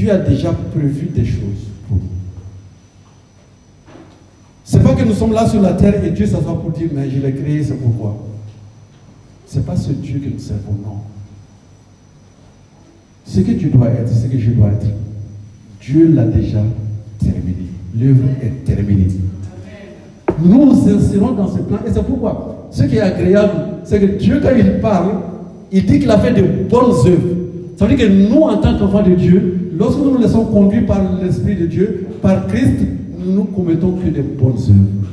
Dieu 0.00 0.10
a 0.10 0.16
déjà 0.16 0.50
prévu 0.50 1.08
des 1.14 1.26
choses 1.26 1.68
pour 1.86 1.98
nous. 1.98 2.02
C'est 4.64 4.82
pas 4.82 4.94
que 4.94 5.04
nous 5.04 5.12
sommes 5.12 5.34
là 5.34 5.46
sur 5.46 5.60
la 5.60 5.74
terre 5.74 6.02
et 6.02 6.08
Dieu 6.08 6.24
s'assoit 6.24 6.58
pour 6.58 6.70
dire, 6.70 6.88
mais 6.94 7.10
je 7.10 7.20
l'ai 7.20 7.34
créé, 7.34 7.62
c'est 7.62 7.74
pourquoi. 7.74 8.16
C'est 9.46 9.66
pas 9.66 9.76
ce 9.76 9.92
Dieu 9.92 10.18
que 10.18 10.32
nous 10.32 10.38
servons, 10.38 10.72
non. 10.82 11.00
Ce 13.26 13.40
que 13.40 13.52
tu 13.52 13.66
dois 13.66 13.88
être, 13.88 14.08
ce 14.08 14.26
que 14.26 14.38
je 14.38 14.52
dois 14.52 14.68
être, 14.68 14.86
Dieu 15.82 16.10
l'a 16.14 16.24
déjà 16.24 16.62
terminé. 17.18 17.66
L'œuvre 17.94 18.24
est 18.40 18.64
terminée. 18.64 19.08
Nous 20.42 20.88
insérons 20.88 21.32
dans 21.32 21.48
ce 21.54 21.58
plan 21.58 21.80
et 21.86 21.90
c'est 21.92 22.06
pourquoi. 22.06 22.70
Ce 22.70 22.84
qui 22.84 22.96
est 22.96 23.00
agréable, 23.00 23.52
c'est 23.84 24.00
que 24.00 24.16
Dieu, 24.16 24.40
quand 24.42 24.56
il 24.56 24.80
parle, 24.80 25.10
il 25.70 25.84
dit 25.84 25.98
qu'il 25.98 26.10
a 26.10 26.18
fait 26.18 26.32
de 26.32 26.68
bonnes 26.70 27.06
œuvres. 27.06 27.36
Ça 27.76 27.86
veut 27.86 27.94
dire 27.94 28.08
que 28.08 28.12
nous, 28.12 28.40
en 28.40 28.56
tant 28.56 28.78
qu'enfants 28.78 29.02
de 29.02 29.14
Dieu, 29.14 29.59
lorsque 29.80 29.98
nous 29.98 30.10
nous 30.10 30.18
laissons 30.18 30.44
conduire 30.44 30.84
par 30.86 31.00
l'Esprit 31.20 31.56
de 31.56 31.66
Dieu, 31.66 32.06
par 32.20 32.46
Christ, 32.46 32.76
nous 33.18 33.40
ne 33.40 33.46
commettons 33.46 33.92
que 33.92 34.08
des 34.08 34.20
bonnes 34.20 34.52
œuvres. 34.52 35.08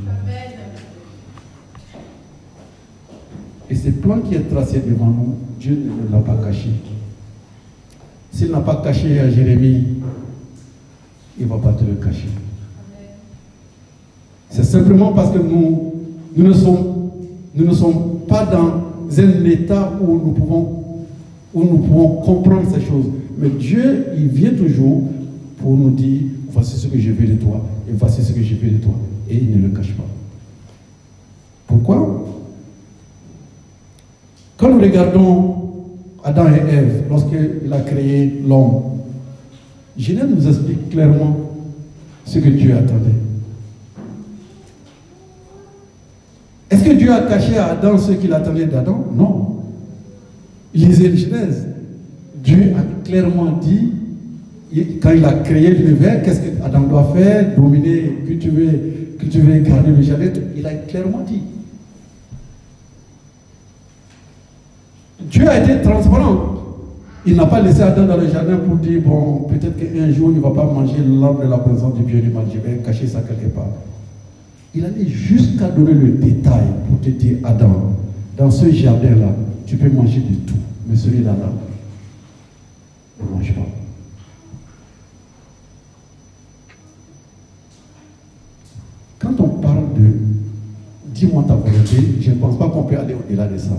Et 3.69 3.75
ce 3.75 3.89
plan 3.89 4.19
qui 4.19 4.35
est 4.35 4.49
tracé 4.49 4.81
devant 4.85 5.07
nous, 5.07 5.35
Dieu 5.59 5.77
ne 6.07 6.11
l'a 6.13 6.21
pas 6.21 6.35
caché. 6.35 6.69
S'il 8.31 8.51
n'a 8.51 8.59
pas 8.59 8.81
caché 8.83 9.19
à 9.19 9.29
Jérémie, 9.29 9.85
il 11.39 11.45
ne 11.45 11.49
va 11.49 11.57
pas 11.57 11.71
te 11.71 11.83
le 11.83 11.95
cacher. 11.95 12.27
C'est 14.49 14.63
simplement 14.63 15.13
parce 15.13 15.31
que 15.31 15.39
nous, 15.39 15.93
ne 16.35 16.53
sommes, 16.53 18.19
pas 18.27 18.45
dans 18.45 18.83
un 19.17 19.45
état 19.45 19.93
où 20.01 20.13
nous 21.53 21.77
pouvons 21.77 22.07
comprendre 22.25 22.63
ces 22.73 22.81
choses. 22.81 23.05
Mais 23.37 23.49
Dieu, 23.49 24.07
il 24.17 24.27
vient 24.29 24.53
toujours 24.53 25.03
pour 25.57 25.75
nous 25.75 25.91
dire, 25.91 26.21
voici 26.49 26.77
ce 26.77 26.87
que 26.87 26.99
je 26.99 27.11
veux 27.11 27.27
de 27.27 27.35
toi, 27.35 27.63
et 27.87 27.91
voici 27.93 28.23
ce 28.23 28.33
que 28.33 28.41
je 28.41 28.55
veux 28.55 28.69
de 28.69 28.77
toi. 28.77 28.93
Et 29.29 29.35
il 29.35 29.57
ne 29.57 29.67
le 29.67 29.75
cache 29.75 29.93
pas. 29.93 30.07
Pourquoi? 31.67 32.25
Quand 34.57 34.69
nous 34.69 34.79
regardons 34.81 35.55
Adam 36.23 36.47
et 36.47 36.73
Ève, 36.73 37.03
lorsqu'il 37.09 37.71
a 37.71 37.81
créé 37.81 38.41
l'homme, 38.47 38.81
Genèse 39.97 40.29
nous 40.29 40.47
explique 40.47 40.89
clairement 40.89 41.37
ce 42.25 42.39
que 42.39 42.49
Dieu 42.49 42.75
attendait. 42.75 43.15
Est-ce 46.69 46.83
que 46.83 46.93
Dieu 46.93 47.11
a 47.11 47.21
caché 47.21 47.57
à 47.57 47.67
Adam 47.71 47.97
ce 47.97 48.11
qu'il 48.13 48.33
attendait 48.33 48.65
d'Adam? 48.65 49.05
Non. 49.15 49.57
Lisez 50.73 51.15
Genèse. 51.15 51.67
Dieu 52.47 52.71
a 52.77 53.05
clairement 53.05 53.59
dit, 53.61 53.91
quand 55.01 55.11
il 55.11 55.25
a 55.25 55.33
créé 55.33 55.69
l'univers, 55.69 56.23
qu'est-ce 56.23 56.39
que 56.39 56.63
Adam 56.63 56.79
doit 56.79 57.13
faire? 57.13 57.53
Dominer, 57.57 58.19
cultiver, 58.25 59.15
cultiver, 59.19 59.59
garder 59.59 59.91
le 59.91 60.01
jardin. 60.01 60.27
Il 60.55 60.65
a 60.65 60.73
clairement 60.87 61.25
dit. 61.27 61.41
Dieu 65.29 65.49
a 65.49 65.61
été 65.61 65.81
transparent. 65.81 66.53
Il 67.25 67.35
n'a 67.35 67.47
pas 67.47 67.59
laissé 67.59 67.81
Adam 67.81 68.05
dans 68.05 68.15
le 68.15 68.29
jardin 68.29 68.55
pour 68.55 68.77
dire, 68.77 69.01
bon, 69.05 69.45
peut-être 69.49 69.77
qu'un 69.77 70.09
jour 70.13 70.29
il 70.31 70.37
ne 70.37 70.41
va 70.41 70.51
pas 70.51 70.63
manger 70.63 70.99
l'arbre 71.19 71.43
de 71.43 71.49
la 71.49 71.57
présence 71.57 71.95
du 71.95 72.03
bien 72.03 72.21
du 72.21 72.29
mal, 72.29 72.45
je 72.53 72.59
vais 72.59 72.77
cacher 72.77 73.07
ça 73.07 73.19
quelque 73.27 73.53
part. 73.53 73.67
Il 74.73 74.85
allait 74.85 75.05
jusqu'à 75.05 75.67
donner 75.67 75.93
le 75.93 76.11
détail 76.11 76.67
pour 76.87 77.01
te 77.01 77.09
dire, 77.09 77.39
Adam, 77.43 77.91
dans 78.37 78.49
ce 78.49 78.71
jardin-là, 78.71 79.35
tu 79.65 79.75
peux 79.75 79.89
manger 79.89 80.21
de 80.21 80.35
tout, 80.49 80.59
mais 80.87 80.95
celui-là, 80.95 81.31
là, 81.31 81.51
ne 83.23 83.53
pas. 83.53 83.61
Quand 89.19 89.39
on 89.39 89.47
parle 89.59 89.93
de 89.93 90.11
dis-moi 91.05 91.43
ta 91.47 91.55
volonté, 91.55 91.97
je 92.21 92.29
ne 92.31 92.35
pense 92.35 92.57
pas 92.57 92.69
qu'on 92.69 92.83
peut 92.83 92.97
aller 92.97 93.15
au-delà 93.15 93.47
de 93.47 93.57
ça. 93.57 93.71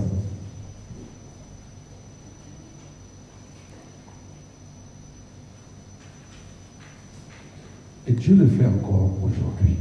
Et 8.07 8.11
Dieu 8.11 8.35
le 8.35 8.47
fait 8.47 8.65
encore 8.65 9.11
aujourd'hui. 9.23 9.75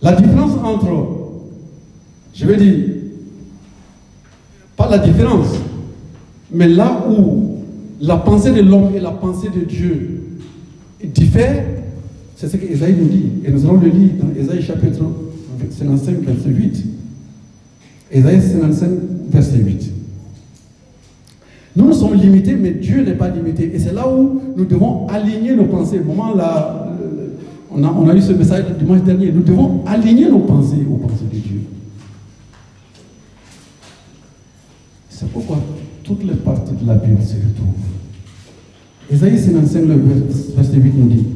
La 0.00 0.12
différence 0.12 0.52
entre, 0.64 1.08
je 2.34 2.46
vais 2.46 2.56
dire, 2.56 3.01
pas 4.82 4.96
la 4.96 4.98
différence, 4.98 5.48
mais 6.52 6.68
là 6.68 7.04
où 7.08 7.58
la 8.00 8.16
pensée 8.16 8.52
de 8.52 8.60
l'homme 8.62 8.90
et 8.94 9.00
la 9.00 9.12
pensée 9.12 9.48
de 9.48 9.64
Dieu 9.64 10.22
diffèrent, 11.04 11.64
c'est 12.36 12.48
ce 12.48 12.56
que 12.56 12.66
Esaïe 12.66 12.96
nous 12.98 13.08
dit. 13.08 13.30
Et 13.44 13.50
nous 13.50 13.64
allons 13.64 13.80
le 13.80 13.88
lire 13.88 14.10
dans 14.20 14.40
Esaïe 14.40 14.62
chapitre 14.62 15.02
55, 15.70 16.20
verset 16.22 16.48
8. 16.48 16.84
Esaïe 18.10 18.40
55, 18.40 18.90
verset 19.30 19.58
8. 19.58 19.92
Nous, 21.76 21.86
nous 21.86 21.92
sommes 21.92 22.14
limités, 22.14 22.56
mais 22.56 22.72
Dieu 22.72 23.04
n'est 23.04 23.14
pas 23.14 23.28
limité. 23.28 23.70
Et 23.74 23.78
c'est 23.78 23.94
là 23.94 24.08
où 24.08 24.40
nous 24.56 24.64
devons 24.64 25.06
aligner 25.06 25.54
nos 25.54 25.66
pensées. 25.66 26.00
Au 26.00 26.04
moment 26.04 26.34
là, 26.34 26.88
on 27.70 27.82
a, 27.84 27.88
on 27.88 28.08
a 28.08 28.14
eu 28.14 28.20
ce 28.20 28.32
message 28.32 28.64
dimanche 28.78 29.02
dernier. 29.02 29.30
Nous 29.30 29.42
devons 29.42 29.82
aligner 29.86 30.28
nos 30.28 30.40
pensées 30.40 30.84
aux 30.90 30.96
pensées 30.96 31.24
de 31.32 31.38
Dieu. 31.38 31.60
C'est 35.22 35.30
pourquoi 35.30 35.58
toutes 36.02 36.24
les 36.24 36.34
parties 36.34 36.74
de 36.74 36.84
la 36.84 36.96
Bible 36.96 37.22
se 37.22 37.34
retrouvent. 37.34 37.78
Ésaïe 39.08 39.38
55, 39.38 39.82
le 39.82 39.94
verset 40.56 40.76
8 40.78 40.94
nous 40.96 41.08
dit 41.08 41.26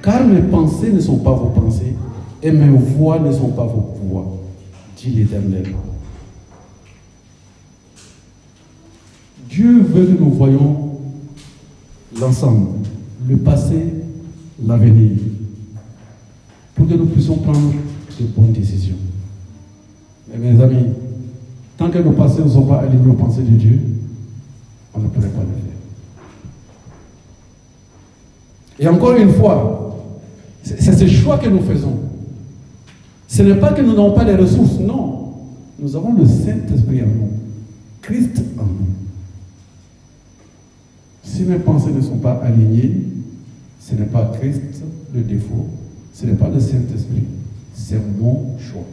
Car 0.00 0.24
mes 0.24 0.42
pensées 0.42 0.92
ne 0.92 1.00
sont 1.00 1.16
pas 1.16 1.32
vos 1.32 1.48
pensées, 1.48 1.96
et 2.40 2.52
mes 2.52 2.68
voix 2.68 3.18
ne 3.18 3.32
sont 3.32 3.48
pas 3.48 3.64
vos 3.64 3.96
voix, 4.04 4.38
dit 4.96 5.10
l'Éternel. 5.10 5.74
Dieu 9.50 9.82
veut 9.82 10.06
que 10.06 10.22
nous 10.22 10.30
voyions 10.30 11.00
l'ensemble, 12.20 12.68
le 13.28 13.38
passé, 13.38 13.86
l'avenir, 14.64 15.18
pour 16.76 16.86
que 16.86 16.94
nous 16.94 17.06
puissions 17.06 17.38
prendre 17.38 17.72
de 18.20 18.26
bonnes 18.36 18.52
décisions. 18.52 18.94
Mes 20.32 20.62
amis, 20.62 20.86
tant 21.82 21.90
que 21.90 21.98
nos 21.98 22.12
passés 22.12 22.42
ne 22.42 22.48
sont 22.48 22.62
pas 22.62 22.80
alignés 22.80 23.10
aux 23.10 23.14
pensées 23.14 23.42
de 23.42 23.56
Dieu, 23.56 23.80
on 24.94 25.00
ne 25.00 25.08
pourrait 25.08 25.28
pas 25.28 25.40
le 25.40 25.46
faire. 25.46 25.72
Et 28.78 28.88
encore 28.88 29.16
une 29.16 29.32
fois, 29.32 29.98
c'est 30.62 30.92
ce 30.92 31.06
choix 31.06 31.38
que 31.38 31.48
nous 31.48 31.62
faisons. 31.62 31.98
Ce 33.26 33.42
n'est 33.42 33.56
pas 33.56 33.72
que 33.72 33.82
nous 33.82 33.94
n'avons 33.94 34.12
pas 34.12 34.24
les 34.24 34.36
ressources, 34.36 34.78
non. 34.78 35.32
Nous 35.78 35.96
avons 35.96 36.14
le 36.14 36.26
Saint-Esprit 36.26 37.02
en 37.02 37.06
nous, 37.06 37.30
Christ 38.00 38.42
en 38.58 38.64
nous. 38.64 38.88
Si 41.24 41.42
mes 41.42 41.58
pensées 41.58 41.92
ne 41.92 42.00
sont 42.00 42.18
pas 42.18 42.40
alignées, 42.44 43.02
ce 43.80 43.94
n'est 43.94 44.06
pas 44.06 44.30
Christ 44.38 44.82
le 45.12 45.22
défaut, 45.22 45.66
ce 46.14 46.26
n'est 46.26 46.34
pas 46.34 46.48
le 46.48 46.60
Saint-Esprit, 46.60 47.24
c'est 47.74 48.00
mon 48.20 48.56
choix. 48.58 48.84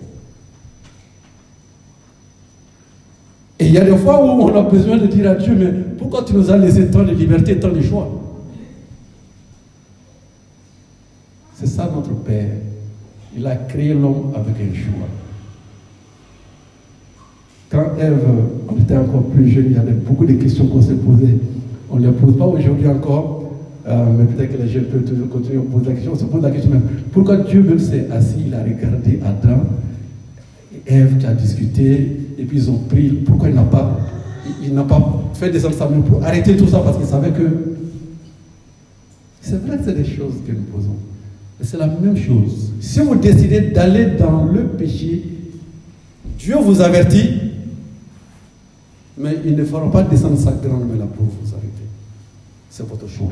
Et 3.60 3.66
il 3.66 3.74
y 3.74 3.78
a 3.78 3.84
des 3.84 3.98
fois 3.98 4.24
où 4.24 4.42
on 4.42 4.56
a 4.56 4.62
besoin 4.62 4.98
de 4.98 5.08
dire 5.08 5.30
à 5.30 5.36
Dieu, 5.36 5.54
mais 5.54 5.72
pourquoi 5.98 6.24
tu 6.24 6.34
nous 6.34 6.50
as 6.50 6.58
laissé 6.58 6.88
tant 6.88 7.04
de 7.04 7.12
liberté, 7.12 7.60
tant 7.60 7.70
de 7.70 7.82
choix? 7.82 8.10
C'est 11.56 11.68
ça 11.68 11.92
notre 11.94 12.14
Père. 12.24 12.52
Il 13.36 13.46
a 13.46 13.56
créé 13.58 13.94
l'homme 13.94 14.32
avec 14.34 14.56
un 14.56 14.74
choix. 14.74 15.08
Quand 17.70 18.00
Ève, 18.00 18.24
on 18.70 18.82
était 18.82 18.98
encore 18.98 19.24
plus 19.24 19.50
jeune, 19.50 19.66
il 19.68 19.76
y 19.76 19.78
avait 19.78 19.92
beaucoup 19.92 20.26
de 20.26 20.34
questions 20.34 20.66
qu'on 20.68 20.82
s'est 20.82 20.96
posées. 20.96 21.38
On 21.92 21.98
ne 21.98 22.08
les 22.08 22.14
pose 22.14 22.38
pas 22.38 22.46
aujourd'hui 22.46 22.88
encore, 22.88 23.52
euh, 23.88 24.06
mais 24.18 24.26
peut-être 24.26 24.58
que 24.58 24.64
les 24.64 24.70
jeunes 24.70 24.86
peuvent 24.86 25.04
toujours 25.04 25.30
continuer 25.30 25.58
à 25.60 25.72
poser 25.72 25.90
la 25.90 25.94
question. 25.96 26.12
On 26.14 26.18
se 26.18 26.24
pose 26.24 26.42
la 26.42 26.52
question 26.52 26.72
même, 26.72 26.88
pourquoi 27.12 27.38
Dieu 27.38 27.62
même 27.62 27.78
s'est 27.78 28.08
assis, 28.12 28.46
il 28.48 28.54
a 28.54 28.64
regardé 28.64 29.20
Adam, 29.24 29.64
Ève 30.86 31.18
qui 31.18 31.26
a 31.26 31.34
discuté, 31.34 32.18
et 32.38 32.44
puis 32.44 32.58
ils 32.58 32.70
ont 32.70 32.80
pris, 32.80 33.10
pourquoi 33.10 33.50
il 33.50 33.56
n'a 33.56 33.64
pas, 33.64 34.00
pas 34.88 35.24
fait 35.34 35.50
descendre 35.50 35.76
sa 35.76 35.88
main 35.88 36.02
pour 36.02 36.24
arrêter 36.24 36.58
tout 36.58 36.68
ça 36.68 36.80
parce 36.80 36.98
qu'il 36.98 37.06
savait 37.06 37.32
que 37.32 37.76
c'est 39.42 39.66
vrai 39.66 39.78
que 39.78 39.84
c'est 39.86 39.96
des 39.96 40.06
choses 40.06 40.36
que 40.46 40.52
nous 40.52 40.64
posons. 40.64 40.96
C'est 41.62 41.78
la 41.78 41.88
même 41.88 42.16
chose. 42.16 42.72
Si 42.80 43.00
vous 43.00 43.16
décidez 43.16 43.62
d'aller 43.62 44.18
dans 44.18 44.46
le 44.46 44.66
péché, 44.68 45.24
Dieu 46.38 46.56
vous 46.62 46.82
avertit, 46.82 47.32
mais 49.18 49.38
il 49.46 49.56
ne 49.56 49.66
fera 49.66 49.90
pas 49.92 50.04
descendre 50.04 50.38
sa 50.38 50.52
grande 50.52 50.88
main 50.88 51.06
pour 51.06 51.26
vous 51.26 51.54
arrêter. 51.54 51.68
C'est 52.70 52.88
votre 52.88 53.08
choix. 53.08 53.32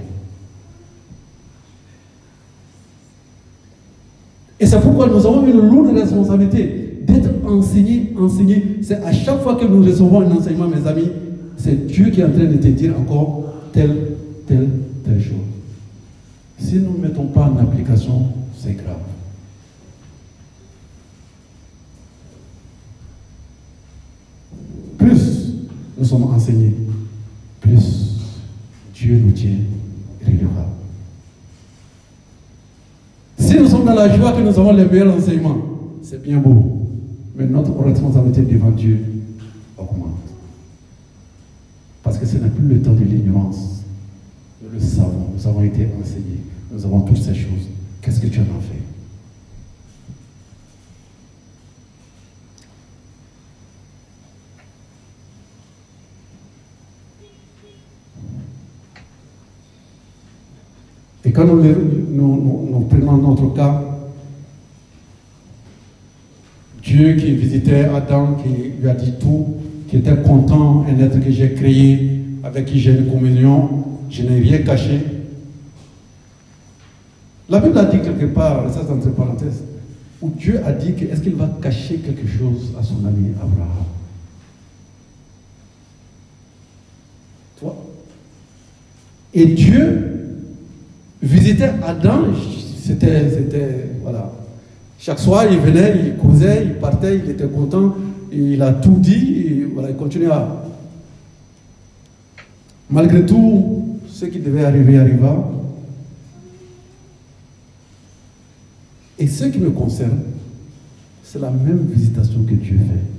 Et 4.60 4.66
c'est 4.66 4.80
pourquoi 4.82 5.08
nous 5.08 5.26
avons 5.26 5.46
une 5.46 5.70
lourde 5.70 5.96
responsabilité 5.96 6.87
d'être 7.48 7.58
enseignés, 7.58 8.14
enseignés. 8.18 8.80
C'est 8.82 9.04
à 9.04 9.12
chaque 9.12 9.42
fois 9.42 9.56
que 9.56 9.66
nous 9.66 9.84
recevons 9.84 10.22
un 10.22 10.32
enseignement, 10.32 10.68
mes 10.68 10.86
amis, 10.88 11.10
c'est 11.58 11.88
Dieu 11.88 12.10
qui 12.10 12.22
est 12.22 12.26
en 12.26 12.32
train 12.32 12.46
de 12.46 12.58
te 12.58 12.68
dire 12.68 12.94
encore 13.00 13.44
telle, 13.72 13.96
telle, 14.46 14.70
telle 15.04 15.22
chose. 15.22 15.36
Si 16.60 16.76
nous 16.76 16.98
ne 16.98 17.08
mettons 17.08 17.28
pas 17.28 17.42
en 17.44 17.58
application, 17.58 18.28
c'est 18.58 18.74
grave. 18.74 18.98
Plus 24.98 25.54
nous 25.98 26.06
sommes 26.06 26.24
enseignés, 26.24 26.74
plus 27.62 28.20
Dieu 28.94 29.22
nous 29.24 29.32
tient 29.32 29.50
redevables. 30.26 30.48
Si 33.38 33.58
nous 33.58 33.68
sommes 33.68 33.86
dans 33.86 33.94
la 33.94 34.16
joie 34.16 34.32
que 34.32 34.42
nous 34.42 34.50
avons 34.50 34.74
les 34.74 34.86
meilleurs 34.86 35.16
enseignements, 35.16 35.58
c'est 36.02 36.22
bien 36.22 36.38
beau. 36.38 36.87
Mais 37.38 37.46
notre 37.46 37.72
responsabilité 37.84 38.42
devant 38.42 38.72
Dieu 38.72 39.00
augmente. 39.78 40.18
Parce 42.02 42.18
que 42.18 42.26
ce 42.26 42.38
n'est 42.38 42.50
plus 42.50 42.68
le 42.68 42.82
temps 42.82 42.94
de 42.94 43.04
l'ignorance. 43.04 43.84
Nous 44.64 44.72
le 44.72 44.80
savons, 44.80 45.28
nous 45.36 45.48
avons 45.48 45.62
été 45.62 45.88
enseignés, 46.02 46.42
nous 46.72 46.84
avons 46.84 47.02
toutes 47.02 47.18
ces 47.18 47.36
choses. 47.36 47.70
Qu'est-ce 48.02 48.20
que 48.20 48.26
tu 48.26 48.40
en 48.40 48.42
as 48.42 48.46
fait? 48.46 48.82
Et 61.24 61.32
quand 61.32 61.46
nous, 61.46 62.88
prenons 62.90 63.18
notre 63.18 63.54
cas, 63.54 63.84
Dieu 66.88 67.16
qui 67.16 67.32
visitait 67.32 67.84
Adam, 67.94 68.36
qui 68.36 68.48
lui 68.82 68.90
a 68.90 68.94
dit 68.94 69.12
tout, 69.20 69.58
qui 69.90 69.98
était 69.98 70.16
content, 70.16 70.86
un 70.88 70.98
être 71.02 71.20
que 71.20 71.30
j'ai 71.30 71.54
créé, 71.54 72.22
avec 72.46 72.64
qui 72.64 72.80
j'ai 72.80 72.92
une 72.92 73.08
communion, 73.12 73.84
je 74.10 74.24
n'ai 74.24 74.40
rien 74.40 74.60
caché. 74.60 75.02
La 77.50 77.60
Bible 77.60 77.78
a 77.78 77.84
dit 77.84 78.00
quelque 78.00 78.28
part, 78.28 78.74
ça 78.74 78.84
c'est 78.86 78.94
entre 78.94 79.10
parenthèses, 79.10 79.64
où 80.22 80.30
Dieu 80.30 80.62
a 80.66 80.72
dit 80.72 80.94
que 80.94 81.04
est-ce 81.04 81.20
qu'il 81.20 81.36
va 81.36 81.50
cacher 81.62 81.98
quelque 81.98 82.26
chose 82.26 82.74
à 82.80 82.84
son 82.84 83.06
ami 83.06 83.32
Abraham? 83.36 83.86
Toi 87.60 87.76
Et 89.34 89.46
Dieu 89.46 90.46
visitait 91.22 91.72
Adam, 91.86 92.28
c'était, 92.82 93.30
c'était, 93.30 93.90
voilà. 94.02 94.32
Chaque 95.00 95.20
soir, 95.20 95.46
il 95.52 95.60
venait, 95.60 95.96
il 96.06 96.16
causait, 96.18 96.66
il 96.66 96.74
partait, 96.76 97.20
il 97.20 97.30
était 97.30 97.48
content, 97.48 97.96
il 98.32 98.62
a 98.62 98.74
tout 98.74 98.98
dit, 98.98 99.46
et 99.46 99.64
voilà, 99.66 99.90
il 99.90 99.96
continuait 99.96 100.32
à. 100.32 100.64
Malgré 102.90 103.26
tout, 103.26 104.00
ce 104.08 104.26
qui 104.26 104.40
devait 104.40 104.64
arriver 104.64 104.98
arriva. 104.98 105.52
Et 109.20 109.28
ce 109.28 109.46
qui 109.46 109.60
me 109.60 109.72
concerne, 109.72 110.20
c'est 111.24 111.40
la 111.40 111.52
même 111.52 111.88
visitation 111.92 112.44
que 112.44 112.54
Dieu 112.54 112.78
fait. 112.78 113.18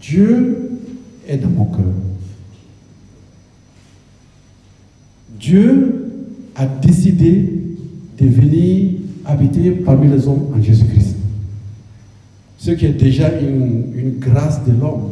Dieu 0.00 0.70
est 1.26 1.36
dans 1.38 1.50
mon 1.50 1.64
cœur. 1.66 1.84
Dieu 5.38 6.13
a 6.54 6.66
décidé 6.66 7.52
de 8.20 8.26
venir 8.26 8.92
habiter 9.24 9.70
parmi 9.70 10.08
les 10.08 10.26
hommes 10.28 10.46
en 10.56 10.62
Jésus-Christ. 10.62 11.16
Ce 12.58 12.70
qui 12.70 12.86
est 12.86 12.92
déjà 12.92 13.30
une, 13.40 14.18
grâce 14.18 14.64
de 14.64 14.72
l'homme. 14.72 15.10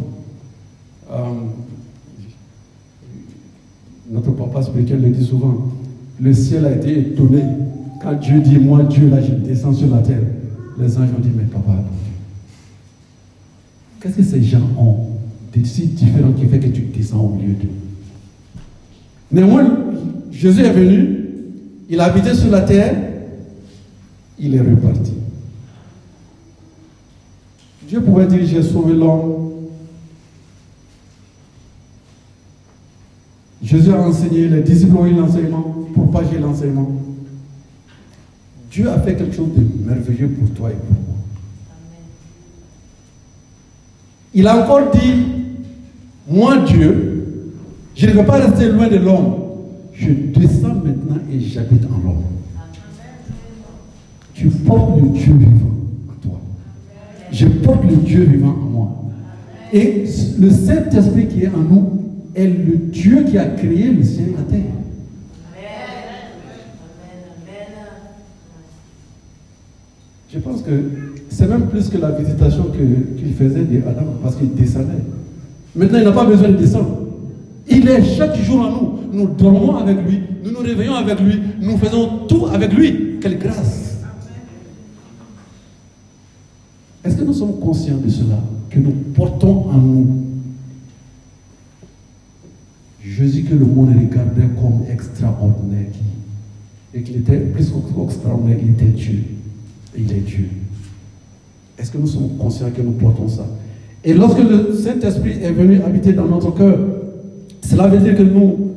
Euh, 1.10 1.16
notre 4.10 4.30
papa 4.32 4.62
spirituel 4.62 5.02
le 5.02 5.10
dit 5.10 5.24
souvent. 5.24 5.68
Le 6.20 6.32
ciel 6.32 6.64
a 6.66 6.72
été 6.72 6.98
étonné 6.98 7.42
quand 8.02 8.14
Dieu 8.14 8.40
dit 8.40 8.58
Moi, 8.58 8.82
Dieu, 8.84 9.08
là, 9.08 9.20
je 9.20 9.32
descends 9.32 9.72
sur 9.72 9.88
la 9.94 9.98
terre. 9.98 10.22
Les 10.78 10.96
anges 10.96 11.08
ont 11.16 11.20
dit 11.20 11.30
Mais 11.36 11.44
papa, 11.44 11.84
qu'est-ce 14.00 14.16
que 14.16 14.22
ces 14.22 14.42
gens 14.42 14.68
ont 14.78 14.96
de 15.54 15.64
si 15.64 15.88
différent 15.88 16.32
qui 16.32 16.46
fait 16.46 16.58
que 16.58 16.68
tu 16.68 16.82
descends 16.82 17.20
au 17.20 17.34
milieu 17.36 17.54
d'eux? 17.54 17.68
Néanmoins, 19.30 19.78
Jésus 20.30 20.62
est 20.62 20.72
venu, 20.72 21.21
il 21.92 22.00
a 22.00 22.04
habité 22.04 22.34
sur 22.34 22.50
la 22.50 22.62
terre, 22.62 22.96
il 24.38 24.54
est 24.54 24.60
reparti. 24.60 25.12
Dieu 27.86 28.00
pouvait 28.00 28.26
dire 28.26 28.46
J'ai 28.46 28.62
sauvé 28.62 28.94
l'homme. 28.94 29.50
Jésus 33.62 33.92
a 33.92 34.00
enseigné, 34.00 34.48
les 34.48 34.62
disciples 34.62 34.96
ont 34.96 35.04
eu 35.04 35.12
l'enseignement, 35.12 35.86
propager 35.92 36.38
l'enseignement? 36.38 36.90
Dieu 38.70 38.88
a 38.88 38.98
fait 38.98 39.14
quelque 39.14 39.36
chose 39.36 39.50
de 39.54 39.86
merveilleux 39.86 40.28
pour 40.28 40.50
toi 40.54 40.70
et 40.70 40.74
pour 40.74 40.88
moi. 40.88 41.16
Il 44.32 44.48
a 44.48 44.64
encore 44.64 44.90
dit, 44.92 45.26
moi 46.26 46.56
Dieu, 46.66 47.52
je 47.94 48.06
ne 48.06 48.12
veux 48.12 48.24
pas 48.24 48.38
rester 48.38 48.68
loin 48.72 48.88
de 48.88 48.96
l'homme. 48.96 49.41
Je 50.04 50.10
descends 50.40 50.74
maintenant 50.74 51.18
et 51.32 51.38
j'habite 51.38 51.84
en 51.84 52.04
l'homme. 52.04 52.24
Tu 54.34 54.48
portes 54.48 55.00
le 55.00 55.08
Dieu 55.10 55.32
vivant 55.34 55.70
en 56.10 56.14
toi. 56.28 56.40
Je 57.30 57.46
porte 57.46 57.84
le 57.88 57.96
Dieu 57.98 58.24
vivant 58.24 58.48
en 58.48 58.68
moi. 58.68 59.02
Et 59.72 60.04
le 60.40 60.50
Saint-Esprit 60.50 61.28
qui 61.28 61.44
est 61.44 61.48
en 61.54 61.58
nous 61.58 62.00
est 62.34 62.48
le 62.48 62.76
Dieu 62.90 63.22
qui 63.30 63.38
a 63.38 63.44
créé 63.44 63.92
le 63.92 64.02
ciel 64.02 64.30
et 64.30 64.36
la 64.36 64.42
terre. 64.42 64.72
Je 70.32 70.38
pense 70.38 70.62
que 70.62 70.70
c'est 71.28 71.48
même 71.48 71.66
plus 71.66 71.88
que 71.88 71.98
la 71.98 72.10
visitation 72.10 72.64
que- 72.64 73.18
qu'il 73.20 73.34
faisait 73.34 73.64
d'Adam 73.64 74.02
parce 74.22 74.36
qu'il 74.36 74.52
descendait. 74.54 75.04
Maintenant, 75.76 75.98
il 75.98 76.04
n'a 76.04 76.12
pas 76.12 76.24
besoin 76.24 76.48
de 76.48 76.56
descendre. 76.56 77.01
Il 77.68 77.88
est 77.88 78.04
chaque 78.04 78.36
jour 78.36 78.60
en 78.60 78.70
nous. 78.70 78.98
Nous 79.12 79.26
dormons 79.28 79.76
avec 79.76 79.98
lui, 80.06 80.22
nous 80.42 80.52
nous 80.52 80.60
réveillons 80.60 80.94
avec 80.94 81.20
lui, 81.20 81.38
nous 81.60 81.76
faisons 81.76 82.26
tout 82.26 82.46
avec 82.46 82.72
lui. 82.72 83.18
Quelle 83.20 83.38
grâce. 83.38 83.98
Est-ce 87.04 87.16
que 87.16 87.24
nous 87.24 87.34
sommes 87.34 87.60
conscients 87.60 87.98
de 87.98 88.08
cela 88.08 88.38
Que 88.70 88.78
nous 88.78 88.92
portons 89.14 89.68
en 89.68 89.76
nous 89.76 90.06
Jésus 93.04 93.42
que 93.42 93.54
le 93.54 93.66
monde 93.66 93.90
regardait 93.90 94.48
comme 94.60 94.84
extraordinaire 94.90 95.88
et 96.94 97.02
qu'il 97.02 97.16
était 97.16 97.38
plus 97.38 97.70
qu'extraordinaire, 97.70 98.58
il 98.62 98.70
était 98.70 98.84
Dieu. 98.86 99.24
Et 99.96 100.00
il 100.00 100.12
est 100.12 100.20
Dieu. 100.20 100.48
Est-ce 101.78 101.90
que 101.90 101.98
nous 101.98 102.06
sommes 102.06 102.36
conscients 102.38 102.70
que 102.74 102.82
nous 102.82 102.92
portons 102.92 103.28
ça 103.28 103.46
Et 104.04 104.14
lorsque 104.14 104.38
le 104.38 104.72
Saint-Esprit 104.74 105.38
est 105.42 105.52
venu 105.52 105.82
habiter 105.82 106.12
dans 106.12 106.26
notre 106.26 106.54
cœur, 106.54 106.78
cela 107.72 107.88
veut 107.88 108.00
dire 108.00 108.14
que 108.14 108.22
nous, 108.22 108.74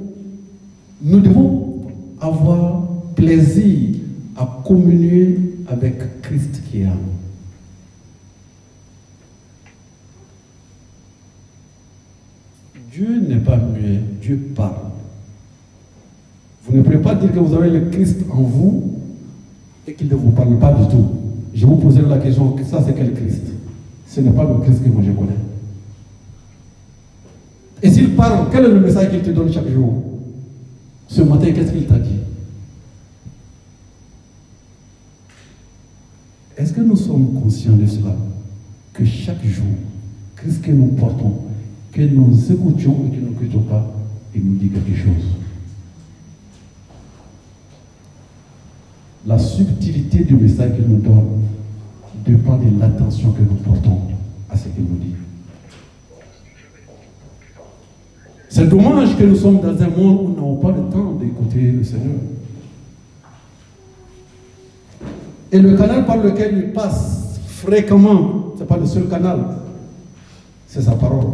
nous 1.02 1.20
devons 1.20 1.82
avoir 2.22 2.84
plaisir 3.14 3.98
à 4.38 4.62
communier 4.66 5.38
avec 5.68 6.22
Christ 6.22 6.62
qui 6.72 6.84
est 6.84 6.86
en 6.86 6.92
nous. 6.92 7.16
Dieu 12.90 13.20
n'est 13.28 13.44
pas 13.44 13.58
muet, 13.58 14.00
Dieu 14.22 14.40
parle. 14.56 14.76
Vous 16.66 16.78
ne 16.78 16.82
pouvez 16.82 17.00
pas 17.00 17.16
dire 17.16 17.34
que 17.34 17.40
vous 17.40 17.54
avez 17.54 17.72
le 17.72 17.90
Christ 17.90 18.22
en 18.32 18.44
vous 18.44 18.98
et 19.86 19.94
qu'il 19.94 20.08
ne 20.08 20.16
vous 20.16 20.32
parle 20.32 20.58
pas 20.58 20.72
du 20.72 20.88
tout. 20.88 21.06
Je 21.54 21.66
vous 21.66 21.76
poserai 21.76 22.08
la 22.08 22.20
question, 22.20 22.56
ça 22.64 22.82
c'est 22.86 22.96
quel 22.96 23.14
Christ? 23.14 23.44
Ce 24.08 24.22
n'est 24.22 24.32
pas 24.32 24.46
le 24.46 24.64
Christ 24.64 24.82
que 24.82 24.88
moi 24.88 25.02
je 25.06 25.12
connais. 25.12 25.36
Et 27.86 27.92
s'il 27.92 28.16
parle, 28.16 28.48
quel 28.52 28.66
est 28.66 28.70
le 28.70 28.80
message 28.80 29.12
qu'il 29.12 29.22
te 29.22 29.30
donne 29.30 29.54
chaque 29.54 29.70
jour? 29.70 30.02
Ce 31.08 31.22
matin, 31.22 31.52
qu'est-ce 31.52 31.72
qu'il 31.72 31.86
t'a 31.86 32.00
dit? 32.00 32.18
Est-ce 36.58 36.74
que 36.74 36.82
nous 36.82 36.96
sommes 36.96 37.40
conscients 37.40 37.78
de 37.78 37.86
cela? 37.86 38.16
Que 38.92 39.06
chaque 39.06 39.46
jour, 39.46 39.68
Christ 40.36 40.64
que 40.64 40.72
nous 40.72 40.88
portons, 40.88 41.44
que 41.92 42.02
nous 42.02 42.52
écoutions 42.52 43.06
et 43.06 43.16
que 43.16 43.22
nous 43.22 43.30
n'écoutions 43.30 43.62
pas, 43.62 43.94
il 44.34 44.44
nous 44.44 44.56
dit 44.56 44.70
quelque 44.70 44.98
chose. 44.98 45.36
La 49.28 49.38
subtilité 49.38 50.24
du 50.24 50.34
message 50.34 50.76
qu'il 50.76 50.88
nous 50.88 51.02
donne 51.02 51.44
dépend 52.26 52.58
de 52.58 52.80
l'attention 52.80 53.32
que 53.32 53.42
nous 53.42 53.58
portons 53.58 54.00
à 54.50 54.58
ce 54.58 54.70
qu'il 54.70 54.86
nous 54.86 54.98
dit. 54.98 55.25
C'est 58.56 58.68
dommage 58.70 59.18
que 59.18 59.24
nous 59.26 59.36
sommes 59.36 59.60
dans 59.60 59.84
un 59.84 59.90
monde 59.90 60.22
où 60.22 60.28
nous 60.30 60.36
n'avons 60.36 60.56
pas 60.56 60.72
le 60.72 60.90
temps 60.90 61.12
d'écouter 61.16 61.74
le 61.74 61.84
Seigneur. 61.84 62.16
Et 65.52 65.60
le 65.60 65.76
canal 65.76 66.06
par 66.06 66.16
lequel 66.16 66.58
il 66.58 66.72
passe 66.72 67.38
fréquemment, 67.48 68.54
ce 68.56 68.62
n'est 68.62 68.66
pas 68.66 68.78
le 68.78 68.86
seul 68.86 69.10
canal, 69.10 69.58
c'est 70.68 70.84
sa 70.84 70.94
parole. 70.94 71.34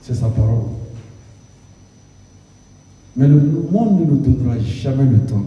C'est 0.00 0.14
sa 0.14 0.28
parole. 0.28 0.68
Mais 3.16 3.26
le 3.26 3.40
monde 3.68 3.98
ne 3.98 4.04
nous 4.12 4.18
donnera 4.18 4.60
jamais 4.60 5.06
le 5.06 5.18
temps 5.26 5.44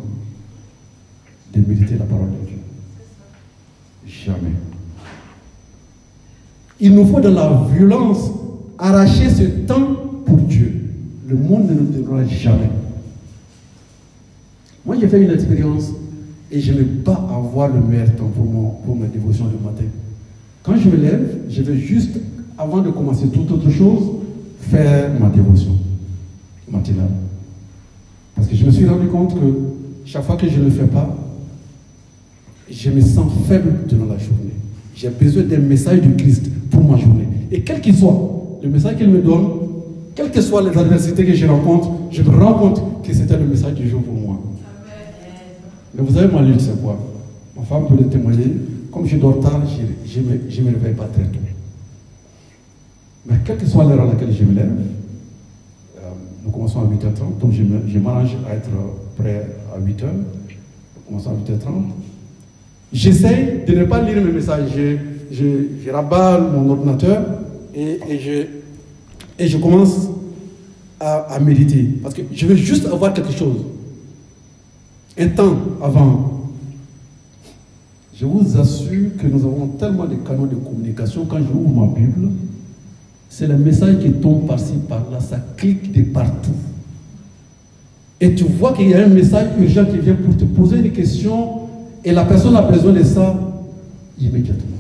de 1.54 1.60
méditer 1.62 1.96
la 1.98 2.04
parole 2.04 2.32
de 2.32 2.48
Dieu. 2.48 2.60
Jamais. 4.06 4.77
Il 6.80 6.94
nous 6.94 7.06
faut 7.06 7.20
de 7.20 7.30
la 7.30 7.66
violence 7.76 8.32
arracher 8.78 9.30
ce 9.30 9.44
temps 9.44 9.96
pour 10.26 10.38
Dieu. 10.38 10.74
Le 11.28 11.36
monde 11.36 11.70
ne 11.70 11.74
nous 11.74 11.86
donnera 11.86 12.24
jamais. 12.26 12.70
Moi, 14.86 14.96
j'ai 15.00 15.08
fait 15.08 15.22
une 15.22 15.32
expérience 15.32 15.92
et 16.52 16.62
je 16.62 16.72
ne 16.72 16.78
vais 16.78 16.86
pas 16.86 17.28
avoir 17.36 17.70
le 17.70 17.82
meilleur 17.82 18.16
temps 18.16 18.32
pour, 18.34 18.96
ma 18.96 19.08
dévotion 19.08 19.46
le 19.46 19.66
matin. 19.66 19.84
Quand 20.64 20.78
je 20.78 20.88
me 20.90 20.98
lève, 20.98 21.40
je 21.50 21.62
vais 21.62 21.78
juste, 21.78 22.20
avant 22.58 22.80
de 22.80 22.90
commencer 22.92 23.28
toute 23.28 23.52
autre 23.52 23.70
chose, 23.70 24.04
faire 24.60 25.12
ma 25.20 25.30
dévotion 25.30 25.76
matinale. 26.70 27.10
Parce 28.36 28.48
que 28.48 28.56
je 28.56 28.66
me 28.66 28.72
suis 28.72 28.88
rendu 28.88 29.08
compte 29.08 29.34
que 29.34 29.58
chaque 30.06 30.24
fois 30.24 30.38
que 30.38 30.48
je 30.48 30.60
ne 30.60 30.66
le 30.66 30.72
fais 30.72 30.86
pas, 30.86 31.18
je 32.70 32.90
me 32.92 33.02
sens 33.02 33.32
faible 33.48 33.80
durant 33.88 34.06
la 34.06 34.18
journée. 34.18 34.54
J'ai 34.96 35.10
besoin 35.10 35.44
d'un 35.44 35.60
message 35.60 36.02
du 36.02 36.16
Christ 36.16 36.50
pour 36.70 36.84
ma 36.84 36.98
journée. 36.98 37.28
Et 37.52 37.62
quel 37.62 37.82
qu'il 37.82 37.96
soit, 37.96 38.60
le 38.62 38.70
message 38.70 38.98
qu'il 38.98 39.10
me 39.10 39.22
donne, 39.22 39.48
quelles 40.16 40.32
que 40.32 40.42
soient 40.42 40.62
les 40.64 40.78
adversités 40.78 41.26
que 41.26 41.34
je 41.34 41.46
rencontre, 41.46 41.90
je 42.12 42.22
me 42.24 42.30
rends 42.30 42.56
compte 42.56 43.04
que 43.04 43.14
c'était 43.14 43.38
le 43.38 43.46
message 43.46 43.74
du 43.74 43.88
jour 43.88 44.02
pour 44.02 44.16
moi. 44.16 44.40
Mais 45.94 46.04
vous 46.04 46.14
savez, 46.14 46.32
ma 46.34 46.42
lutte, 46.42 46.62
c'est 46.62 46.82
quoi? 46.82 46.98
Ma 47.56 47.64
femme 47.64 47.88
peut 47.88 47.96
le 47.98 48.08
témoigner. 48.08 48.52
Comme 48.92 49.06
je 49.06 49.18
dors 49.18 49.40
tard, 49.40 49.62
je 50.06 50.20
ne 50.20 50.26
me, 50.26 50.40
je 50.50 50.62
me 50.62 50.72
réveille 50.72 50.94
pas 50.94 51.06
très 51.06 51.24
tôt. 51.24 51.40
Mais 53.28 53.36
quelle 53.46 53.58
que 53.58 53.66
soit 53.66 53.84
l'heure 53.84 54.02
à 54.02 54.06
laquelle 54.06 54.34
je 54.34 54.44
me 54.44 54.54
lève, 54.56 54.72
euh, 55.98 56.00
nous 56.44 56.52
commençons 56.52 56.80
à 56.82 56.86
8h30, 56.86 57.40
donc 57.42 57.52
je 57.52 58.00
m'arrange 58.00 58.38
à 58.50 58.56
être 58.56 58.70
prêt 59.18 59.46
à 59.76 59.80
8h. 59.80 60.06
Nous 60.06 61.02
commençons 61.08 61.32
à 61.32 61.34
8h30. 61.34 61.70
J'essaye 62.94 63.66
de 63.68 63.74
ne 63.76 63.84
pas 63.84 64.02
lire 64.02 64.24
mes 64.24 64.32
messages. 64.32 64.72
Je, 65.32 65.46
je, 65.84 65.92
rabats 65.92 66.40
mon 66.40 66.70
ordinateur 66.70 67.22
et, 67.74 68.00
et 68.10 68.20
je, 68.20 69.44
et 69.44 69.48
je 69.48 69.58
commence 69.58 70.08
à, 71.00 71.34
à 71.34 71.40
méditer. 71.40 71.84
Parce 72.02 72.14
que 72.16 72.22
je 72.32 72.46
veux 72.46 72.56
juste 72.56 72.86
avoir 72.86 73.14
quelque 73.14 73.32
chose. 73.32 73.62
Un 75.18 75.30
temps 75.30 75.58
avant. 75.82 76.34
Je 78.14 78.26
vous 78.26 78.58
assure 78.60 79.12
que 79.18 79.28
nous 79.28 79.46
avons 79.46 79.68
tellement 79.80 80.06
de 80.06 80.16
canaux 80.16 80.48
de 80.48 80.56
communication. 80.56 81.26
Quand 81.26 81.38
je 81.38 81.54
ouvre 81.54 81.86
ma 81.86 81.94
Bible, 81.94 82.30
c'est 83.30 83.48
le 83.48 83.58
message 83.58 84.00
qui 84.00 84.12
tombe 84.14 84.48
par-ci, 84.48 84.74
par-là. 84.88 85.20
Ça 85.20 85.38
clique 85.56 85.92
de 85.92 86.02
partout. 86.12 86.52
Et 88.20 88.34
tu 88.34 88.46
vois 88.46 88.74
qu'il 88.74 88.90
y 88.90 88.94
a 88.96 89.04
un 89.04 89.08
message 89.08 89.50
urgent 89.60 89.86
qui 89.86 90.00
vient 90.00 90.16
pour 90.16 90.36
te 90.36 90.46
poser 90.46 90.78
une 90.80 90.92
question 90.92 91.68
et 92.04 92.12
la 92.12 92.26
personne 92.26 92.56
a 92.56 92.64
besoin 92.64 92.94
de 92.94 93.04
ça 93.04 93.36
immédiatement. 94.20 94.77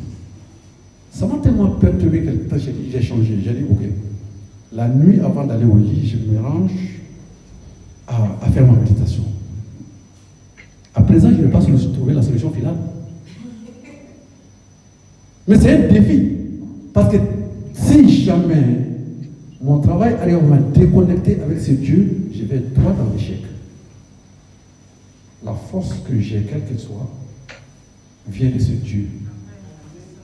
Ça 1.17 1.25
m'a 1.25 1.37
tellement 1.39 1.71
perturbé 1.71 2.21
quelque 2.21 2.47
temps, 2.47 2.57
j'ai 2.59 3.01
changé. 3.01 3.39
J'ai 3.43 3.53
dit, 3.53 3.63
ok, 3.67 3.79
la 4.71 4.87
nuit 4.87 5.19
avant 5.19 5.47
d'aller 5.47 5.65
au 5.65 5.75
lit, 5.75 6.07
je 6.07 6.31
me 6.31 6.39
range 6.39 6.69
à, 8.07 8.47
faire 8.51 8.67
ma 8.67 8.73
méditation. 8.73 9.23
À 10.93 11.01
présent, 11.01 11.31
je 11.31 11.37
ne 11.37 11.45
vais 11.45 11.51
pas 11.51 11.59
trouver 11.59 12.13
la 12.13 12.21
solution 12.21 12.51
finale. 12.51 12.75
Mais 15.47 15.57
c'est 15.59 15.85
un 15.85 15.91
défi. 15.91 16.33
Parce 16.93 17.11
que 17.11 17.17
si 17.73 18.23
jamais 18.23 18.85
mon 19.59 19.79
travail 19.79 20.17
arrive 20.21 20.35
à 20.35 20.41
me 20.41 20.71
déconnecter 20.71 21.41
avec 21.41 21.59
ce 21.59 21.71
Dieu, 21.71 22.29
je 22.31 22.43
vais 22.43 22.59
droit 22.59 22.91
dans 22.91 23.11
l'échec. 23.11 23.41
La 25.43 25.53
force 25.53 25.95
que 26.07 26.19
j'ai, 26.19 26.41
quelle 26.41 26.63
qu'elle 26.63 26.77
soit, 26.77 27.09
vient 28.29 28.51
de 28.51 28.59
ce 28.59 28.73
Dieu 28.73 29.07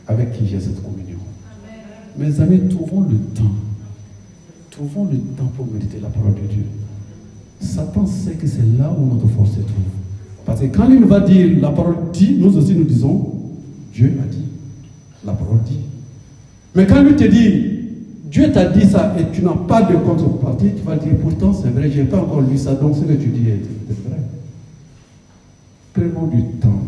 avec 0.08 0.34
qui 0.34 0.48
j'ai 0.48 0.60
cette 0.60 0.82
communion. 0.84 1.18
Mes 2.18 2.40
amis, 2.42 2.68
trouvons 2.70 3.02
le 3.02 3.18
temps. 3.18 3.52
Trouvons 4.70 5.06
le 5.06 5.18
temps 5.18 5.52
pour 5.56 5.68
méditer 5.72 6.00
la 6.02 6.10
parole 6.10 6.34
de 6.34 6.54
Dieu. 6.54 6.66
Satan 7.60 8.06
sait 8.06 8.34
que 8.34 8.48
c'est 8.48 8.66
là 8.78 8.96
où 8.98 9.06
notre 9.14 9.28
force 9.28 9.52
se 9.52 9.62
trouve. 9.62 9.94
Parce 10.46 10.60
que 10.60 10.66
quand 10.66 10.90
il 10.90 11.06
va 11.06 11.22
dire 11.22 11.60
la 11.62 11.70
parole 11.70 11.96
dit, 12.12 12.38
nous 12.40 12.58
aussi 12.58 12.76
nous 12.76 12.84
disons 12.84 13.32
Dieu 13.94 14.18
a 14.22 14.28
dit. 14.28 14.46
La 15.26 15.34
parole 15.34 15.60
dit. 15.66 15.80
Mais 16.76 16.86
quand 16.86 17.02
lui 17.04 17.16
te 17.16 17.24
dit 17.24 17.74
Dieu 18.26 18.52
t'a 18.52 18.66
dit 18.66 18.86
ça 18.88 19.16
et 19.18 19.32
tu 19.32 19.44
n'as 19.44 19.54
pas 19.54 19.84
de 19.84 19.96
contrepartie, 19.96 20.72
tu 20.76 20.84
vas 20.84 20.96
dire 20.96 21.16
pourtant 21.22 21.54
c'est 21.54 21.70
vrai, 21.70 21.90
je 21.92 22.02
n'ai 22.02 22.08
pas 22.08 22.18
encore 22.18 22.42
lu 22.42 22.58
ça, 22.58 22.74
donc 22.74 22.96
ce 22.96 23.02
que 23.02 23.14
tu 23.14 23.28
dis 23.28 23.48
est 23.50 23.62
vrai. 24.08 24.18
Prenons 25.94 26.28
du 26.28 26.44
temps. 26.60 26.82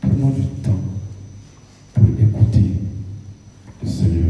Prenons 0.00 0.30
du 0.30 0.42
temps 0.62 0.78
pour 1.94 2.04
écouter 2.04 2.70
le 3.82 3.88
Seigneur. 3.88 4.24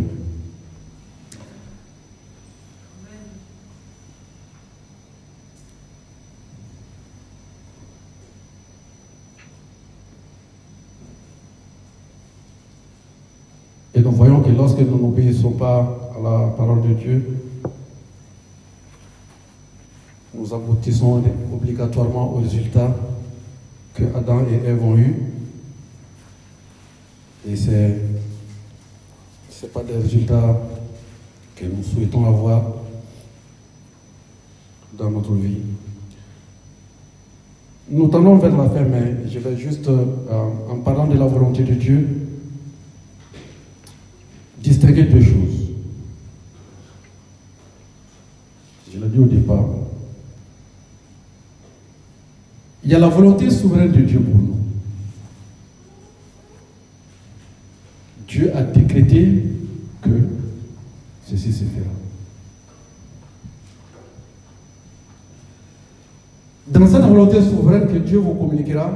Et 13.94 14.00
nous 14.00 14.12
voyons 14.12 14.40
que 14.40 14.47
lorsque 14.58 14.80
nous 14.80 14.98
n'obéissons 14.98 15.52
pas 15.52 16.12
à 16.16 16.20
la 16.20 16.48
parole 16.48 16.82
de 16.82 16.94
Dieu, 16.94 17.38
nous 20.34 20.52
aboutissons 20.52 21.22
obligatoirement 21.54 22.34
au 22.34 22.40
résultat 22.40 22.94
que 23.94 24.02
Adam 24.16 24.40
et 24.50 24.68
Ève 24.68 24.82
ont 24.82 24.96
eu. 24.96 25.14
Et 27.48 27.54
c'est 27.54 28.00
c'est 29.48 29.72
pas 29.72 29.82
des 29.82 29.96
résultats 29.96 30.56
que 31.56 31.64
nous 31.64 31.82
souhaitons 31.82 32.26
avoir 32.26 32.62
dans 34.96 35.10
notre 35.10 35.32
vie. 35.34 35.62
Nous 37.90 38.08
tendons 38.08 38.36
vers 38.36 38.56
la 38.56 38.68
fin, 38.68 38.82
mais 38.82 39.28
je 39.28 39.38
vais 39.38 39.56
juste, 39.56 39.88
euh, 39.88 40.04
en 40.70 40.76
parlant 40.76 41.06
de 41.06 41.16
la 41.16 41.26
volonté 41.26 41.62
de 41.64 41.74
Dieu, 41.74 42.27
distinguer 44.68 45.04
deux 45.04 45.22
choses. 45.22 45.70
Je 48.92 48.98
l'ai 48.98 49.08
dit 49.08 49.18
au 49.18 49.24
départ. 49.24 49.64
Il 52.84 52.90
y 52.90 52.94
a 52.94 52.98
la 52.98 53.08
volonté 53.08 53.50
souveraine 53.50 53.92
de 53.92 54.02
Dieu 54.02 54.20
pour 54.20 54.34
nous. 54.34 54.56
Dieu 58.26 58.52
a 58.54 58.62
décrété 58.62 59.44
que 60.02 60.10
ceci 61.26 61.52
se 61.52 61.64
fera. 61.64 61.90
Dans 66.66 66.86
cette 66.86 67.06
volonté 67.08 67.40
souveraine 67.40 67.88
que 67.88 67.96
Dieu 67.96 68.18
vous 68.18 68.34
communiquera, 68.34 68.92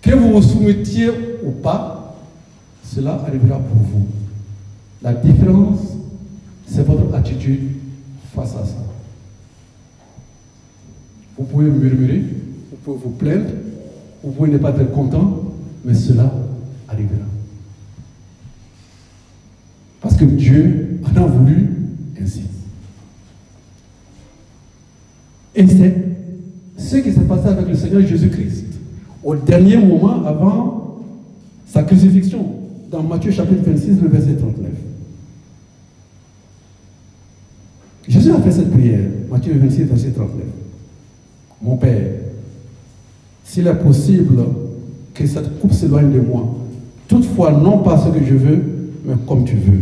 que 0.00 0.14
vous 0.14 0.32
vous 0.32 0.42
soumettiez 0.42 1.10
ou 1.44 1.50
pas, 1.50 1.99
cela 2.94 3.22
arrivera 3.26 3.58
pour 3.58 3.76
vous. 3.76 4.06
La 5.02 5.14
différence, 5.14 5.80
c'est 6.66 6.84
votre 6.84 7.14
attitude 7.14 7.70
face 8.34 8.54
à 8.56 8.64
ça. 8.64 8.76
Vous 11.38 11.44
pouvez 11.44 11.70
murmurer, 11.70 12.24
vous 12.70 12.76
pouvez 12.84 12.98
vous 13.02 13.10
plaindre, 13.10 13.50
vous 14.22 14.32
pouvez 14.32 14.50
ne 14.50 14.58
pas 14.58 14.70
être 14.70 14.92
content, 14.92 15.44
mais 15.84 15.94
cela 15.94 16.32
arrivera. 16.88 17.24
Parce 20.00 20.16
que 20.16 20.24
Dieu 20.24 21.00
en 21.04 21.16
a 21.16 21.26
voulu 21.26 21.70
ainsi. 22.20 22.42
Et 25.54 25.66
c'est 25.66 25.94
ce 26.76 26.96
qui 26.96 27.12
s'est 27.12 27.20
passé 27.20 27.48
avec 27.48 27.68
le 27.68 27.74
Seigneur 27.74 28.02
Jésus-Christ 28.02 28.66
au 29.22 29.36
dernier 29.36 29.76
moment 29.76 30.24
avant 30.24 30.80
sa 31.66 31.82
crucifixion, 31.82 32.59
dans 32.90 33.02
Matthieu 33.04 33.30
chapitre 33.30 33.62
26, 33.64 34.00
le 34.02 34.08
verset 34.08 34.34
39. 34.34 34.70
Jésus 38.08 38.32
a 38.32 38.40
fait 38.40 38.50
cette 38.50 38.70
prière, 38.72 39.08
Matthieu 39.30 39.56
26, 39.56 39.84
verset 39.84 40.10
39. 40.10 40.44
Mon 41.62 41.76
Père, 41.76 42.06
s'il 43.44 43.66
est 43.66 43.74
possible 43.74 44.42
que 45.14 45.26
cette 45.26 45.60
coupe 45.60 45.72
s'éloigne 45.72 46.10
de 46.10 46.20
moi, 46.20 46.56
toutefois 47.06 47.52
non 47.52 47.78
pas 47.78 47.96
ce 47.98 48.08
que 48.08 48.24
je 48.24 48.34
veux, 48.34 48.62
mais 49.04 49.14
comme 49.26 49.44
tu 49.44 49.56
veux. 49.56 49.80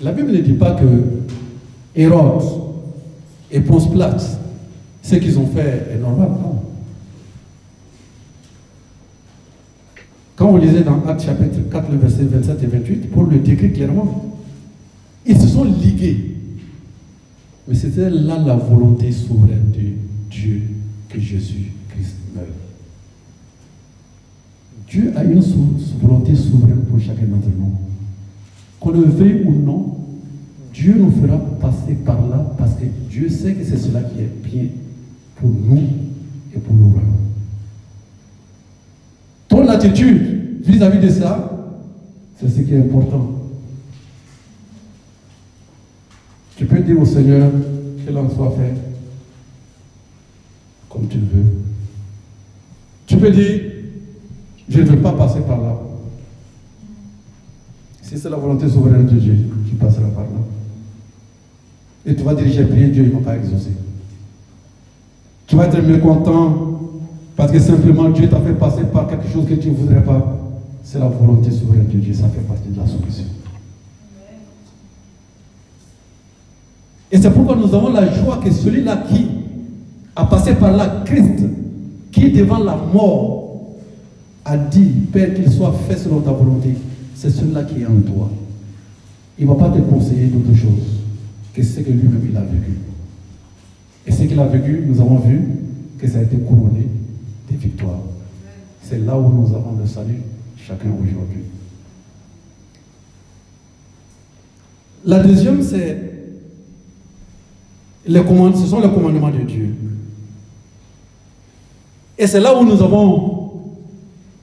La 0.00 0.12
Bible 0.12 0.32
ne 0.32 0.38
dit 0.38 0.52
pas 0.54 0.72
que 0.72 0.84
Hérode 1.94 2.67
et 3.50 3.60
Ponce 3.60 3.90
Pilate, 3.90 4.38
ce 5.02 5.16
qu'ils 5.16 5.38
ont 5.38 5.46
fait 5.46 5.88
est 5.92 5.98
normal, 5.98 6.28
non. 6.40 6.62
Quand 10.36 10.52
vous 10.52 10.58
lisez 10.58 10.82
dans 10.82 11.04
Actes 11.06 11.22
chapitre 11.22 11.58
4, 11.70 11.90
le 11.90 11.98
verset 11.98 12.22
27 12.22 12.62
et 12.62 12.66
28, 12.66 13.10
Paul 13.10 13.28
le 13.30 13.38
décrit 13.38 13.72
clairement. 13.72 14.36
Ils 15.26 15.40
se 15.40 15.48
sont 15.48 15.64
ligués. 15.64 16.36
Mais 17.66 17.74
c'était 17.74 18.08
là 18.08 18.38
la 18.38 18.54
volonté 18.54 19.10
souveraine 19.10 19.72
de 19.72 20.30
Dieu 20.30 20.62
que 21.08 21.18
Jésus-Christ 21.18 22.16
meure. 22.34 22.44
Dieu 24.88 25.12
a 25.16 25.24
une 25.24 25.42
volonté 26.00 26.34
souveraine 26.34 26.82
pour 26.88 27.00
chacun 27.00 27.26
d'entre 27.26 27.48
nous. 27.48 27.72
Qu'on 28.80 28.90
le 28.90 29.02
veuille 29.02 29.42
ou 29.44 29.52
non, 29.52 29.96
Dieu 30.78 30.94
nous 30.96 31.10
fera 31.10 31.36
passer 31.60 31.94
par 32.06 32.24
là 32.28 32.54
parce 32.56 32.74
que 32.74 32.84
Dieu 33.10 33.28
sait 33.28 33.52
que 33.54 33.64
c'est 33.64 33.78
cela 33.78 34.00
qui 34.00 34.20
est 34.20 34.32
bien 34.44 34.66
pour 35.34 35.50
nous 35.50 35.82
et 36.54 36.58
pour 36.60 36.72
nous. 36.72 36.94
Ton 39.48 39.66
attitude 39.66 40.62
vis-à-vis 40.64 41.04
de 41.04 41.10
ça, 41.10 41.50
c'est 42.38 42.48
ce 42.48 42.60
qui 42.60 42.74
est 42.74 42.78
important. 42.78 43.28
Tu 46.56 46.64
peux 46.64 46.78
dire 46.78 47.00
au 47.00 47.04
Seigneur 47.04 47.50
qu'il 48.06 48.16
en 48.16 48.30
soit 48.30 48.52
fait 48.52 48.74
comme 50.88 51.08
tu 51.08 51.18
veux. 51.18 51.44
Tu 53.04 53.16
peux 53.16 53.32
dire, 53.32 53.62
je 54.68 54.80
ne 54.80 54.86
veux 54.86 54.98
pas 54.98 55.12
passer 55.12 55.40
par 55.40 55.60
là. 55.60 55.76
Si 58.00 58.16
c'est 58.16 58.30
la 58.30 58.36
volonté 58.36 58.68
souveraine 58.68 59.06
de 59.06 59.18
Dieu, 59.18 59.38
tu 59.68 59.74
passeras 59.74 60.08
par 60.10 60.22
là. 60.22 60.57
Et 62.06 62.14
tu 62.14 62.22
vas 62.22 62.34
diriger 62.34 62.64
prier, 62.64 62.88
Dieu 62.88 63.04
ne 63.04 63.10
va 63.10 63.18
pas 63.18 63.36
exaucer. 63.36 63.72
Tu 65.46 65.56
vas 65.56 65.66
être 65.66 65.82
mécontent 65.82 66.80
parce 67.36 67.52
que 67.52 67.58
simplement 67.58 68.10
Dieu 68.10 68.28
t'a 68.28 68.40
fait 68.40 68.52
passer 68.52 68.82
par 68.92 69.06
quelque 69.08 69.28
chose 69.28 69.46
que 69.48 69.54
tu 69.54 69.70
ne 69.70 69.76
voudrais 69.76 70.02
pas. 70.02 70.38
C'est 70.82 70.98
la 70.98 71.08
volonté 71.08 71.50
souveraine 71.50 71.86
de 71.86 71.98
Dieu, 71.98 72.12
ça 72.12 72.28
fait 72.28 72.40
partie 72.40 72.68
de 72.68 72.78
la 72.78 72.86
solution. 72.86 73.24
Et 77.10 77.18
c'est 77.18 77.30
pourquoi 77.30 77.56
nous 77.56 77.74
avons 77.74 77.90
la 77.90 78.12
joie 78.12 78.38
que 78.44 78.50
celui-là 78.50 79.04
qui 79.08 79.28
a 80.14 80.26
passé 80.26 80.54
par 80.54 80.76
là, 80.76 81.02
Christ, 81.04 81.44
qui 82.12 82.30
devant 82.32 82.58
la 82.58 82.76
mort 82.76 83.48
a 84.44 84.56
dit, 84.56 84.90
Père, 85.12 85.32
qu'il 85.34 85.50
soit 85.50 85.74
fait 85.88 85.96
selon 85.96 86.20
ta 86.20 86.32
volonté, 86.32 86.74
c'est 87.14 87.30
celui-là 87.30 87.64
qui 87.64 87.82
est 87.82 87.86
en 87.86 88.00
toi. 88.00 88.30
Il 89.38 89.46
ne 89.46 89.52
va 89.52 89.56
pas 89.56 89.70
te 89.70 89.80
conseiller 89.80 90.26
d'autre 90.26 90.54
chose 90.56 90.98
que 91.54 91.62
ce 91.62 91.80
que 91.80 91.90
lui-même 91.90 92.26
il 92.28 92.36
a 92.36 92.42
vécu. 92.42 92.78
Et 94.06 94.12
ce 94.12 94.22
qu'il 94.22 94.38
a 94.38 94.46
vécu, 94.46 94.84
nous 94.86 95.00
avons 95.00 95.18
vu 95.18 95.42
que 95.98 96.06
ça 96.08 96.18
a 96.18 96.22
été 96.22 96.36
couronné 96.36 96.86
de 97.50 97.56
victoires. 97.56 98.00
C'est 98.82 99.04
là 99.04 99.18
où 99.18 99.28
nous 99.28 99.54
avons 99.54 99.76
le 99.78 99.86
salut, 99.86 100.22
chacun 100.56 100.88
aujourd'hui. 100.90 101.42
La 105.04 105.20
deuxième, 105.20 105.62
c'est 105.62 106.08
les 108.06 108.20
ce 108.20 108.66
sont 108.66 108.80
les 108.80 108.88
commandements 108.88 109.30
de 109.30 109.42
Dieu. 109.42 109.74
Et 112.16 112.26
c'est 112.26 112.40
là 112.40 112.58
où 112.58 112.64
nous 112.64 112.82
avons 112.82 113.52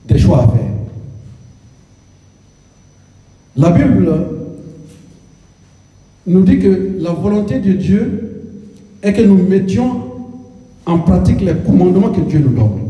des 0.06 0.18
choix 0.18 0.44
à 0.44 0.48
faire. 0.48 0.70
La 3.56 3.70
Bible 3.70 4.35
nous 6.26 6.42
dit 6.42 6.58
que 6.58 6.98
la 7.00 7.12
volonté 7.12 7.60
de 7.60 7.72
Dieu 7.72 8.42
est 9.02 9.12
que 9.12 9.22
nous 9.22 9.36
mettions 9.46 10.02
en 10.84 10.98
pratique 10.98 11.40
les 11.40 11.54
commandements 11.54 12.10
que 12.10 12.20
Dieu 12.20 12.40
nous 12.40 12.54
donne. 12.54 12.86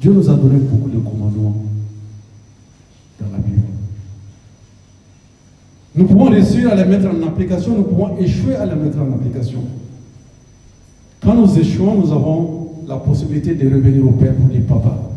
Dieu 0.00 0.12
nous 0.12 0.28
a 0.28 0.34
donné 0.34 0.58
beaucoup 0.58 0.90
de 0.90 0.98
commandements 0.98 1.64
dans 3.20 3.26
la 3.32 3.38
Bible. 3.38 3.62
Nous 5.94 6.06
pouvons 6.06 6.30
réussir 6.30 6.70
à 6.70 6.74
les 6.74 6.84
mettre 6.84 7.06
en 7.06 7.26
application, 7.26 7.76
nous 7.76 7.84
pouvons 7.84 8.18
échouer 8.18 8.54
à 8.56 8.66
les 8.66 8.74
mettre 8.74 8.98
en 8.98 9.12
application. 9.14 9.60
Quand 11.22 11.34
nous 11.34 11.58
échouons, 11.58 11.94
nous 11.94 12.12
avons 12.12 12.68
la 12.86 12.96
possibilité 12.96 13.54
de 13.54 13.72
revenir 13.74 14.06
au 14.06 14.10
Père 14.10 14.34
pour 14.34 14.46
dire 14.46 14.62
Papa, 14.68 15.13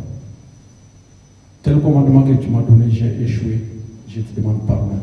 tel 1.68 1.82
commandement 1.82 2.24
que 2.24 2.32
tu 2.42 2.50
m'as 2.50 2.62
donné, 2.62 2.90
j'ai 2.90 3.22
échoué, 3.22 3.60
je 4.08 4.22
te 4.22 4.40
demande 4.40 4.66
pardon. 4.66 4.96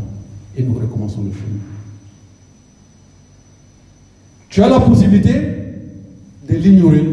Et 0.56 0.62
nous 0.62 0.72
recommençons 0.72 1.22
le 1.22 1.30
chemin. 1.30 1.60
Tu 4.48 4.62
as 4.62 4.70
la 4.70 4.80
possibilité 4.80 5.34
de 6.48 6.56
l'ignorer. 6.56 7.04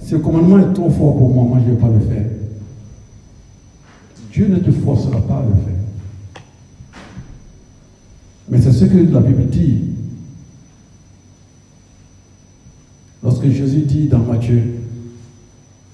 Ce 0.00 0.14
commandement 0.14 0.60
est 0.60 0.72
trop 0.74 0.90
fort 0.90 1.16
pour 1.16 1.34
moi, 1.34 1.44
moi 1.44 1.58
je 1.64 1.70
ne 1.70 1.74
vais 1.74 1.80
pas 1.80 1.88
le 1.88 1.98
faire. 1.98 2.26
Dieu 4.30 4.46
ne 4.46 4.58
te 4.58 4.70
forcera 4.70 5.20
pas 5.20 5.38
à 5.38 5.42
le 5.42 5.54
faire. 5.64 6.42
Mais 8.48 8.60
c'est 8.60 8.72
ce 8.72 8.84
que 8.84 9.12
la 9.12 9.20
Bible 9.20 9.46
dit. 9.46 9.78
Lorsque 13.24 13.48
Jésus 13.48 13.80
dit 13.80 14.06
dans 14.06 14.18
Matthieu, 14.20 14.62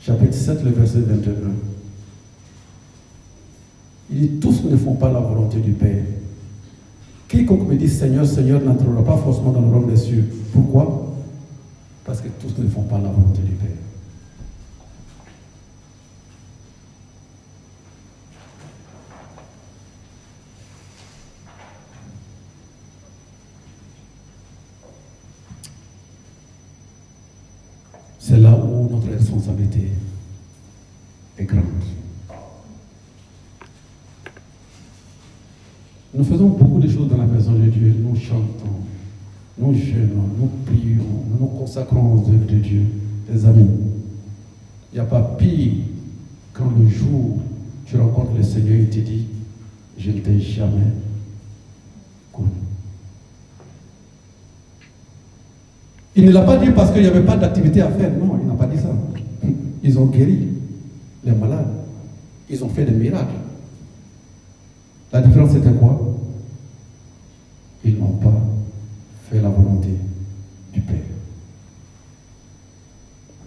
chapitre 0.01 0.35
7, 0.35 0.64
le 0.64 0.71
verset 0.73 1.01
21, 1.01 1.33
Il 4.11 4.21
dit, 4.21 4.29
tous 4.41 4.65
ne 4.65 4.77
font 4.77 4.95
pas 4.95 5.13
la 5.13 5.21
volonté 5.21 5.61
du 5.61 5.73
Père. 5.73 6.03
Quiconque 7.29 7.69
me 7.69 7.77
dit 7.77 7.89
Seigneur, 7.89 8.27
Seigneur 8.27 8.61
n'entrera 8.61 9.05
pas 9.05 9.17
forcément 9.17 9.53
dans 9.53 9.61
le 9.61 9.69
royaume 9.69 9.89
des 9.89 9.97
cieux. 9.97 10.25
Pourquoi? 10.53 11.15
Parce 12.05 12.21
que 12.21 12.29
tous 12.41 12.61
ne 12.61 12.69
font 12.69 12.83
pas 12.83 12.99
la 12.99 13.09
volonté 13.09 13.41
du 13.43 13.53
Père. 13.53 13.69
C'est 28.19 28.39
là 28.39 28.57
où 28.57 28.89
notre 28.91 29.09
responsabilité 29.09 29.79
est 29.79 30.20
nous 40.41 40.49
prions, 40.64 41.05
nous 41.30 41.41
nous 41.41 41.47
consacrons 41.47 42.14
aux 42.14 42.18
œuvres 42.18 42.47
de 42.49 42.57
Dieu. 42.57 42.82
Les 43.30 43.45
amis, 43.45 43.68
il 44.93 44.95
n'y 44.95 45.01
a 45.01 45.05
pas 45.05 45.22
pire 45.38 45.72
quand 46.53 46.70
le 46.78 46.88
jour 46.88 47.38
tu 47.86 47.97
rencontres 47.97 48.32
le 48.36 48.43
Seigneur, 48.43 48.76
il 48.76 48.88
te 48.88 48.99
dit, 48.99 49.26
je 49.99 50.11
ne 50.11 50.20
t'ai 50.20 50.41
jamais 50.41 50.93
connu. 52.32 52.49
Il 56.16 56.24
ne 56.24 56.32
l'a 56.32 56.43
pas 56.43 56.57
dit 56.57 56.70
parce 56.70 56.91
qu'il 56.93 57.03
n'y 57.03 57.09
avait 57.09 57.24
pas 57.24 57.36
d'activité 57.36 57.82
à 57.82 57.91
faire. 57.91 58.11
Non, 58.11 58.38
il 58.41 58.49
n'a 58.49 58.55
pas 58.55 58.66
dit 58.66 58.78
ça. 58.78 58.91
Ils 59.82 59.99
ont 59.99 60.07
guéri 60.07 60.49
les 61.24 61.32
malades. 61.32 61.68
Ils 62.49 62.64
ont 62.64 62.68
fait 62.68 62.84
des 62.84 62.93
miracles. 62.93 63.34
La 65.12 65.20
différence 65.20 65.51
c'était 65.51 65.72
quoi? 65.72 65.99
Ils 67.84 67.99
n'ont 67.99 68.12
pas 68.12 68.34
fait 69.30 69.41
la 69.41 69.49
volonté 69.49 69.91
du 70.73 70.81
Père. 70.81 70.97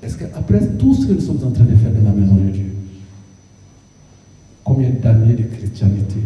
Est-ce 0.01 0.17
qu'après 0.17 0.67
tout 0.77 0.93
ce 0.93 1.07
que 1.07 1.13
nous 1.13 1.21
sommes 1.21 1.43
en 1.45 1.51
train 1.51 1.63
de 1.63 1.75
faire 1.75 1.91
dans 1.91 2.09
la 2.09 2.15
maison 2.15 2.35
de 2.35 2.49
Dieu, 2.49 2.73
combien 4.63 4.89
d'années 4.89 5.33
de 5.33 5.43
chrétienté, 5.43 6.19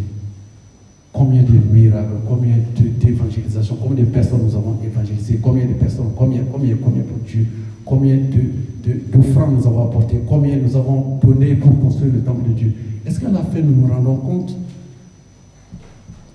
combien 1.12 1.42
de 1.42 1.58
miracles, 1.72 2.08
combien 2.28 2.56
d'évangélisation, 2.76 3.76
combien 3.76 4.04
de 4.04 4.08
personnes 4.08 4.42
nous 4.44 4.54
avons 4.54 4.78
évangélisées, 4.84 5.38
combien 5.42 5.66
de 5.66 5.74
personnes, 5.74 6.10
combien, 6.16 6.42
combien, 6.50 6.76
combien 6.76 7.02
pour 7.02 7.18
Dieu, 7.18 7.46
combien 7.84 8.16
d'offrandes 8.16 9.56
de, 9.56 9.60
nous 9.60 9.66
avons 9.66 9.88
apportées, 9.88 10.20
combien 10.26 10.56
nous 10.56 10.76
avons 10.76 11.18
donné 11.22 11.54
pour 11.54 11.78
construire 11.80 12.12
le 12.12 12.20
temple 12.20 12.48
de 12.48 12.54
Dieu? 12.54 12.74
Est-ce 13.06 13.20
qu'à 13.20 13.30
la 13.30 13.42
fin 13.42 13.60
nous 13.60 13.74
nous 13.74 13.92
rendons 13.92 14.16
compte 14.16 14.56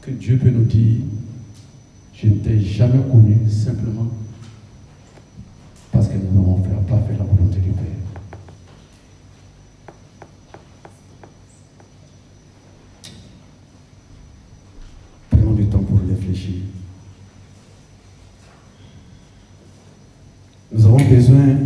que 0.01 0.11
Dieu 0.11 0.37
peut 0.37 0.49
nous 0.49 0.65
dire, 0.65 0.97
je 2.13 2.27
ne 2.27 2.33
t'ai 2.35 2.59
jamais 2.59 2.99
connu 3.11 3.37
simplement 3.49 4.07
parce 5.93 6.07
que 6.07 6.15
nous 6.15 6.41
n'avons 6.41 6.57
pas 6.87 6.97
fait 7.07 7.15
la 7.17 7.23
volonté 7.23 7.59
du 7.59 7.69
Père. 7.69 7.83
Prenons 15.29 15.53
du 15.53 15.67
temps 15.67 15.83
pour 15.83 15.99
réfléchir. 15.99 16.55
Nous 20.71 20.85
avons 20.85 20.97
besoin 20.97 21.57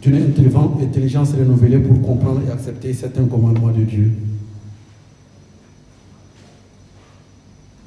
d'une 0.00 0.32
intelligence 0.80 1.32
renouvelée 1.32 1.80
pour 1.80 2.00
comprendre 2.00 2.40
et 2.46 2.52
accepter 2.52 2.92
certains 2.92 3.24
commandements 3.24 3.72
de 3.72 3.82
Dieu. 3.82 4.12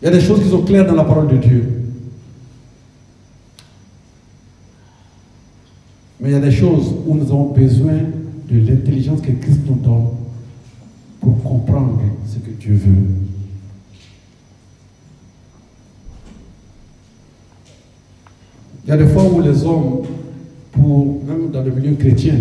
Il 0.02 0.06
y 0.06 0.08
a 0.10 0.12
des 0.12 0.20
choses 0.20 0.44
qui 0.44 0.50
sont 0.50 0.64
claires 0.64 0.86
dans 0.86 0.96
la 0.96 1.06
parole 1.06 1.30
de 1.30 1.38
Dieu. 1.38 1.79
Mais 6.20 6.30
il 6.30 6.32
y 6.34 6.36
a 6.36 6.40
des 6.40 6.52
choses 6.52 6.94
où 7.08 7.16
nous 7.16 7.24
avons 7.24 7.52
besoin 7.52 7.94
de 8.50 8.60
l'intelligence 8.60 9.22
que 9.22 9.32
Christ 9.32 9.62
nous 9.66 9.76
donne 9.76 10.08
pour 11.22 11.42
comprendre 11.44 12.02
ce 12.28 12.40
que 12.40 12.52
Dieu 12.52 12.74
veut. 12.74 13.06
Il 18.86 18.90
y 18.90 18.92
a 18.94 18.98
des 18.98 19.08
fois 19.08 19.24
où 19.24 19.42
les 19.42 19.64
hommes, 19.64 20.02
même 20.76 21.52
dans 21.52 21.64
le 21.64 21.72
milieu 21.72 21.96
chrétien, 21.96 22.36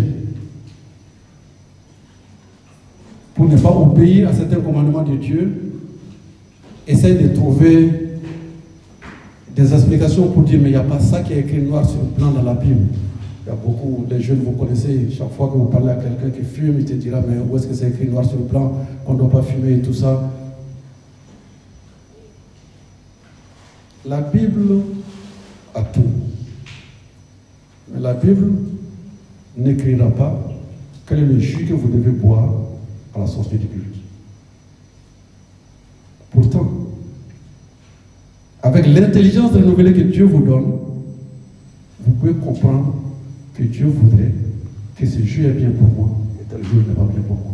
pour 3.35 3.47
ne 3.47 3.57
pas 3.57 3.71
obéir 3.71 4.29
à 4.29 4.33
certains 4.33 4.59
commandements 4.59 5.03
de 5.03 5.15
Dieu, 5.15 5.73
essaye 6.87 7.21
de 7.21 7.27
trouver 7.29 8.17
des 9.55 9.73
explications 9.73 10.31
pour 10.31 10.43
dire 10.43 10.59
mais 10.61 10.69
il 10.69 10.73
n'y 10.73 10.77
a 10.77 10.83
pas 10.83 10.99
ça 10.99 11.21
qui 11.21 11.33
est 11.33 11.39
écrit 11.39 11.61
noir 11.61 11.87
sur 11.87 12.01
blanc 12.17 12.31
dans 12.31 12.41
la 12.41 12.55
Bible. 12.55 12.87
Il 13.49 13.53
y 13.53 13.57
a 13.57 13.65
beaucoup 13.65 14.05
de 14.05 14.19
jeunes, 14.19 14.43
vous 14.45 14.51
connaissez, 14.51 15.09
chaque 15.09 15.31
fois 15.31 15.47
que 15.47 15.57
vous 15.57 15.65
parlez 15.65 15.89
à 15.89 15.95
quelqu'un 15.95 16.29
qui 16.29 16.43
fume, 16.43 16.75
il 16.77 16.85
te 16.85 16.93
dira 16.93 17.19
mais 17.27 17.37
où 17.39 17.57
est-ce 17.57 17.65
que 17.65 17.73
c'est 17.73 17.89
écrit 17.89 18.07
noir 18.07 18.23
sur 18.23 18.37
blanc 18.37 18.73
qu'on 19.03 19.13
ne 19.13 19.17
doit 19.17 19.31
pas 19.31 19.41
fumer 19.41 19.73
et 19.73 19.81
tout 19.81 19.93
ça. 19.93 20.31
La 24.05 24.21
Bible 24.21 24.81
a 25.73 25.81
tout. 25.81 26.03
Mais 27.91 27.99
la 27.99 28.13
Bible 28.13 28.51
n'écrira 29.57 30.11
pas 30.11 30.39
quel 31.07 31.17
est 31.17 31.25
le 31.25 31.39
jus 31.39 31.65
que 31.65 31.73
vous 31.73 31.87
devez 31.87 32.11
boire 32.11 32.53
à 33.15 33.19
la 33.21 33.27
sortie 33.27 33.57
du 33.57 33.65
culte. 33.65 33.95
Pourtant, 36.29 36.69
avec 38.61 38.85
l'intelligence 38.85 39.53
renouvelée 39.53 39.93
que 39.93 40.01
Dieu 40.01 40.25
vous 40.25 40.43
donne, 40.43 40.71
vous 42.05 42.11
pouvez 42.11 42.33
comprendre 42.33 42.98
que 43.59 43.65
Dieu 43.65 43.87
voudrait 43.87 44.31
que 44.95 45.05
ce 45.05 45.21
jeu 45.21 45.49
est 45.49 45.53
bien 45.53 45.71
pour 45.71 45.89
moi 45.89 46.17
et 46.39 46.45
tel 46.49 46.63
jeu 46.63 46.77
n'est 46.77 46.95
pas 46.95 47.03
bien 47.03 47.21
pour 47.27 47.35
moi. 47.35 47.53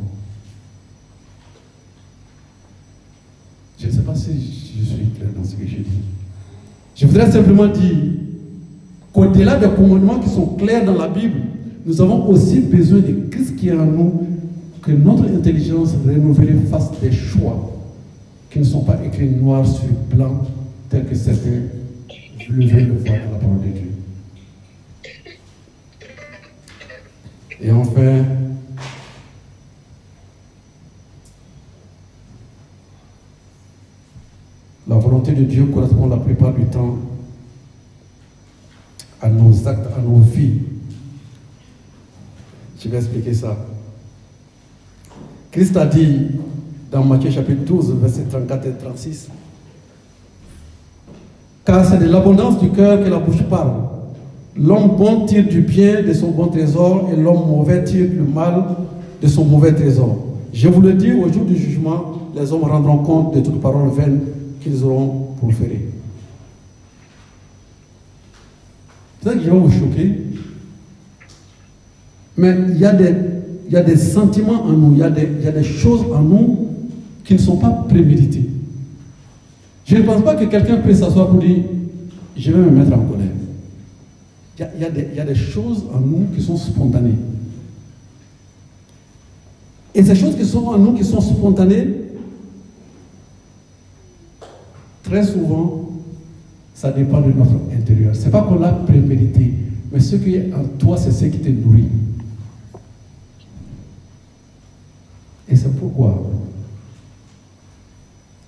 Je 3.79 3.87
ne 3.87 3.91
sais 3.91 4.01
pas 4.01 4.13
si 4.13 4.31
je 4.31 4.85
suis 4.85 5.05
clair 5.17 5.29
dans 5.35 5.43
ce 5.43 5.55
que 5.55 5.65
j'ai 5.65 5.77
dit. 5.77 6.03
Je 6.95 7.07
voudrais 7.07 7.31
simplement 7.31 7.65
dire 7.67 7.97
qu'au-delà 9.11 9.57
des 9.57 9.69
commandements 9.75 10.19
qui 10.19 10.29
sont 10.29 10.45
clairs 10.45 10.85
dans 10.85 10.95
la 10.95 11.07
Bible, 11.07 11.39
nous 11.87 11.99
avons 11.99 12.27
aussi 12.29 12.59
besoin 12.59 12.99
de 12.99 13.27
Christ 13.31 13.55
qui 13.55 13.69
est 13.69 13.73
en 13.73 13.85
nous, 13.85 14.27
que 14.83 14.91
notre 14.91 15.23
intelligence 15.23 15.95
renouvelée 16.05 16.53
fasse 16.69 16.91
des 17.01 17.11
choix 17.11 17.81
qui 18.51 18.59
ne 18.59 18.63
sont 18.63 18.81
pas 18.81 18.99
écrits 19.03 19.29
noir 19.29 19.65
sur 19.65 19.89
blanc, 20.13 20.43
tels 20.89 21.05
que 21.05 21.15
certains 21.15 21.63
veulent 22.47 22.69
le 22.69 22.93
voir 22.93 23.17
dans 23.25 23.31
la 23.31 23.37
parole 23.39 23.61
de 23.61 23.79
Dieu. 23.79 23.94
Et 27.61 27.71
enfin, 27.71 28.23
la 34.87 34.95
volonté 34.97 35.31
de 35.31 35.43
Dieu 35.43 35.65
correspond 35.65 36.07
la 36.07 36.17
plupart 36.17 36.53
du 36.53 36.65
temps 36.65 36.97
à 39.21 39.29
nos 39.29 39.67
actes, 39.67 39.87
à 39.97 40.01
nos 40.01 40.19
vies. 40.19 40.59
Je 42.79 42.89
vais 42.89 42.97
expliquer 42.97 43.33
ça. 43.33 43.57
Christ 45.51 45.77
a 45.77 45.85
dit 45.85 46.27
dans 46.91 47.03
Matthieu 47.03 47.31
chapitre 47.31 47.63
12, 47.63 47.95
versets 48.01 48.25
34 48.25 48.67
et 48.67 48.73
36. 48.73 49.29
Car 51.65 51.83
c'est 51.83 51.97
de 51.97 52.05
l'abondance 52.05 52.59
du 52.59 52.69
cœur 52.69 53.03
que 53.03 53.09
la 53.09 53.17
bouche 53.17 53.41
parle. 53.49 53.94
L'homme 54.57 54.95
bon 54.97 55.25
tire 55.25 55.47
du 55.47 55.61
bien 55.61 56.01
de 56.01 56.13
son 56.13 56.31
bon 56.31 56.47
trésor 56.47 57.09
et 57.11 57.15
l'homme 57.15 57.47
mauvais 57.47 57.83
tire 57.83 58.07
du 58.07 58.21
mal 58.21 58.63
de 59.21 59.27
son 59.27 59.43
mauvais 59.43 59.73
trésor. 59.73 60.17
Je 60.53 60.69
vous 60.69 60.81
le 60.81 60.93
dis, 60.93 61.11
au 61.11 61.31
jour 61.31 61.43
du 61.43 61.57
jugement, 61.57 62.29
les 62.35 62.51
hommes 62.53 62.63
rendront 62.63 62.99
compte 62.99 63.35
de 63.35 63.41
toutes 63.41 63.59
paroles 63.59 63.89
vaines 63.89 64.21
qu'ils 64.61 64.83
auront 64.83 65.27
proférées. 65.37 65.89
Peut-être 69.21 69.39
que 69.39 69.43
je 69.43 69.49
vais 69.49 69.57
vous 69.59 69.71
choquer, 69.71 70.19
mais 72.37 72.55
il 72.69 72.77
y, 72.77 72.85
a 72.85 72.93
des, 73.81 73.95
sentiments 73.95 74.63
en 74.63 74.71
nous, 74.71 74.93
il 74.93 74.99
y 74.99 75.03
a 75.03 75.09
des, 75.09 75.63
choses 75.63 76.01
en 76.13 76.21
nous 76.21 76.67
qui 77.23 77.33
ne 77.33 77.39
sont 77.39 77.57
pas 77.57 77.69
prémédités. 77.89 78.49
Je 79.85 79.97
ne 79.97 80.03
pense 80.03 80.21
pas 80.23 80.35
que 80.35 80.45
quelqu'un 80.45 80.77
puisse 80.77 80.99
s'asseoir 80.99 81.29
pour 81.29 81.39
dire 81.39 81.57
je 82.37 82.51
vais 82.51 82.57
me 82.57 82.69
mettre 82.69 82.93
en 82.93 82.99
colère. 82.99 83.14
Il 84.57 84.81
y, 84.81 85.19
a, 85.19 85.25
des, 85.25 85.35
choses 85.35 85.83
en 85.93 85.99
nous 85.99 86.27
qui 86.33 86.41
sont 86.41 86.55
spontanées. 86.55 87.17
Et 89.93 90.03
ces 90.03 90.15
choses 90.15 90.35
qui 90.35 90.45
sont 90.45 90.65
en 90.67 90.77
nous, 90.77 90.93
qui 90.93 91.03
sont 91.03 91.19
spontanées, 91.19 91.87
très 95.03 95.23
souvent, 95.25 95.89
ça 96.73 96.91
dépend 96.91 97.19
de 97.19 97.33
notre 97.33 97.55
intérieur. 97.73 98.15
Ce 98.15 98.25
n'est 98.25 98.31
pas 98.31 98.43
qu'on 98.43 98.59
l'a 98.59 98.71
prémédité, 98.71 99.53
mais 99.91 99.99
ce 99.99 100.15
qui 100.15 100.35
est 100.35 100.53
en 100.53 100.63
toi, 100.77 100.95
c'est 100.97 101.11
ce 101.11 101.25
qui 101.25 101.39
te 101.39 101.49
nourrit. 101.49 101.89
Et 105.49 105.55
c'est 105.55 105.73
pourquoi 105.75 106.31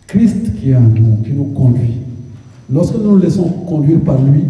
Christ 0.07 0.55
qui 0.57 0.71
est 0.71 0.75
en 0.75 0.81
nous, 0.81 1.17
qui 1.17 1.31
nous 1.31 1.45
conduit, 1.45 1.97
lorsque 2.71 2.95
nous 2.95 3.11
nous 3.11 3.17
laissons 3.17 3.49
conduire 3.67 3.99
par 3.99 4.21
lui, 4.21 4.45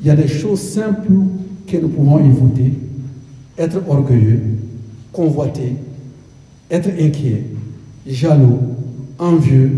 il 0.00 0.06
y 0.06 0.10
a 0.10 0.16
des 0.16 0.28
choses 0.28 0.60
simples 0.60 1.12
que 1.66 1.76
nous 1.76 1.88
pouvons 1.88 2.18
éviter. 2.18 2.72
Être 3.58 3.82
orgueilleux, 3.88 4.40
convoiter, 5.12 5.74
être 6.70 6.88
inquiet, 6.98 7.44
jaloux, 8.06 8.58
envieux. 9.18 9.70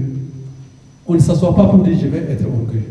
On 1.07 1.15
ne 1.15 1.19
s'assoit 1.19 1.55
pas 1.55 1.67
pour 1.67 1.83
dire 1.83 1.99
je 2.01 2.07
vais 2.07 2.19
être 2.31 2.45
orgueilleux, 2.45 2.85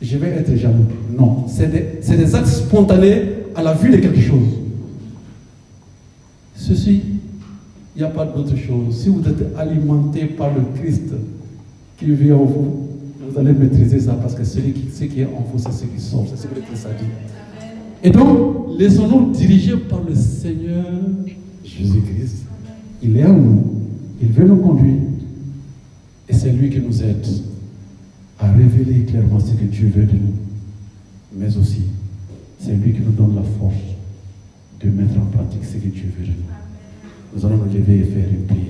je 0.00 0.16
vais 0.16 0.28
être 0.28 0.56
jaloux. 0.56 0.86
Non, 1.16 1.44
c'est 1.48 1.70
des, 1.70 2.16
des 2.16 2.34
actes 2.34 2.46
spontanés 2.46 3.22
à 3.54 3.62
la 3.62 3.74
vue 3.74 3.90
de 3.90 3.98
quelque 3.98 4.20
chose. 4.20 4.48
Ceci, 6.54 7.02
il 7.94 7.98
n'y 7.98 8.04
a 8.04 8.10
pas 8.10 8.24
d'autre 8.24 8.56
chose. 8.56 9.02
Si 9.02 9.08
vous 9.08 9.20
êtes 9.28 9.56
alimenté 9.56 10.24
par 10.24 10.50
le 10.54 10.62
Christ 10.80 11.12
qui 11.98 12.06
vit 12.06 12.32
en 12.32 12.44
vous, 12.44 12.85
allez 13.38 13.52
maîtriser 13.52 14.00
ça 14.00 14.14
parce 14.14 14.34
que 14.34 14.44
celui 14.44 14.72
qui, 14.72 14.90
ce 14.90 15.04
qui 15.04 15.20
est 15.20 15.26
en 15.26 15.44
vous, 15.52 15.58
c'est 15.58 15.72
ce 15.72 15.84
qui 15.84 16.00
sort. 16.00 16.26
C'est 16.30 16.36
ce 16.36 16.46
que 16.46 16.54
le 16.54 16.60
Christ 16.62 16.86
a 16.86 16.92
dit. 16.92 17.10
Et 18.02 18.10
donc, 18.10 18.78
laissons-nous 18.78 19.32
diriger 19.32 19.76
par 19.76 20.02
le 20.02 20.14
Seigneur 20.14 20.84
Jésus-Christ. 21.64 22.44
Il 23.02 23.16
est 23.16 23.24
en 23.24 23.34
nous. 23.34 23.64
Il 24.22 24.28
veut 24.28 24.46
nous 24.46 24.56
conduire. 24.56 25.02
Et 26.28 26.32
c'est 26.32 26.52
lui 26.52 26.70
qui 26.70 26.80
nous 26.80 27.02
aide 27.02 27.26
à 28.38 28.50
révéler 28.52 29.04
clairement 29.04 29.40
ce 29.40 29.52
que 29.52 29.64
Dieu 29.64 29.90
veut 29.94 30.06
de 30.06 30.12
nous. 30.12 30.34
Mais 31.34 31.56
aussi, 31.56 31.82
c'est 32.58 32.72
lui 32.74 32.92
qui 32.92 33.00
nous 33.00 33.12
donne 33.12 33.34
la 33.36 33.42
force 33.42 33.74
de 34.80 34.90
mettre 34.90 35.18
en 35.18 35.26
pratique 35.26 35.64
ce 35.64 35.76
que 35.76 35.88
Dieu 35.88 36.10
veut 36.18 36.26
de 36.26 36.30
nous. 36.30 37.34
Nous 37.34 37.44
allons 37.46 37.56
nous 37.58 37.72
lever 37.72 37.98
et 37.98 38.04
faire 38.04 38.28
une 38.28 38.46
prière. 38.46 38.62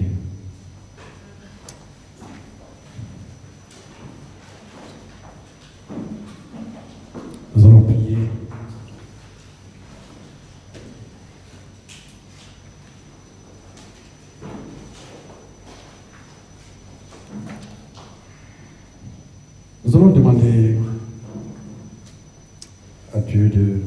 Nous 7.55 7.65
allons 7.65 7.81
prier. 7.83 8.19
Nous 19.85 19.95
allons 19.97 20.09
demander 20.11 20.77
à 23.15 23.21
Dieu 23.21 23.49
de, 23.49 23.81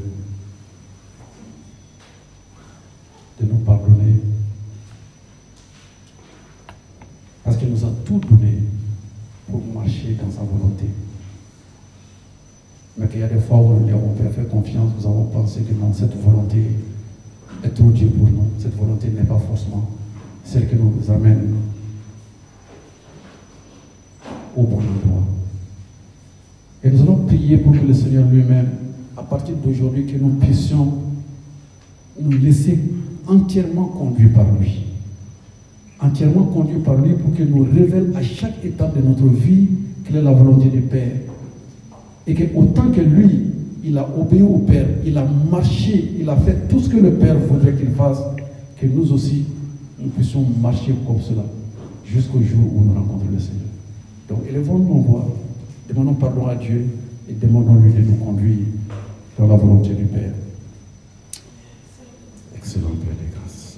de 3.42 3.52
nous 3.52 3.58
pardonner. 3.60 4.16
Parce 7.44 7.58
qu'il 7.58 7.70
nous 7.70 7.84
a 7.84 7.90
tout 8.06 8.20
donné 8.20 8.64
pour 9.50 9.62
marcher 9.74 10.18
dans 10.22 10.32
sa 10.32 10.42
volonté. 10.44 10.86
Mais 12.98 13.08
qu'il 13.08 13.20
y 13.20 13.24
a 13.24 13.28
des 13.28 13.40
fois 13.40 13.58
où 13.58 13.80
nous 13.80 13.86
lui 13.86 13.94
avons 13.94 14.14
pas 14.14 14.30
fait 14.30 14.48
confiance, 14.50 14.92
nous 15.00 15.06
avons 15.06 15.26
pensé 15.26 15.62
que 15.62 15.74
non, 15.74 15.92
cette 15.94 16.16
volonté 16.22 16.64
est 17.64 17.70
trop 17.70 17.92
Dieu 17.92 18.08
pour 18.08 18.28
nous. 18.28 18.48
Cette 18.58 18.76
volonté 18.76 19.10
n'est 19.10 19.24
pas 19.24 19.40
forcément 19.40 19.90
celle 20.50 20.68
qui 20.68 20.76
nous 20.76 21.12
amène 21.12 21.54
au 24.58 24.64
bon 24.64 24.78
endroit. 24.78 25.24
Et 26.84 26.90
nous 26.90 27.02
allons 27.02 27.18
prier 27.28 27.58
pour 27.58 27.74
que 27.74 27.86
le 27.86 27.94
Seigneur 27.94 28.28
lui-même, 28.28 28.70
à 29.16 29.22
partir 29.22 29.56
d'aujourd'hui, 29.64 30.08
que 30.08 30.18
nous 30.18 30.30
puissions 30.40 30.94
nous 32.20 32.38
laisser 32.40 32.80
entièrement 33.28 33.86
conduire 33.86 34.34
par 34.34 34.46
lui. 34.60 34.86
Entièrement 36.00 36.46
conduire 36.46 36.82
par 36.82 36.96
lui 36.96 37.14
pour 37.14 37.34
qu'il 37.36 37.46
nous 37.46 37.68
révèle 37.72 38.12
à 38.16 38.24
chaque 38.24 38.66
étape 38.66 38.98
de 38.98 39.08
notre 39.08 39.28
vie 39.28 39.68
quelle 40.04 40.16
est 40.16 40.22
la 40.24 40.32
volonté 40.32 40.70
du 40.70 40.82
Père. 40.82 41.12
Et 42.26 42.34
que 42.34 42.44
autant 42.56 42.90
que 42.90 43.02
lui, 43.02 43.42
il 43.84 43.98
a 44.00 44.08
obéi 44.18 44.42
au 44.42 44.58
Père, 44.58 44.88
il 45.06 45.16
a 45.16 45.26
marché, 45.52 46.14
il 46.20 46.28
a 46.28 46.38
fait 46.38 46.68
tout 46.68 46.80
ce 46.80 46.90
que 46.90 46.98
le 46.98 47.12
Père 47.12 47.38
voudrait 47.38 47.76
qu'il 47.76 47.90
fasse, 47.90 48.20
que 48.82 48.88
nous 48.88 49.12
aussi, 49.12 49.46
nous 50.00 50.10
puissions 50.10 50.46
marcher 50.62 50.96
comme 51.06 51.22
cela 51.22 51.44
jusqu'au 52.06 52.42
jour 52.42 52.74
où 52.76 52.82
nous 52.82 52.94
rencontrons 52.94 53.30
le 53.32 53.40
Seigneur. 53.40 53.68
Donc 54.30 54.40
élevons 54.48 54.80
nos 54.80 55.02
voix, 55.02 55.28
demandons 55.88 56.14
pardon 56.14 56.48
à 56.48 56.56
Dieu 56.56 56.86
et 57.28 57.34
demandons-lui 57.34 57.94
de 57.94 58.02
nous 58.02 58.16
conduire 58.16 58.66
dans 59.38 59.48
la 59.48 59.56
volonté 59.56 59.94
du 59.94 60.06
Père. 60.06 60.34
Excellent 62.56 62.88
Père 62.90 63.16
des 63.16 63.32
grâces. 63.36 63.78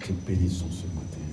Te 0.00 0.12
bénissons 0.26 0.66
ce 0.70 0.86
matin. 0.94 1.26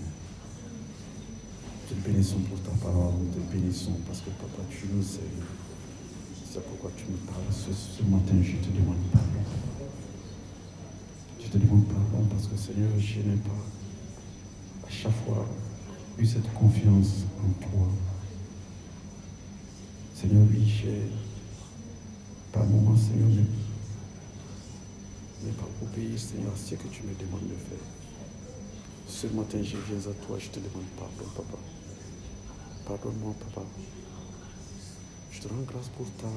Te 1.89 2.09
bénissons 2.09 2.39
pour 2.49 2.59
ta 2.61 2.71
parole. 2.85 3.13
Te 3.33 3.55
bénissons 3.55 3.91
parce 4.07 4.19
que 4.19 4.29
papa, 4.29 4.63
tu 4.69 4.85
nous 4.93 5.01
aimes. 5.01 5.45
C'est 6.51 6.63
pourquoi 6.65 6.91
tu 6.97 7.05
nous 7.09 7.17
parles. 7.25 7.51
Ce, 7.51 7.71
ce 7.73 8.03
matin, 8.03 8.35
je 8.41 8.55
te 8.57 8.71
demande 8.75 8.97
pardon. 9.11 9.78
Je 11.51 11.57
te 11.57 11.63
demande 11.65 11.85
pardon 11.85 12.27
parce 12.29 12.45
que 12.45 12.55
Seigneur, 12.55 12.91
je 12.99 13.21
n'ai 13.21 13.37
pas 13.37 13.49
à 14.87 14.91
chaque 14.91 15.15
fois 15.25 15.47
eu 16.19 16.23
cette 16.23 16.53
confiance 16.53 17.25
en 17.39 17.49
toi. 17.59 17.87
Seigneur, 20.13 20.45
oui, 20.51 20.63
j'ai 20.67 21.09
par 22.51 22.63
moments, 22.67 22.95
Seigneur, 22.95 23.29
mais, 25.43 25.51
pas 25.53 25.65
obéir, 25.81 26.19
Seigneur, 26.19 26.53
à 26.53 26.55
ce 26.55 26.75
que 26.75 26.87
tu 26.87 27.01
me 27.01 27.15
demandes 27.15 27.49
de 27.49 27.55
faire. 27.55 27.85
Ce 29.07 29.25
matin, 29.35 29.57
je 29.63 29.77
viens 29.77 30.11
à 30.11 30.13
toi, 30.27 30.37
je 30.37 30.49
te 30.49 30.59
demande 30.59 30.85
pardon, 30.99 31.31
papa. 31.35 31.57
Pardonne-moi, 32.85 33.33
papa. 33.39 33.65
Je 35.31 35.41
te 35.41 35.47
rends 35.47 35.65
grâce 35.67 35.89
pour 35.97 36.05
ta, 36.21 36.27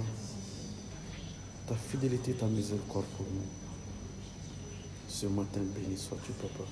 ta 1.67 1.75
fidélité, 1.75 2.33
ta 2.33 2.47
miséricorde 2.47 3.05
pour 3.19 3.27
nous. 3.27 3.72
Ce 5.13 5.27
matin, 5.27 5.61
béni 5.75 5.95
sois-tu, 5.95 6.33
papa. 6.33 6.65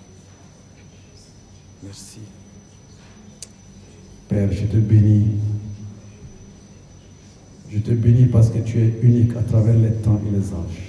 Merci. 1.84 2.20
Père, 4.28 4.50
je 4.50 4.64
te 4.64 4.78
bénis. 4.78 5.26
Je 7.70 7.80
te 7.80 7.90
bénis 7.90 8.24
parce 8.24 8.48
que 8.48 8.58
tu 8.60 8.80
es 8.80 8.98
unique 9.02 9.36
à 9.36 9.42
travers 9.42 9.76
les 9.76 9.92
temps 9.92 10.18
et 10.26 10.30
les 10.30 10.54
âges. 10.54 10.88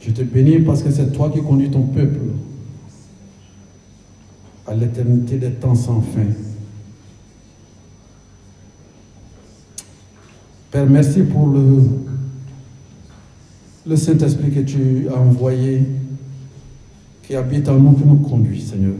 Je 0.00 0.12
te 0.12 0.22
bénis 0.22 0.60
parce 0.60 0.80
que 0.80 0.92
c'est 0.92 1.10
toi 1.12 1.28
qui 1.28 1.42
conduis 1.42 1.72
ton 1.72 1.88
peuple 1.88 2.20
à 4.68 4.74
l'éternité 4.74 5.38
des 5.38 5.50
temps 5.50 5.74
sans 5.74 6.00
fin. 6.00 6.26
Père, 10.70 10.86
merci 10.88 11.22
pour 11.24 11.48
le, 11.48 11.82
le 13.86 13.96
Saint-Esprit 13.96 14.50
que 14.50 14.60
tu 14.60 15.08
as 15.08 15.18
envoyé, 15.18 15.82
qui 17.22 17.34
habite 17.34 17.68
en 17.68 17.78
nous, 17.78 17.92
qui 17.92 18.04
nous 18.04 18.16
conduit, 18.16 18.60
Seigneur. 18.60 18.94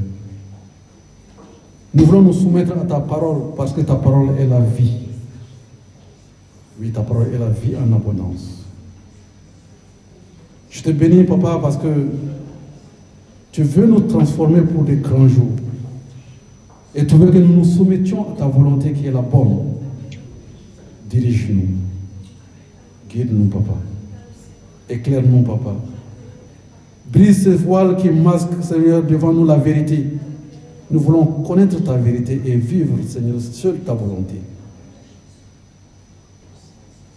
Nous 1.94 2.06
voulons 2.06 2.22
nous 2.22 2.32
soumettre 2.32 2.72
à 2.72 2.84
ta 2.84 3.00
parole 3.00 3.54
parce 3.56 3.72
que 3.72 3.82
ta 3.82 3.96
parole 3.96 4.30
est 4.38 4.46
la 4.46 4.60
vie. 4.60 4.94
Oui, 6.80 6.90
ta 6.90 7.02
parole 7.02 7.28
est 7.34 7.38
la 7.38 7.50
vie 7.50 7.76
en 7.76 7.94
abondance. 7.94 8.64
Je 10.70 10.82
te 10.82 10.90
bénis, 10.90 11.24
papa, 11.24 11.58
parce 11.60 11.76
que 11.76 12.08
tu 13.52 13.62
veux 13.62 13.86
nous 13.86 14.00
transformer 14.00 14.62
pour 14.62 14.84
des 14.84 14.96
grands 14.96 15.28
jours. 15.28 15.52
Et 16.94 17.06
tu 17.06 17.14
veux 17.16 17.30
que 17.30 17.38
nous 17.38 17.56
nous 17.56 17.64
soumettions 17.64 18.32
à 18.32 18.38
ta 18.38 18.46
volonté 18.46 18.92
qui 18.92 19.06
est 19.06 19.12
la 19.12 19.20
bonne. 19.20 19.58
Dirige-nous. 21.10 21.68
Guide-nous, 23.10 23.48
papa. 23.48 23.74
Éclaire-nous, 24.92 25.40
papa. 25.42 25.74
Brise 27.10 27.44
ce 27.44 27.48
voile 27.48 27.96
qui 27.96 28.10
masque, 28.10 28.50
Seigneur, 28.60 29.02
devant 29.02 29.32
nous 29.32 29.46
la 29.46 29.56
vérité. 29.56 30.06
Nous 30.90 31.00
voulons 31.00 31.24
connaître 31.24 31.82
ta 31.82 31.96
vérité 31.96 32.38
et 32.44 32.56
vivre, 32.56 32.98
Seigneur, 33.08 33.40
seule 33.40 33.78
ta 33.78 33.94
volonté. 33.94 34.34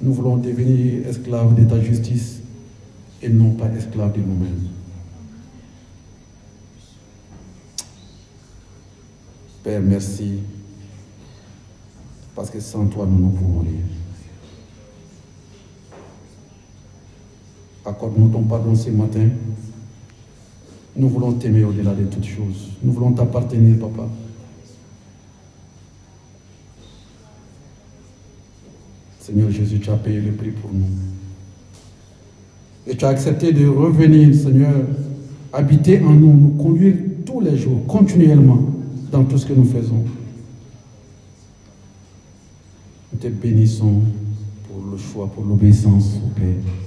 Nous 0.02 0.14
voulons 0.14 0.38
devenir 0.38 1.06
esclaves 1.06 1.54
de 1.54 1.66
ta 1.66 1.82
justice 1.82 2.40
et 3.22 3.28
non 3.28 3.52
pas 3.52 3.68
esclaves 3.78 4.14
de 4.14 4.22
nous-mêmes. 4.22 4.70
Père, 9.64 9.82
merci. 9.82 10.40
Parce 12.34 12.50
que 12.50 12.62
sans 12.62 12.86
toi, 12.88 13.06
nous 13.06 13.26
ne 13.26 13.32
pouvons 13.32 13.60
rien. 13.60 14.05
Accorde-nous 17.86 18.30
ton 18.30 18.42
pardon 18.44 18.74
ce 18.76 18.90
matin. 18.90 19.28
Nous 20.96 21.10
voulons 21.10 21.34
t'aimer 21.34 21.64
au-delà 21.64 21.94
de 21.94 22.06
toutes 22.06 22.26
choses. 22.26 22.72
Nous 22.82 22.92
voulons 22.92 23.12
t'appartenir, 23.12 23.78
papa. 23.80 24.08
Seigneur 29.20 29.52
Jésus, 29.52 29.80
tu 29.80 29.90
as 29.90 29.98
payé 29.98 30.22
le 30.22 30.32
prix 30.32 30.52
pour 30.52 30.72
nous. 30.72 30.86
Et 32.88 32.96
tu 32.96 33.06
as 33.06 33.10
accepté 33.10 33.52
de 33.52 33.68
revenir, 33.68 34.34
Seigneur, 34.34 34.74
habiter 35.52 36.00
en 36.02 36.14
nous, 36.14 36.34
nous 36.34 36.64
conduire 36.64 36.96
tous 37.26 37.42
les 37.42 37.58
jours, 37.58 37.86
continuellement, 37.88 38.62
dans 39.12 39.24
tout 39.24 39.38
ce 39.38 39.46
que 39.46 39.54
nous 39.54 39.66
faisons. 39.66 40.04
Nous 43.12 43.20
te 43.20 43.28
bénissons 43.28 44.02
pour 44.68 44.92
le 44.92 44.98
choix, 44.98 45.28
pour 45.28 45.44
l'obéissance 45.44 46.16
au 46.24 46.40
Père. 46.40 46.85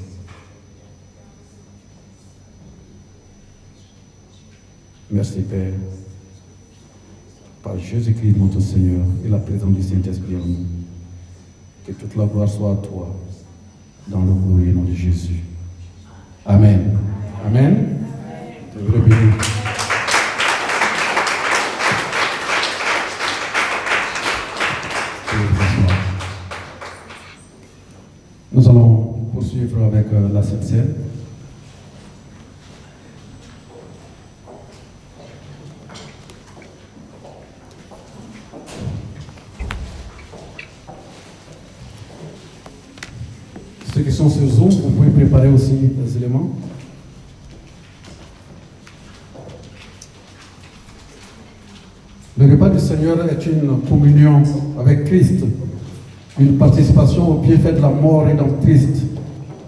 Merci 5.11 5.41
Père. 5.41 5.73
Par 7.63 7.79
Jésus-Christ 7.79 8.37
notre 8.37 8.61
Seigneur 8.61 9.01
et 9.25 9.29
la 9.29 9.39
présence 9.39 9.73
du 9.73 9.83
Saint-Esprit 9.83 10.37
en 10.37 10.47
nous. 10.47 10.67
Que 11.87 11.93
toute 11.93 12.15
la 12.17 12.27
gloire 12.27 12.49
soit 12.49 12.73
à 12.73 12.77
toi 12.77 13.17
dans 14.09 14.21
le 14.21 14.33
glorieux 14.33 14.73
nom 14.73 14.83
de 14.83 14.95
Jésus. 14.95 15.43
Amen. 16.45 16.99
Amen. 17.47 17.99
Asseoir. 18.77 19.03
Nous 28.53 28.69
allons 28.69 28.97
poursuivre 29.33 29.85
avec 29.85 30.07
euh, 30.13 30.29
la 30.33 30.43
Sainte 30.43 30.65
Est 53.09 53.47
une 53.47 53.81
communion 53.89 54.43
avec 54.79 55.05
Christ, 55.07 55.43
une 56.39 56.59
participation 56.59 57.31
au 57.31 57.35
bienfait 57.39 57.73
de 57.73 57.81
la 57.81 57.89
mort 57.89 58.27
rédemptrice 58.27 58.87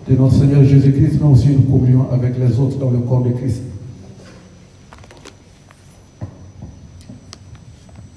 de 0.06 0.14
notre 0.14 0.34
Seigneur 0.34 0.62
Jésus-Christ, 0.62 1.18
mais 1.22 1.26
aussi 1.26 1.48
une 1.54 1.64
communion 1.64 2.06
avec 2.12 2.34
les 2.38 2.60
autres 2.60 2.76
dans 2.76 2.90
le 2.90 2.98
corps 2.98 3.22
de 3.22 3.30
Christ. 3.30 3.62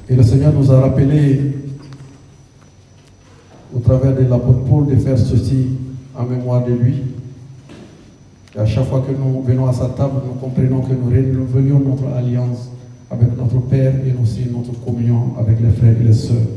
Et 0.09 0.15
le 0.17 0.23
Seigneur 0.23 0.51
nous 0.51 0.69
a 0.69 0.81
rappelé, 0.81 1.53
au 3.73 3.79
travers 3.79 4.13
de 4.13 4.23
l'apôtre 4.23 4.65
Paul, 4.69 4.87
de 4.87 4.97
faire 4.97 5.17
ceci 5.17 5.67
en 6.17 6.25
mémoire 6.25 6.65
de 6.65 6.73
lui. 6.73 6.95
Et 8.57 8.59
à 8.59 8.65
chaque 8.65 8.89
fois 8.89 9.01
que 9.07 9.13
nous 9.13 9.41
venons 9.41 9.67
à 9.67 9.73
sa 9.73 9.87
table, 9.87 10.15
nous 10.25 10.33
comprenons 10.33 10.81
que 10.81 10.91
nous 10.91 11.09
renouvelons 11.09 11.79
notre 11.79 12.13
alliance 12.13 12.71
avec 13.13 13.37
notre 13.37 13.59
Père 13.67 13.93
et 14.05 14.13
aussi 14.21 14.41
notre 14.51 14.73
communion 14.83 15.35
avec 15.39 15.59
les 15.61 15.69
frères 15.69 15.95
et 15.99 16.03
les 16.03 16.13
sœurs. 16.13 16.47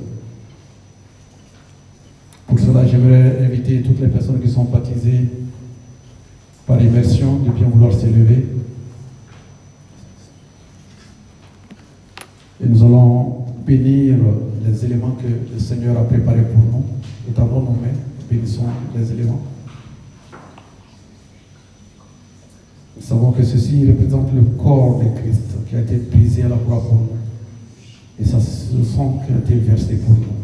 Pour 2.47 2.59
cela, 2.59 2.87
j'aimerais 2.87 3.45
inviter 3.45 3.83
toutes 3.83 4.01
les 4.01 4.09
personnes 4.09 4.41
qui 4.41 4.49
sont 4.49 4.65
baptisées 4.65 5.29
par 6.67 6.81
immersion 6.81 7.39
de 7.41 7.51
bien 7.51 7.69
vouloir 7.69 7.93
s'élever. 7.93 8.47
Et 12.63 12.67
nous 12.67 12.83
allons 12.83 13.45
bénir 13.67 14.17
les 14.67 14.85
éléments 14.85 15.17
que 15.21 15.53
le 15.53 15.59
Seigneur 15.59 15.99
a 15.99 16.05
préparés 16.05 16.43
pour 16.43 16.59
nous. 16.59 16.85
Étendons 17.29 17.61
nos 17.61 17.71
mains, 17.73 17.99
bénissons 18.31 18.63
les 18.97 19.13
éléments. 19.13 19.43
Nous 22.97 23.03
savons 23.03 23.33
que 23.33 23.45
ceci 23.45 23.87
représente 23.87 24.33
le 24.35 24.43
corps 24.43 25.01
de 25.01 25.21
Christ 25.21 25.43
qui 25.69 25.77
a 25.77 25.81
été 25.81 25.97
brisé 25.97 26.43
à 26.43 26.49
la 26.49 26.57
croix 26.57 26.83
pour 26.83 26.95
nous. 26.95 27.09
Et 28.19 28.25
ça, 28.25 28.39
ce 28.41 28.83
sang 28.85 29.21
qui 29.27 29.33
a 29.33 29.39
été 29.39 29.55
versé 29.57 29.97
pour 29.97 30.15
nous. 30.15 30.37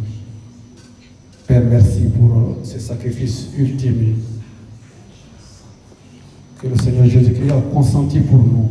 Père, 1.47 1.63
merci 1.69 2.03
pour 2.17 2.37
euh, 2.37 2.55
ce 2.63 2.79
sacrifice 2.79 3.49
ultime 3.59 4.17
que 6.61 6.69
le 6.69 6.77
Seigneur 6.77 7.07
Jésus-Christ 7.07 7.51
a 7.51 7.61
consenti 7.75 8.21
pour 8.21 8.39
nous. 8.39 8.69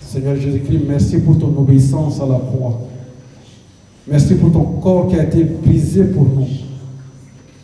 Seigneur 0.00 0.36
Jésus-Christ, 0.36 0.80
merci 0.88 1.18
pour 1.18 1.38
ton 1.38 1.56
obéissance 1.58 2.20
à 2.20 2.26
la 2.26 2.38
croix. 2.38 2.80
Merci 4.08 4.34
pour 4.36 4.50
ton 4.50 4.64
corps 4.80 5.08
qui 5.08 5.16
a 5.16 5.24
été 5.24 5.44
brisé 5.44 6.04
pour 6.04 6.24
nous. 6.24 6.46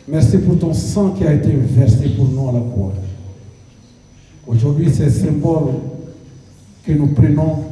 Merci 0.09 0.39
pour 0.39 0.59
ton 0.59 0.73
sang 0.73 1.11
qui 1.11 1.25
a 1.25 1.33
été 1.33 1.51
versé 1.51 2.09
pour 2.11 2.29
nous 2.29 2.49
à 2.49 2.53
la 2.53 2.61
croix. 2.61 2.93
Aujourd'hui, 4.47 4.89
c'est 4.93 5.11
symbole 5.11 5.75
que 6.87 6.93
nous 6.93 7.09
prenons 7.09 7.65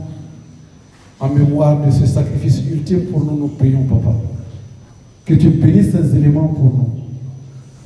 en 1.21 1.29
mémoire 1.29 1.85
de 1.85 1.91
ce 1.91 2.05
sacrifice 2.05 2.63
ultime 2.71 3.03
pour 3.13 3.25
nous. 3.25 3.37
Nous 3.37 3.49
prions, 3.49 3.85
Papa. 3.85 4.15
Que 5.25 5.35
tu 5.35 5.49
bénisses 5.49 5.93
ces 5.93 6.17
éléments 6.17 6.49
pour 6.49 6.65
nous. 6.65 6.89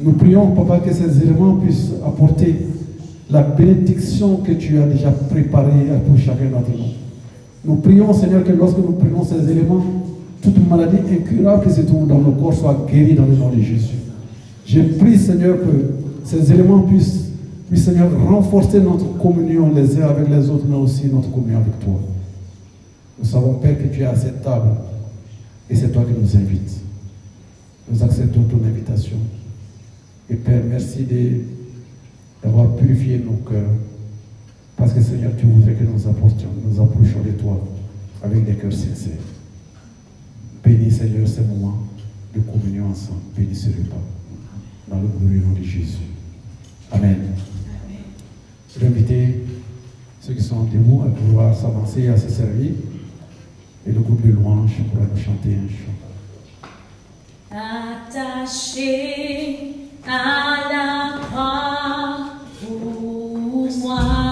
Nous 0.01 0.13
prions, 0.13 0.53
Papa, 0.53 0.79
que 0.79 0.93
ces 0.93 1.23
éléments 1.23 1.57
puissent 1.57 1.93
apporter 2.05 2.57
la 3.31 3.43
bénédiction 3.43 4.37
que 4.37 4.53
tu 4.53 4.79
as 4.79 4.87
déjà 4.87 5.11
préparée 5.11 5.89
pour 6.07 6.19
chacun 6.19 6.47
d'entre 6.51 6.71
nous. 6.71 6.95
Nous 7.65 7.77
prions, 7.77 8.13
Seigneur, 8.15 8.43
que 8.45 8.53
lorsque 8.53 8.79
nous 8.79 8.93
prenons 8.93 9.23
ces 9.25 9.51
éléments, 9.51 9.85
toute 10.41 10.69
maladie 10.69 10.99
incurable 11.13 11.67
qui 11.67 11.75
se 11.75 11.83
trouve 11.83 12.07
dans 12.07 12.19
nos 12.19 12.33
corps 12.33 12.55
soit 12.55 12.87
guérie 12.91 13.15
dans 13.15 13.27
le 13.27 13.35
nom 13.35 13.51
de 13.51 13.61
Jésus. 13.61 13.97
Je 14.65 14.81
prie, 14.81 15.19
Seigneur, 15.19 15.57
que 15.59 15.95
ces 16.25 16.53
éléments 16.53 16.81
puissent, 16.81 17.28
puissent, 17.69 17.85
Seigneur, 17.85 18.11
renforcer 18.27 18.81
notre 18.81 19.17
communion 19.19 19.73
les 19.73 20.01
uns 20.01 20.09
avec 20.09 20.29
les 20.29 20.49
autres, 20.51 20.65
mais 20.69 20.77
aussi 20.77 21.07
notre 21.07 21.31
communion 21.31 21.59
avec 21.59 21.79
toi. 21.81 22.01
Nous 23.19 23.25
savons, 23.25 23.55
Père, 23.55 23.77
que 23.77 23.95
tu 23.95 24.03
es 24.03 24.05
à 24.05 24.17
cette 24.17 24.43
table 24.43 24.71
et 25.69 25.75
c'est 25.75 25.91
toi 25.91 26.05
qui 26.05 26.19
nous 26.19 26.37
invites. 26.37 26.81
Nous 27.91 28.03
acceptons 28.03 28.43
ton 28.45 28.65
invitation. 28.65 29.17
Et 30.31 30.35
Père, 30.35 30.63
merci 30.69 31.07
d'avoir 32.43 32.75
purifié 32.77 33.19
nos 33.19 33.37
cœurs. 33.49 33.71
Parce 34.77 34.93
que 34.93 35.03
Seigneur, 35.03 35.33
tu 35.37 35.47
voudrais 35.47 35.75
que 35.75 35.85
nous 35.85 36.07
apportions, 36.07 36.51
nous 36.65 36.81
approchions 36.81 37.23
de 37.25 37.33
toi 37.33 37.61
avec 38.23 38.45
des 38.45 38.55
cœurs 38.55 38.73
sincères. 38.73 39.13
Bénis 40.63 40.93
Seigneur 40.93 41.27
ces 41.27 41.41
moments 41.41 41.79
de 42.35 42.41
communion 42.41 42.91
ensemble. 42.91 43.21
Bénis 43.37 43.57
ce 43.57 43.69
repas. 43.69 43.97
Dans 44.89 44.97
le 44.97 45.41
nom 45.41 45.53
de 45.53 45.63
Jésus. 45.63 45.99
Amen. 46.93 47.19
Je 48.75 48.81
vais 48.81 48.87
inviter 48.87 49.45
ceux 50.21 50.35
qui 50.35 50.43
sont 50.43 50.65
debout 50.65 51.03
à 51.07 51.11
pouvoir 51.11 51.55
s'avancer 51.55 52.03
et 52.03 52.09
à 52.09 52.17
se 52.19 52.29
servir. 52.29 52.73
Et 53.87 53.93
le 53.93 54.01
groupe 54.01 54.21
de 54.27 54.33
louanges 54.33 54.83
pourra 54.91 55.07
nous 55.07 55.17
chanter 55.17 55.57
un 55.57 55.69
chant. 55.69 55.95
Attaché 58.51 59.75
à 60.07 60.69
la 60.71 61.19
croix 61.21 62.19
pour 62.61 63.71
moi. 63.79 64.28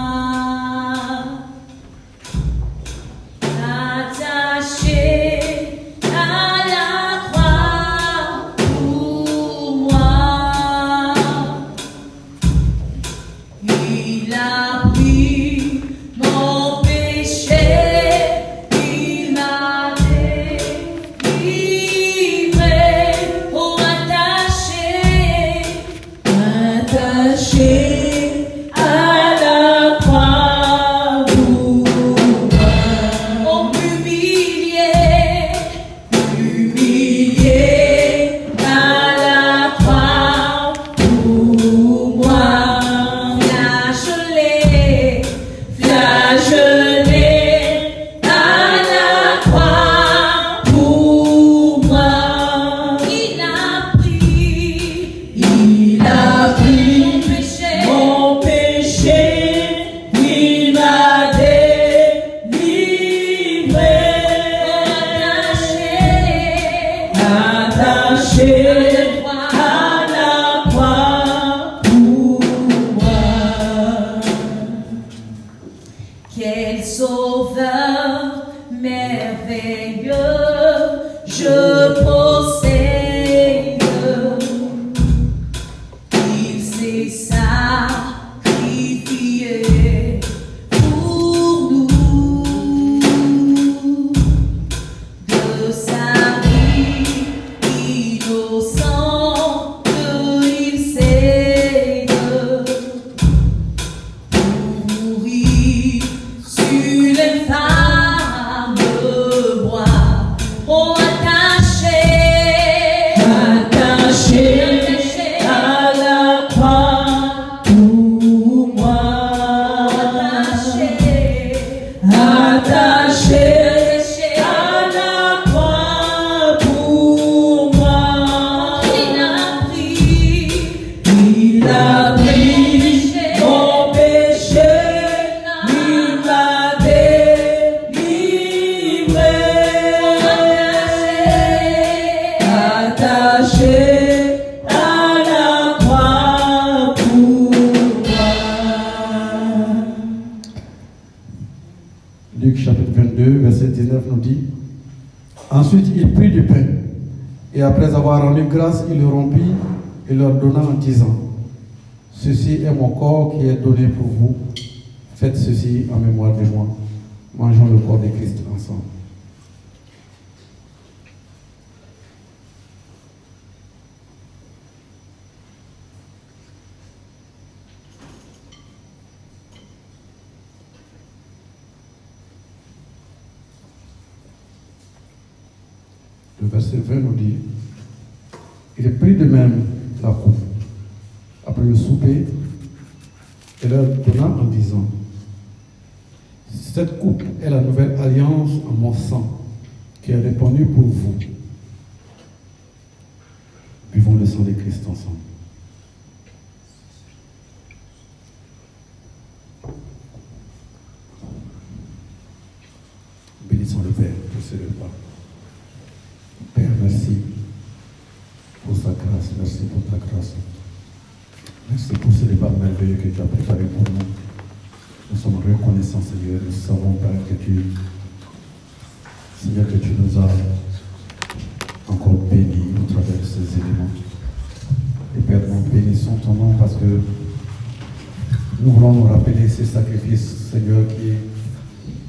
ces 239.57 239.65
sacrifices, 239.65 240.51
Seigneur, 240.53 240.87
qui, 240.87 241.15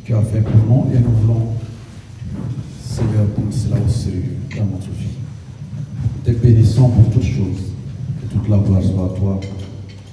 tu 0.03 0.13
as 0.13 0.21
fait 0.21 0.41
pour 0.41 0.55
nous 0.55 0.91
et 0.93 0.99
nous 0.99 1.11
voulons, 1.11 1.53
Seigneur, 2.83 3.25
prendre 3.27 3.53
cela 3.53 3.77
au 3.79 3.87
sérieux 3.89 4.35
dans 4.57 4.65
notre 4.65 4.89
vie. 4.89 5.15
Nous 6.25 6.33
Te 6.33 6.37
bénissons 6.37 6.89
pour 6.89 7.09
toutes 7.09 7.23
choses. 7.23 7.71
Que 8.21 8.33
toute 8.33 8.49
la 8.49 8.57
gloire 8.57 8.83
soit 8.83 9.05
à 9.05 9.17
toi, 9.17 9.39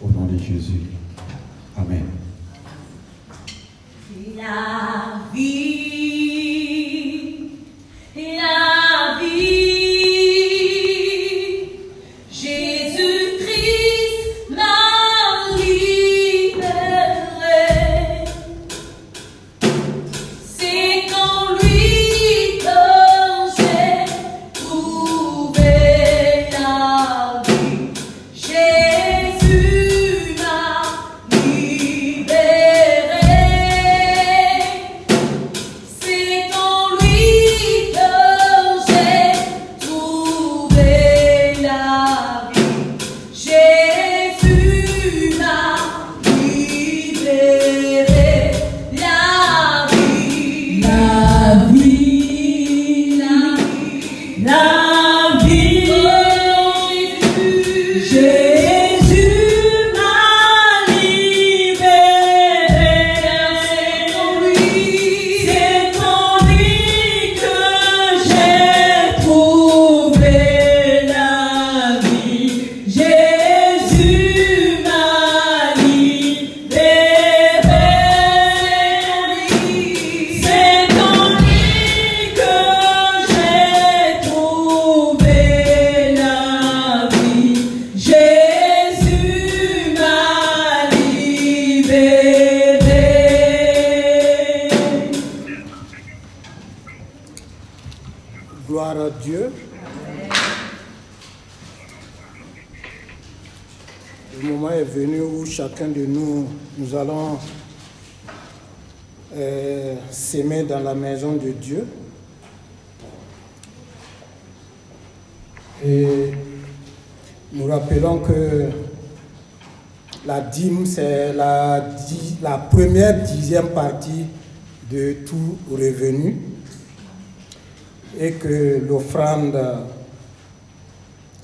au 0.01 0.11
nom 0.11 0.27
de 0.27 0.39
Jésus. 0.39 0.83
Amen. 1.77 2.05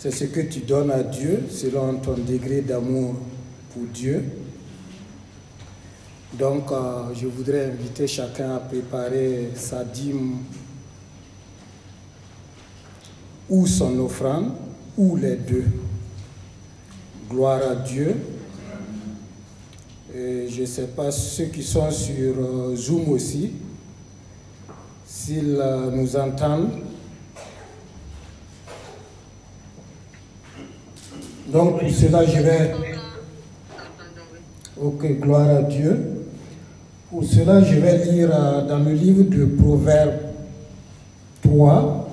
C'est 0.00 0.10
ce 0.12 0.24
que 0.24 0.40
tu 0.40 0.60
donnes 0.60 0.90
à 0.90 1.02
Dieu 1.02 1.44
selon 1.50 1.96
ton 1.96 2.14
degré 2.14 2.62
d'amour 2.62 3.16
pour 3.70 3.82
Dieu. 3.92 4.24
Donc, 6.32 6.72
euh, 6.72 7.12
je 7.14 7.26
voudrais 7.26 7.66
inviter 7.66 8.06
chacun 8.06 8.56
à 8.56 8.60
préparer 8.60 9.50
sa 9.54 9.84
dîme 9.84 10.38
ou 13.50 13.66
son 13.66 13.98
offrande, 13.98 14.52
ou 14.96 15.16
les 15.16 15.36
deux. 15.36 15.66
Gloire 17.28 17.60
à 17.70 17.74
Dieu. 17.74 18.16
Et 20.16 20.48
je 20.48 20.62
ne 20.62 20.66
sais 20.66 20.86
pas 20.86 21.10
ceux 21.10 21.46
qui 21.46 21.62
sont 21.62 21.90
sur 21.90 22.36
euh, 22.38 22.74
Zoom 22.74 23.10
aussi, 23.10 23.50
s'ils 25.04 25.58
euh, 25.60 25.90
nous 25.90 26.16
entendent. 26.16 26.89
Donc, 31.52 31.80
pour 31.80 31.90
cela, 31.90 32.24
je 32.24 32.40
vais... 32.40 32.74
Ok, 34.80 35.20
gloire 35.20 35.48
à 35.48 35.62
Dieu. 35.62 36.26
Pour 37.10 37.24
cela, 37.24 37.60
je 37.60 37.74
vais 37.80 37.98
lire 38.04 38.30
euh, 38.32 38.66
dans 38.66 38.78
le 38.78 38.92
livre 38.92 39.24
de 39.24 39.44
Proverbes 39.44 40.20
3, 41.42 42.08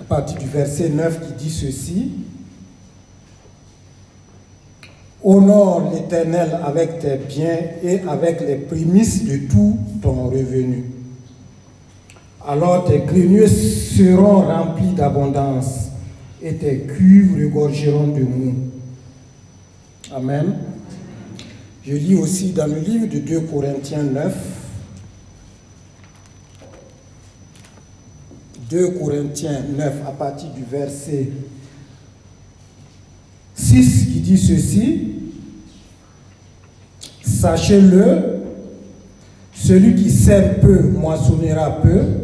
à 0.00 0.04
partir 0.04 0.38
du 0.38 0.46
verset 0.46 0.88
9 0.88 1.20
qui 1.20 1.44
dit 1.44 1.50
ceci. 1.50 2.12
Honore 5.22 5.92
l'Éternel 5.92 6.58
avec 6.64 6.98
tes 7.00 7.16
biens 7.16 7.58
et 7.82 8.00
avec 8.08 8.40
les 8.40 8.56
prémices 8.56 9.24
de 9.24 9.48
tout 9.48 9.78
ton 10.02 10.28
revenu. 10.28 10.84
Alors 12.46 12.84
tes 12.84 12.98
greniers 12.98 13.48
seront 13.48 14.42
remplis 14.42 14.92
d'abondance 14.92 15.83
et 16.44 16.56
tes 16.56 16.80
cuves 16.80 17.36
regorgeront 17.42 18.08
de 18.08 18.20
mou. 18.22 18.54
Amen. 20.14 20.56
Je 21.82 21.94
lis 21.94 22.14
aussi 22.16 22.52
dans 22.52 22.66
le 22.66 22.78
livre 22.78 23.06
de 23.06 23.18
2 23.18 23.40
Corinthiens 23.40 24.02
9, 24.02 24.36
2 28.70 28.88
Corinthiens 28.90 29.62
9 29.74 29.94
à 30.06 30.10
partir 30.10 30.50
du 30.50 30.62
verset 30.64 31.30
6 33.54 34.06
qui 34.12 34.20
dit 34.20 34.38
ceci, 34.38 35.10
Sachez-le, 37.22 38.42
celui 39.54 39.94
qui 39.94 40.10
sème 40.10 40.60
peu 40.60 40.82
moissonnera 40.82 41.80
peu, 41.80 42.23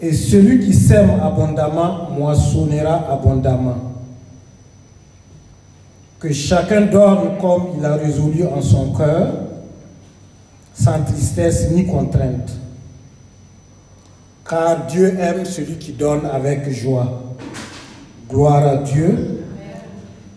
et 0.00 0.12
celui 0.12 0.60
qui 0.60 0.74
sème 0.74 1.10
abondamment 1.22 2.10
moissonnera 2.10 3.10
abondamment. 3.10 3.94
Que 6.18 6.32
chacun 6.32 6.82
donne 6.82 7.38
comme 7.40 7.68
il 7.78 7.84
a 7.84 7.94
résolu 7.94 8.44
en 8.46 8.60
son 8.60 8.92
cœur, 8.92 9.28
sans 10.74 11.02
tristesse 11.04 11.70
ni 11.70 11.86
contrainte. 11.86 12.52
Car 14.48 14.86
Dieu 14.86 15.16
aime 15.18 15.44
celui 15.44 15.76
qui 15.76 15.92
donne 15.92 16.26
avec 16.26 16.70
joie. 16.70 17.22
Gloire 18.28 18.66
à 18.66 18.76
Dieu. 18.78 19.42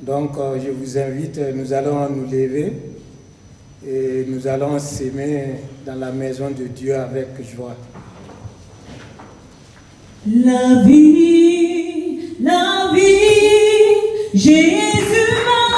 Donc 0.02 0.38
euh, 0.38 0.58
je 0.64 0.72
vous 0.72 0.98
invite, 0.98 1.40
nous 1.56 1.74
allons 1.74 2.10
nous 2.10 2.24
lever 2.24 2.74
et 3.86 4.26
nous 4.28 4.48
allons 4.48 4.80
s'aimer 4.80 5.56
dans 5.86 5.96
la 5.96 6.12
maison 6.12 6.50
de 6.50 6.66
Dieu 6.66 6.96
avec 6.96 7.28
joie. 7.56 7.76
La 10.28 10.84
vie, 10.86 12.36
la 12.42 12.92
vie, 12.94 14.34
Jésus 14.34 15.32
m'a 15.46 15.69